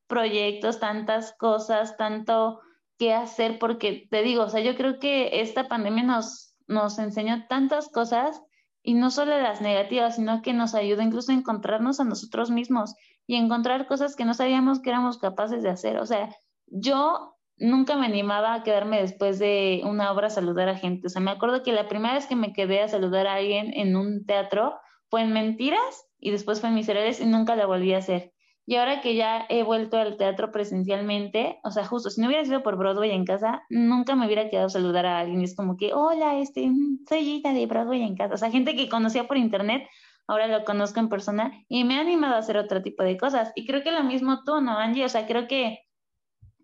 [0.07, 2.61] proyectos, tantas cosas, tanto
[2.99, 7.47] que hacer, porque te digo, o sea, yo creo que esta pandemia nos, nos enseñó
[7.47, 8.41] tantas cosas
[8.83, 12.95] y no solo las negativas, sino que nos ayuda incluso a encontrarnos a nosotros mismos
[13.27, 15.99] y encontrar cosas que no sabíamos que éramos capaces de hacer.
[15.99, 16.35] O sea,
[16.67, 21.07] yo nunca me animaba a quedarme después de una obra a saludar a gente.
[21.07, 23.73] O sea, me acuerdo que la primera vez que me quedé a saludar a alguien
[23.75, 24.75] en un teatro
[25.09, 28.33] fue en Mentiras y después fue en Miserables y nunca la volví a hacer.
[28.65, 32.45] Y ahora que ya he vuelto al teatro presencialmente, o sea, justo, si no hubiera
[32.45, 35.43] sido por Broadway en casa, nunca me hubiera quedado a saludar a alguien.
[35.43, 36.71] Es como que, hola, este,
[37.09, 38.35] soy Gita de Broadway en casa.
[38.35, 39.89] O sea, gente que conocía por internet,
[40.29, 43.53] ahora lo conozco en persona y me ha animado a hacer otro tipo de cosas.
[43.57, 45.05] Y creo que lo mismo tú, ¿no, Angie?
[45.05, 45.81] O sea, creo que,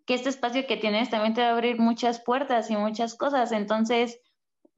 [0.06, 3.50] que este espacio que tienes también te va a abrir muchas puertas y muchas cosas.
[3.50, 4.20] Entonces,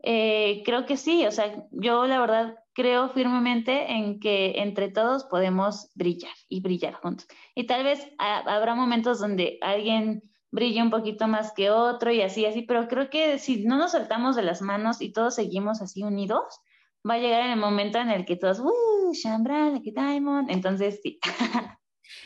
[0.03, 5.25] eh, creo que sí, o sea, yo la verdad creo firmemente en que entre todos
[5.25, 7.27] podemos brillar y brillar juntos.
[7.55, 12.47] Y tal vez habrá momentos donde alguien brille un poquito más que otro y así,
[12.47, 16.03] así, pero creo que si no nos soltamos de las manos y todos seguimos así
[16.03, 16.61] unidos,
[17.09, 19.13] va a llegar el momento en el que todos, ¡uh!
[19.13, 20.51] Shambran, Diamond.
[20.51, 21.21] Entonces, sí.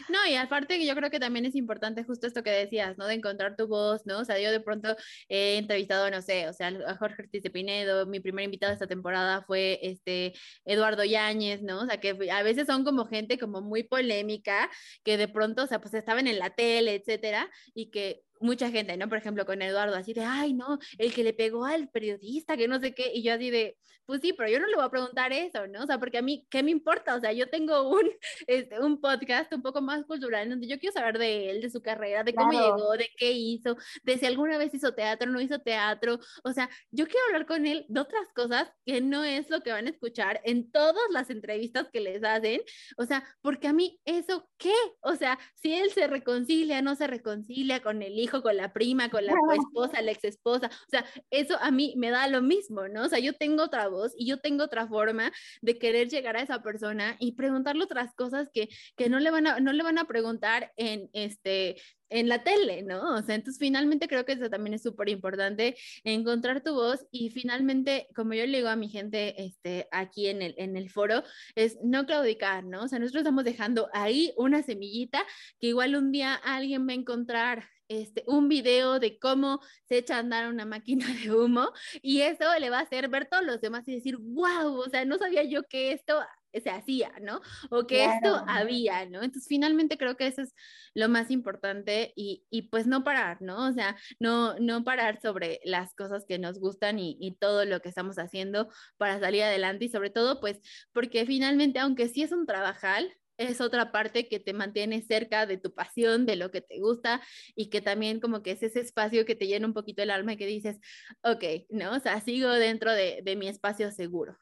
[0.09, 3.07] No, y aparte que yo creo que también es importante justo esto que decías, ¿no?
[3.07, 4.19] De encontrar tu voz, ¿no?
[4.21, 4.97] O sea, yo de pronto
[5.29, 8.87] he entrevistado, no sé, o sea, a Jorge Ortiz de Pinedo, mi primer invitado esta
[8.87, 11.81] temporada fue este Eduardo Yáñez, ¿no?
[11.83, 14.71] O sea, que a veces son como gente como muy polémica,
[15.05, 18.97] que de pronto, o sea, pues estaban en la tele, etcétera, y que mucha gente,
[18.97, 19.09] ¿no?
[19.09, 22.69] Por ejemplo, con Eduardo, así de, ay, no, el que le pegó al periodista, que
[22.69, 24.91] no sé qué, y yo así de, pues sí, pero yo no le voy a
[24.91, 25.83] preguntar eso, ¿no?
[25.83, 27.15] O sea, porque a mí, ¿qué me importa?
[27.15, 28.03] O sea, yo tengo un,
[28.47, 31.81] este, un podcast un poco más cultural, donde yo quiero saber de él, de su
[31.81, 35.59] carrera, de cómo llegó, de qué hizo, de si alguna vez hizo teatro, no hizo
[35.61, 39.63] teatro, o sea, yo quiero hablar con él de otras cosas que no es lo
[39.63, 42.61] que van a escuchar en todas las entrevistas que les hacen,
[42.97, 44.75] o sea, porque a mí, ¿eso qué?
[45.01, 49.11] O sea, si él se reconcilia, no se reconcilia con el hijo, con la prima,
[49.11, 50.71] con la esposa, la ex esposa.
[50.87, 53.05] O sea, eso a mí me da lo mismo, ¿no?
[53.05, 55.33] O sea, yo tengo otra voz y yo tengo otra forma
[55.63, 59.47] de querer llegar a esa persona y preguntarle otras cosas que, que no, le van
[59.47, 61.77] a, no le van a preguntar en, este,
[62.11, 63.15] en la tele, ¿no?
[63.15, 67.31] O sea, entonces finalmente creo que eso también es súper importante, encontrar tu voz y
[67.31, 71.23] finalmente, como yo le digo a mi gente este, aquí en el, en el foro,
[71.55, 72.85] es no claudicar, ¿no?
[72.85, 75.25] O sea, nosotros estamos dejando ahí una semillita
[75.61, 80.17] que igual un día alguien va a encontrar este, un video de cómo se echa
[80.17, 81.71] a andar una máquina de humo
[82.03, 85.05] y eso le va a hacer ver todos los demás y decir, wow, o sea,
[85.05, 86.21] no sabía yo que esto
[86.61, 87.41] se hacía, ¿no?
[87.71, 89.23] O que esto había, ¿no?
[89.23, 90.55] Entonces, finalmente creo que eso es
[90.95, 93.69] lo más importante y, y, pues no parar, ¿no?
[93.69, 97.81] O sea, no, no parar sobre las cosas que nos gustan y, y, todo lo
[97.81, 100.61] que estamos haciendo para salir adelante y sobre todo, pues,
[100.93, 105.59] porque finalmente, aunque sí es un trabajal, es otra parte que te mantiene cerca de
[105.59, 107.21] tu pasión, de lo que te gusta
[107.55, 110.35] y que también como que es ese espacio que te llena un poquito el alma
[110.35, 110.79] y que dices,
[111.23, 111.97] ok, ¿no?
[111.97, 114.39] O sea, sigo dentro de, de mi espacio seguro.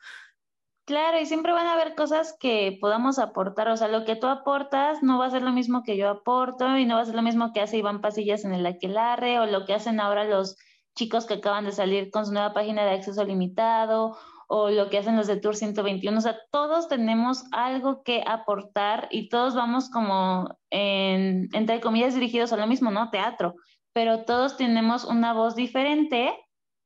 [0.84, 4.26] Claro, y siempre van a haber cosas que podamos aportar, o sea, lo que tú
[4.26, 7.14] aportas no va a ser lo mismo que yo aporto y no va a ser
[7.14, 10.56] lo mismo que hace Iván Pasillas en el Aquelarre o lo que hacen ahora los
[10.96, 14.18] chicos que acaban de salir con su nueva página de acceso limitado
[14.48, 16.18] o lo que hacen los de Tour 121.
[16.18, 22.52] O sea, todos tenemos algo que aportar y todos vamos como, en, entre comillas, dirigidos
[22.52, 23.08] a lo mismo, ¿no?
[23.10, 23.54] Teatro.
[23.94, 26.34] Pero todos tenemos una voz diferente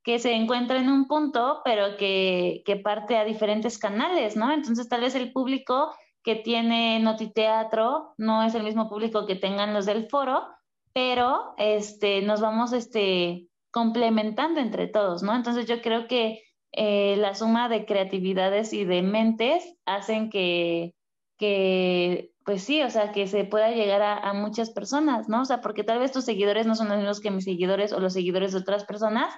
[0.07, 4.53] que se encuentra en un punto, pero que, que parte a diferentes canales, ¿no?
[4.53, 5.93] Entonces, tal vez el público
[6.23, 10.47] que tiene Notiteatro no es el mismo público que tengan los del foro,
[10.93, 15.35] pero este, nos vamos este, complementando entre todos, ¿no?
[15.35, 20.95] Entonces yo creo que eh, la suma de creatividades y de mentes hacen que,
[21.37, 25.41] que, pues sí, o sea, que se pueda llegar a, muchas personas, ¿no?
[25.41, 27.99] O sea, porque tal vez tus seguidores no son los mismos que mis seguidores o
[27.99, 29.33] los seguidores de otras personas,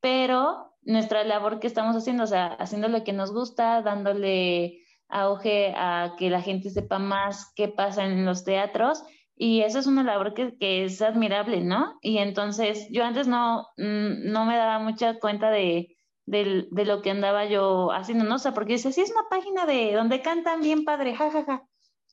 [0.00, 5.74] pero nuestra labor que estamos haciendo, o sea, haciendo lo que nos gusta, dándole auge
[5.76, 9.02] a que la gente sepa más qué pasa en los teatros,
[9.36, 11.98] y eso es una labor que, que es admirable, ¿no?
[12.02, 15.96] Y entonces yo antes no, mm, no me daba mucha cuenta de
[16.26, 18.36] de, de, lo que andaba yo haciendo, ¿no?
[18.36, 21.44] O sea, porque dice, sí, es una página de donde cantan bien padre, jajaja.
[21.44, 21.69] Ja, ja.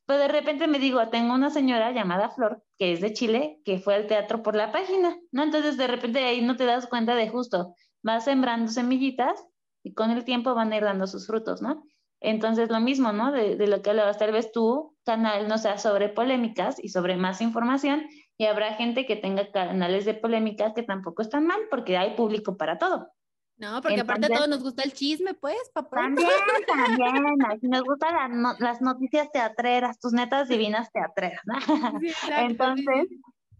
[0.07, 3.79] Pero de repente me digo, tengo una señora llamada Flor, que es de Chile, que
[3.79, 5.43] fue al teatro por la página, ¿no?
[5.43, 9.45] Entonces de repente ahí no te das cuenta de justo, vas sembrando semillitas
[9.84, 11.84] y con el tiempo van a ir dando sus frutos, ¿no?
[12.21, 13.31] Entonces lo mismo, ¿no?
[13.34, 17.17] De, de lo que hablabas, tal vez tu canal no sea sobre polémicas y sobre
[17.17, 18.07] más información
[18.38, 22.55] y habrá gente que tenga canales de polémica que tampoco están mal porque hay público
[22.55, 23.09] para todo.
[23.57, 26.01] No, porque aparte a todos nos gusta el chisme, pues, papá.
[26.01, 26.27] También,
[26.67, 27.59] también.
[27.63, 31.55] Nos gustan las noticias teatreras, tus netas divinas teatreras, ¿no?
[32.38, 33.07] Entonces,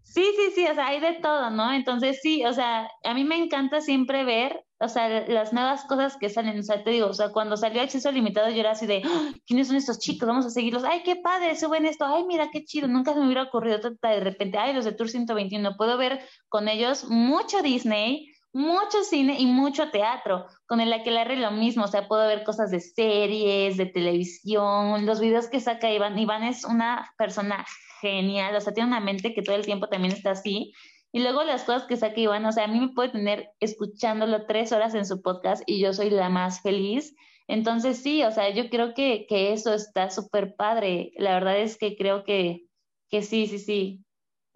[0.04, 1.72] sí, sí, sí, o sea, hay de todo, ¿no?
[1.72, 6.16] Entonces, sí, o sea, a mí me encanta siempre ver, o sea, las nuevas cosas
[6.16, 6.60] que salen.
[6.60, 9.32] O sea, te digo, o sea, cuando salió Acceso Limitado, yo era así de, ¡Ah!
[9.46, 10.28] ¿quiénes son estos chicos?
[10.28, 10.84] Vamos a seguirlos.
[10.84, 12.04] Ay, qué padre, suben esto.
[12.04, 12.86] Ay, mira, qué chido.
[12.86, 15.76] Nunca se me hubiera ocurrido de repente, ay, los de Tour 121.
[15.76, 20.46] Puedo ver con ellos mucho Disney mucho cine y mucho teatro.
[20.66, 25.20] Con el Aquelarre lo mismo, o sea, puedo ver cosas de series, de televisión, los
[25.20, 26.18] videos que saca Iván.
[26.18, 27.64] Iván es una persona
[28.00, 30.72] genial, o sea, tiene una mente que todo el tiempo también está así.
[31.12, 34.46] Y luego las cosas que saca Iván, o sea, a mí me puede tener escuchándolo
[34.46, 37.14] tres horas en su podcast y yo soy la más feliz.
[37.46, 41.12] Entonces sí, o sea, yo creo que, que eso está súper padre.
[41.16, 42.66] La verdad es que creo que,
[43.08, 44.04] que sí, sí, sí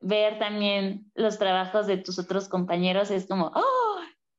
[0.02, 3.81] ver también los trabajos de tus otros compañeros es como, ¡oh!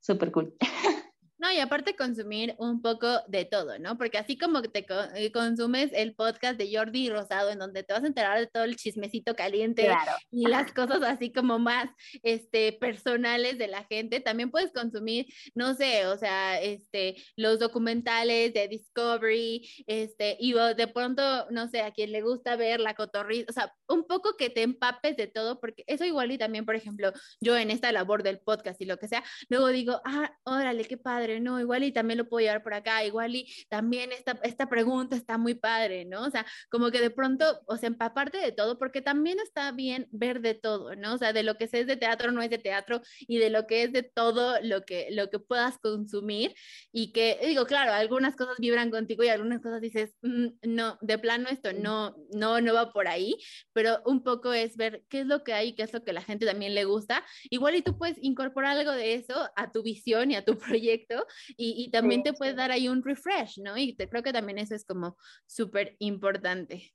[0.06, 0.54] Súper cool.
[1.44, 3.98] No, y aparte consumir un poco de todo, ¿no?
[3.98, 8.02] Porque así como te eh, consumes el podcast de Jordi Rosado, en donde te vas
[8.02, 9.94] a enterar de todo el chismecito caliente
[10.32, 11.90] y las cosas así como más
[12.22, 18.54] este, personales de la gente, también puedes consumir, no sé, o sea, este, los documentales
[18.54, 23.52] de Discovery, este, y de pronto, no sé, a quien le gusta ver la cotorrita,
[23.52, 26.78] o sea, un poco que te empapes de todo, porque eso igual y también, por
[26.78, 27.12] ejemplo,
[27.42, 30.96] yo en esta labor del podcast y lo que sea, luego digo, ah, órale, qué
[30.96, 34.70] padre no, igual y también lo puedo llevar por acá, igual y también esta, esta
[34.70, 36.24] pregunta está muy padre, ¿no?
[36.24, 40.08] O sea, como que de pronto, o sea, empaparte de todo, porque también está bien
[40.12, 41.14] ver de todo, ¿no?
[41.16, 43.68] O sea, de lo que es de teatro no es de teatro y de lo
[43.68, 46.56] que es de todo lo que, lo que puedas consumir
[46.92, 51.18] y que, digo, claro, algunas cosas vibran contigo y algunas cosas dices, mm, no, de
[51.18, 53.36] plano esto no, no, no va por ahí,
[53.74, 56.22] pero un poco es ver qué es lo que hay, qué es lo que la
[56.22, 57.24] gente también le gusta.
[57.50, 61.13] Igual y tú puedes incorporar algo de eso a tu visión y a tu proyecto
[61.58, 63.78] y, también te puede dar ahí un refresh, ¿no?
[63.78, 66.94] Y te, creo que también eso es como súper importante.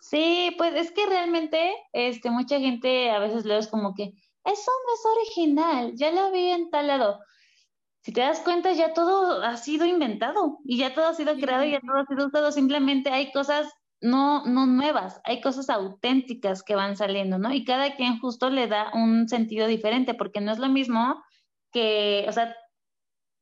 [0.00, 4.14] Sí, pues es que realmente este, mucha gente a veces le es como que
[4.44, 7.20] eso no es original, ya lo vi en tal lado.
[8.02, 11.64] Si te das cuenta, ya todo ha sido inventado y ya todo ha sido creado
[11.64, 12.50] y ya todo ha sido usado.
[12.50, 13.70] Simplemente hay cosas
[14.00, 17.52] no, no nuevas, hay cosas auténticas que van saliendo, ¿no?
[17.52, 21.22] Y cada quien justo le da un sentido diferente, porque no es lo mismo
[21.72, 22.56] que, o sea,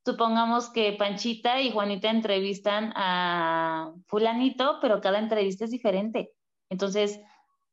[0.08, 6.30] supongamos que Panchita y Juanita entrevistan a fulanito, pero cada entrevista es diferente.
[6.70, 7.20] Entonces,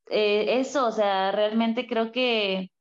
[0.10, 2.72] eh, eso, o sea, realmente creo que,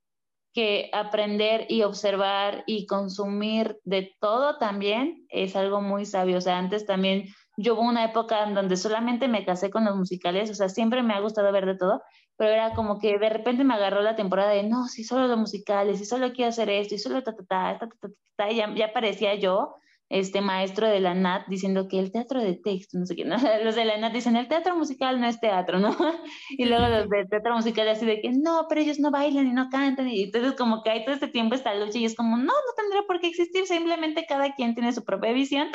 [0.53, 6.39] que aprender y observar y consumir de todo también es algo muy sabio.
[6.39, 7.27] O sea, antes también
[7.57, 11.05] yo hubo una época en donde solamente me casé con los musicales, o sea, siempre
[11.05, 12.03] me ha gustado ver de todo,
[12.37, 15.39] pero era como que de repente me agarró la temporada de, no, si solo los
[15.39, 18.75] musicales, si solo quiero hacer esto, y solo ta, ta, ta, ta, ta, ta, ya,
[18.75, 19.77] ya parecía yo,
[20.11, 23.37] este maestro de la NAT, diciendo que el teatro de texto, no sé qué, ¿no?
[23.65, 25.97] los de la NAT dicen, el teatro musical no es teatro, ¿no?
[26.51, 29.53] Y luego los de teatro musical así de que, no, pero ellos no bailan y
[29.53, 32.37] no cantan, y entonces como que hay todo este tiempo esta lucha y es como,
[32.37, 35.69] no, no tendría por qué existir, simplemente cada quien tiene su propia visión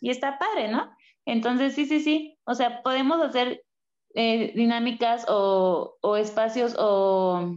[0.00, 0.90] y está padre, ¿no?
[1.24, 3.62] Entonces, sí, sí, sí, o sea, podemos hacer
[4.14, 7.56] eh, dinámicas o, espacios o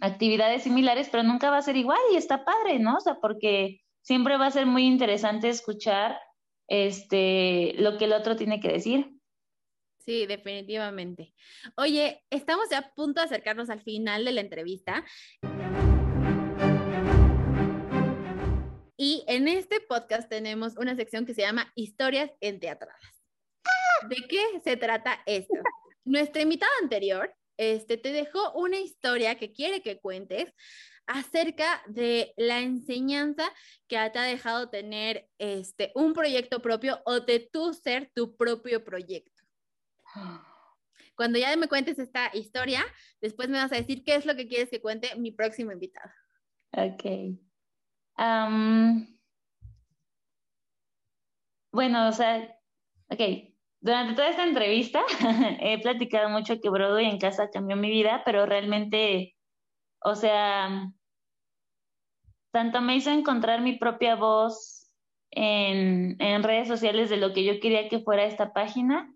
[0.00, 2.96] actividades similares, pero nunca va a ser igual y está padre, ¿no?
[2.96, 6.18] O sea, porque siempre va a ser muy interesante escuchar
[6.68, 9.10] este, lo que el otro tiene que decir.
[10.04, 11.34] Sí, definitivamente.
[11.76, 15.04] Oye, estamos ya a punto de acercarnos al final de la entrevista.
[18.96, 23.00] Y en este podcast tenemos una sección que se llama Historias en Teatradas.
[24.08, 25.54] ¿De qué se trata esto?
[26.06, 30.52] Nuestra invitada anterior este, te dejó una historia que quiere que cuentes
[31.06, 33.44] acerca de la enseñanza
[33.86, 38.84] que te ha dejado tener este, un proyecto propio o de tú ser tu propio
[38.84, 39.42] proyecto.
[41.14, 42.84] Cuando ya me cuentes esta historia,
[43.20, 46.10] después me vas a decir qué es lo que quieres que cuente mi próximo invitado.
[46.72, 47.38] Ok.
[51.72, 52.58] bueno, o sea,
[53.08, 53.55] ok,
[53.86, 55.04] durante toda esta entrevista
[55.60, 59.36] he platicado mucho que Broadway en casa cambió mi vida, pero realmente,
[60.02, 60.90] o sea,
[62.50, 64.90] tanto me hizo encontrar mi propia voz
[65.30, 69.14] en, en redes sociales de lo que yo quería que fuera esta página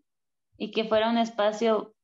[0.56, 1.96] y que fuera un espacio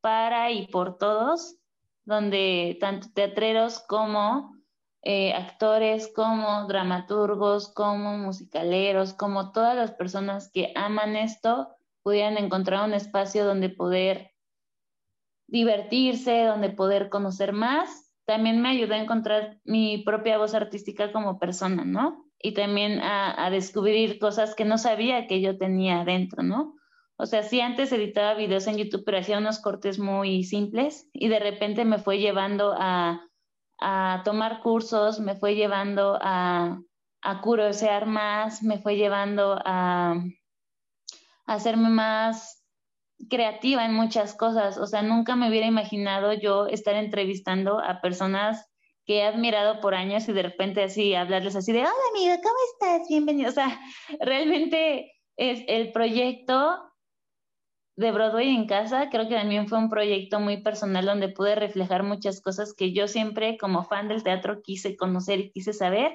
[0.00, 1.58] para y por todos,
[2.06, 4.56] donde tanto teatreros como
[5.02, 11.75] eh, actores, como dramaturgos, como musicaleros, como todas las personas que aman esto,
[12.06, 14.30] pudieran encontrar un espacio donde poder
[15.48, 21.40] divertirse, donde poder conocer más también me ayudó a encontrar mi propia voz artística como
[21.40, 22.24] persona, ¿no?
[22.40, 26.76] Y también a, descubrir cosas que no sabía que yo tenía dentro, ¿no?
[27.16, 31.26] O sea, sí antes editaba videos en YouTube, pero hacía unos cortes muy simples y
[31.26, 33.20] de repente me fue llevando a,
[34.24, 36.80] tomar cursos, me fue llevando a,
[37.22, 40.22] a curiosear más, me fue llevando a
[41.46, 42.64] hacerme más
[43.30, 44.78] creativa en muchas cosas.
[44.78, 48.66] O sea, nunca me hubiera imaginado yo estar entrevistando a personas
[49.04, 52.56] que he admirado por años y de repente así hablarles así de, hola amigo, ¿cómo
[52.72, 53.08] estás?
[53.08, 53.50] Bienvenido.
[53.50, 53.80] O sea,
[54.20, 56.82] realmente es el proyecto
[57.96, 62.02] de Broadway en casa, creo que también fue un proyecto muy personal donde pude reflejar
[62.02, 66.14] muchas cosas que yo siempre como fan del teatro quise conocer y quise saber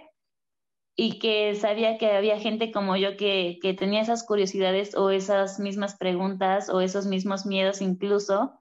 [0.95, 5.59] y que sabía que había gente como yo que, que tenía esas curiosidades o esas
[5.59, 8.53] mismas preguntas o esos mismos miedos incluso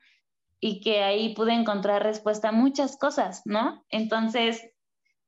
[0.61, 3.85] y que ahí pude encontrar respuesta a muchas cosas, ¿no?
[3.89, 4.63] Entonces,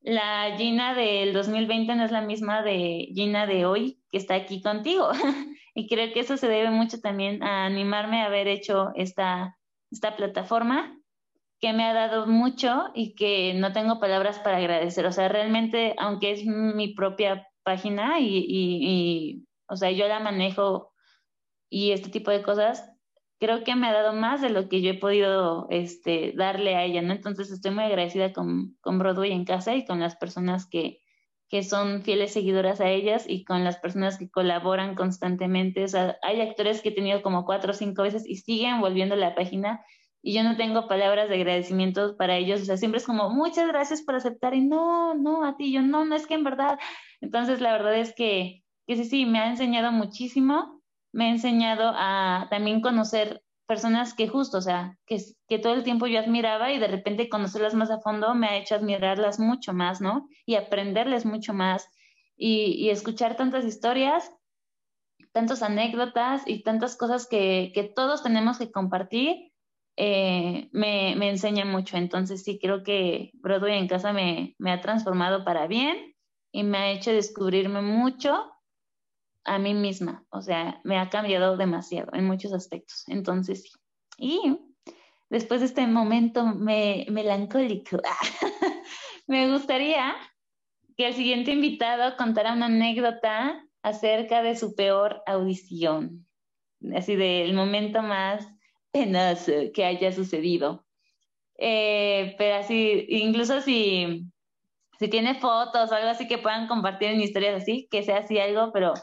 [0.02, 4.60] la Gina del 2020 no es la misma de Gina de hoy que está aquí
[4.60, 5.08] contigo.
[5.74, 9.58] y creo que eso se debe mucho también a animarme a haber hecho esta,
[9.90, 10.98] esta plataforma
[11.62, 15.06] que me ha dado mucho y que no tengo palabras para agradecer.
[15.06, 20.18] O sea, realmente, aunque es mi propia página y, y, y o sea, yo la
[20.18, 20.92] manejo
[21.70, 22.90] y este tipo de cosas,
[23.38, 26.82] creo que me ha dado más de lo que yo he podido este, darle a
[26.82, 27.12] ella, ¿no?
[27.12, 30.98] Entonces estoy muy agradecida con, con Broadway en casa y con las personas que,
[31.48, 35.84] que son fieles seguidoras a ellas y con las personas que colaboran constantemente.
[35.84, 39.14] O sea, hay actores que he tenido como cuatro o cinco veces y siguen volviendo
[39.14, 39.80] a la página
[40.22, 42.62] y yo no tengo palabras de agradecimiento para ellos.
[42.62, 45.82] O sea, siempre es como, muchas gracias por aceptar y no, no, a ti, yo
[45.82, 46.78] no, no es que en verdad.
[47.20, 50.80] Entonces, la verdad es que, que sí, sí, me ha enseñado muchísimo.
[51.12, 55.18] Me ha enseñado a también conocer personas que justo, o sea, que,
[55.48, 58.56] que todo el tiempo yo admiraba y de repente conocerlas más a fondo me ha
[58.56, 60.28] hecho admirarlas mucho más, ¿no?
[60.46, 61.88] Y aprenderles mucho más
[62.36, 64.30] y, y escuchar tantas historias,
[65.32, 69.51] tantas anécdotas y tantas cosas que, que todos tenemos que compartir,
[69.96, 71.96] eh, me, me, enseña mucho.
[71.96, 76.14] Entonces sí, creo que Broadway en casa me, me ha transformado para bien
[76.52, 78.52] y me ha hecho descubrirme mucho
[79.44, 83.04] a mí misma, o sea, me ha cambiado demasiado en muchos aspectos.
[83.08, 83.70] Entonces, sí.
[84.18, 84.58] Y
[85.30, 87.98] después de este momento me, melancólico,
[89.26, 90.14] me gustaría
[90.96, 96.28] que el siguiente invitado contara una anécdota acerca de su peor audición,
[96.94, 98.46] así del momento más
[98.92, 100.84] penoso que haya sucedido.
[101.58, 104.26] Eh, pero así, incluso si,
[104.98, 108.38] si tiene fotos o algo así que puedan compartir en historias así, que sea así
[108.38, 108.94] algo, pero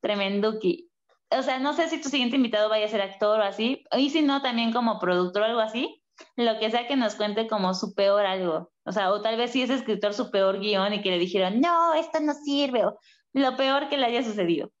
[0.00, 0.88] tremenduki.
[1.30, 4.10] O sea, no sé si tu siguiente invitado vaya a ser actor o así, y
[4.10, 6.02] si no, también como productor o algo así,
[6.36, 8.72] lo que sea que nos cuente como su peor algo.
[8.84, 11.60] O sea, o tal vez si es escritor su peor guion y que le dijeron,
[11.60, 12.98] no, esto no sirve, o
[13.32, 14.72] lo peor que le haya sucedido.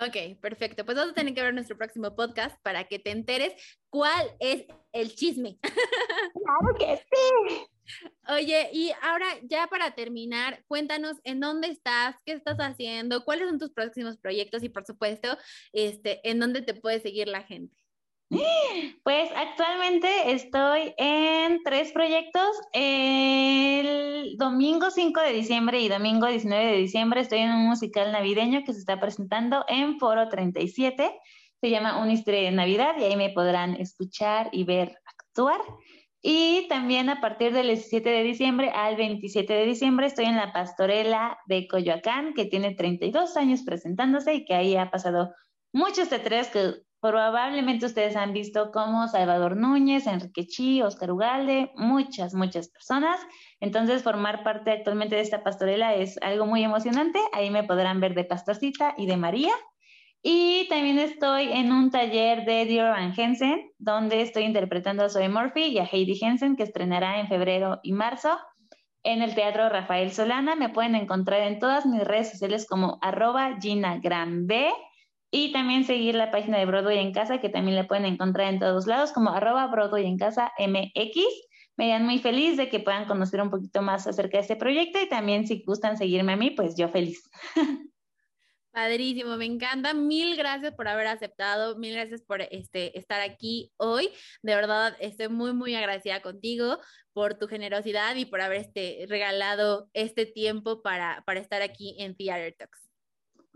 [0.00, 0.84] Ok, perfecto.
[0.84, 3.52] Pues vamos a tener que ver nuestro próximo podcast para que te enteres
[3.90, 5.58] cuál es el chisme.
[6.34, 7.66] Claro que sí.
[8.28, 13.58] Oye, y ahora ya para terminar, cuéntanos en dónde estás, qué estás haciendo, cuáles son
[13.58, 15.36] tus próximos proyectos y por supuesto,
[15.72, 17.76] este, en dónde te puede seguir la gente.
[19.04, 22.48] Pues actualmente estoy en tres proyectos.
[22.72, 28.64] El domingo 5 de diciembre y domingo 19 de diciembre estoy en un musical navideño
[28.64, 31.10] que se está presentando en Foro 37.
[31.60, 35.60] Se llama Una historia de Navidad y ahí me podrán escuchar y ver actuar.
[36.20, 40.52] Y también a partir del 17 de diciembre al 27 de diciembre estoy en la
[40.52, 45.32] pastorela de Coyoacán, que tiene 32 años presentándose y que ahí ha pasado
[45.72, 52.34] muchos teatros que probablemente ustedes han visto como Salvador Núñez, Enrique Chi, Oscar Ugalde, muchas,
[52.34, 53.20] muchas personas.
[53.60, 57.18] Entonces, formar parte actualmente de esta pastorela es algo muy emocionante.
[57.32, 59.52] Ahí me podrán ver de Pastorcita y de María.
[60.22, 65.28] Y también estoy en un taller de Dior Van Hensen, donde estoy interpretando a Zoe
[65.28, 68.36] Murphy y a Heidi Hensen, que estrenará en febrero y marzo
[69.04, 70.56] en el Teatro Rafael Solana.
[70.56, 74.72] Me pueden encontrar en todas mis redes sociales como arroba Gina B
[75.30, 78.60] y también seguir la página de Broadway en Casa, que también la pueden encontrar en
[78.60, 81.16] todos lados como arroba Broadway en Casa MX.
[81.76, 85.00] Me dan muy feliz de que puedan conocer un poquito más acerca de este proyecto
[85.00, 87.22] y también si gustan seguirme a mí, pues yo feliz.
[88.72, 89.92] Padrísimo, me encanta.
[89.92, 94.08] Mil gracias por haber aceptado, mil gracias por este, estar aquí hoy.
[94.42, 96.78] De verdad, estoy muy, muy agradecida contigo
[97.12, 102.16] por tu generosidad y por haber este, regalado este tiempo para, para estar aquí en
[102.16, 102.87] Theater Talks.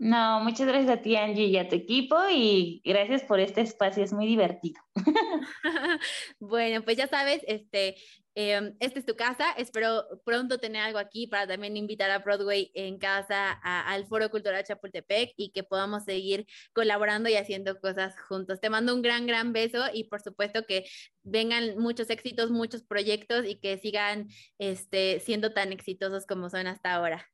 [0.03, 4.03] No, muchas gracias a ti, Angie, y a tu equipo, y gracias por este espacio,
[4.03, 4.81] es muy divertido.
[6.41, 7.95] bueno, pues ya sabes, este,
[8.35, 9.53] eh, esta es tu casa.
[9.53, 14.65] Espero pronto tener algo aquí para también invitar a Broadway en casa al Foro Cultural
[14.65, 18.59] Chapultepec y que podamos seguir colaborando y haciendo cosas juntos.
[18.59, 20.83] Te mando un gran, gran beso y por supuesto que
[21.21, 24.27] vengan muchos éxitos, muchos proyectos y que sigan
[24.57, 27.32] este, siendo tan exitosos como son hasta ahora.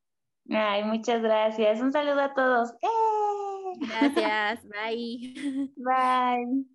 [0.51, 1.79] Ay, muchas gracias.
[1.79, 2.71] Un saludo a todos.
[2.81, 2.87] ¡Eh!
[3.79, 4.67] Gracias.
[4.85, 5.71] Bye.
[5.75, 6.65] Bye.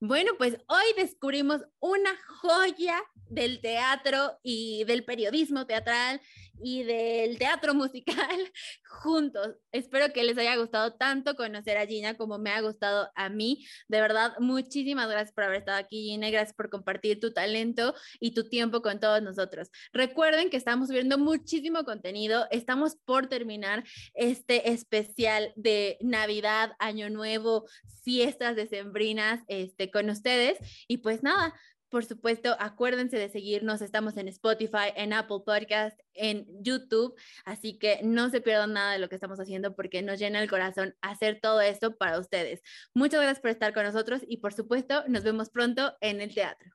[0.00, 2.10] Bueno, pues hoy descubrimos una
[2.40, 6.20] joya del teatro y del periodismo teatral
[6.62, 8.52] y del teatro musical
[8.84, 9.56] juntos.
[9.72, 13.66] Espero que les haya gustado tanto conocer a Gina como me ha gustado a mí.
[13.88, 18.32] De verdad, muchísimas gracias por haber estado aquí, Gina, gracias por compartir tu talento y
[18.32, 19.70] tu tiempo con todos nosotros.
[19.92, 22.46] Recuerden que estamos viendo muchísimo contenido.
[22.50, 23.84] Estamos por terminar
[24.14, 27.66] este especial de Navidad, Año Nuevo,
[28.02, 30.58] fiestas decembrinas este, con ustedes.
[30.88, 31.54] Y pues nada,
[31.90, 33.82] por supuesto, acuérdense de seguirnos.
[33.82, 37.14] Estamos en Spotify, en Apple Podcast, en YouTube.
[37.44, 40.48] Así que no se pierdan nada de lo que estamos haciendo porque nos llena el
[40.48, 42.62] corazón hacer todo esto para ustedes.
[42.94, 46.70] Muchas gracias por estar con nosotros y por supuesto, nos vemos pronto en el teatro.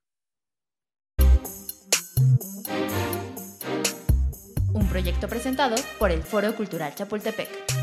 [4.73, 7.74] Un proyecto presentado por el Foro Cultural Chapultepec.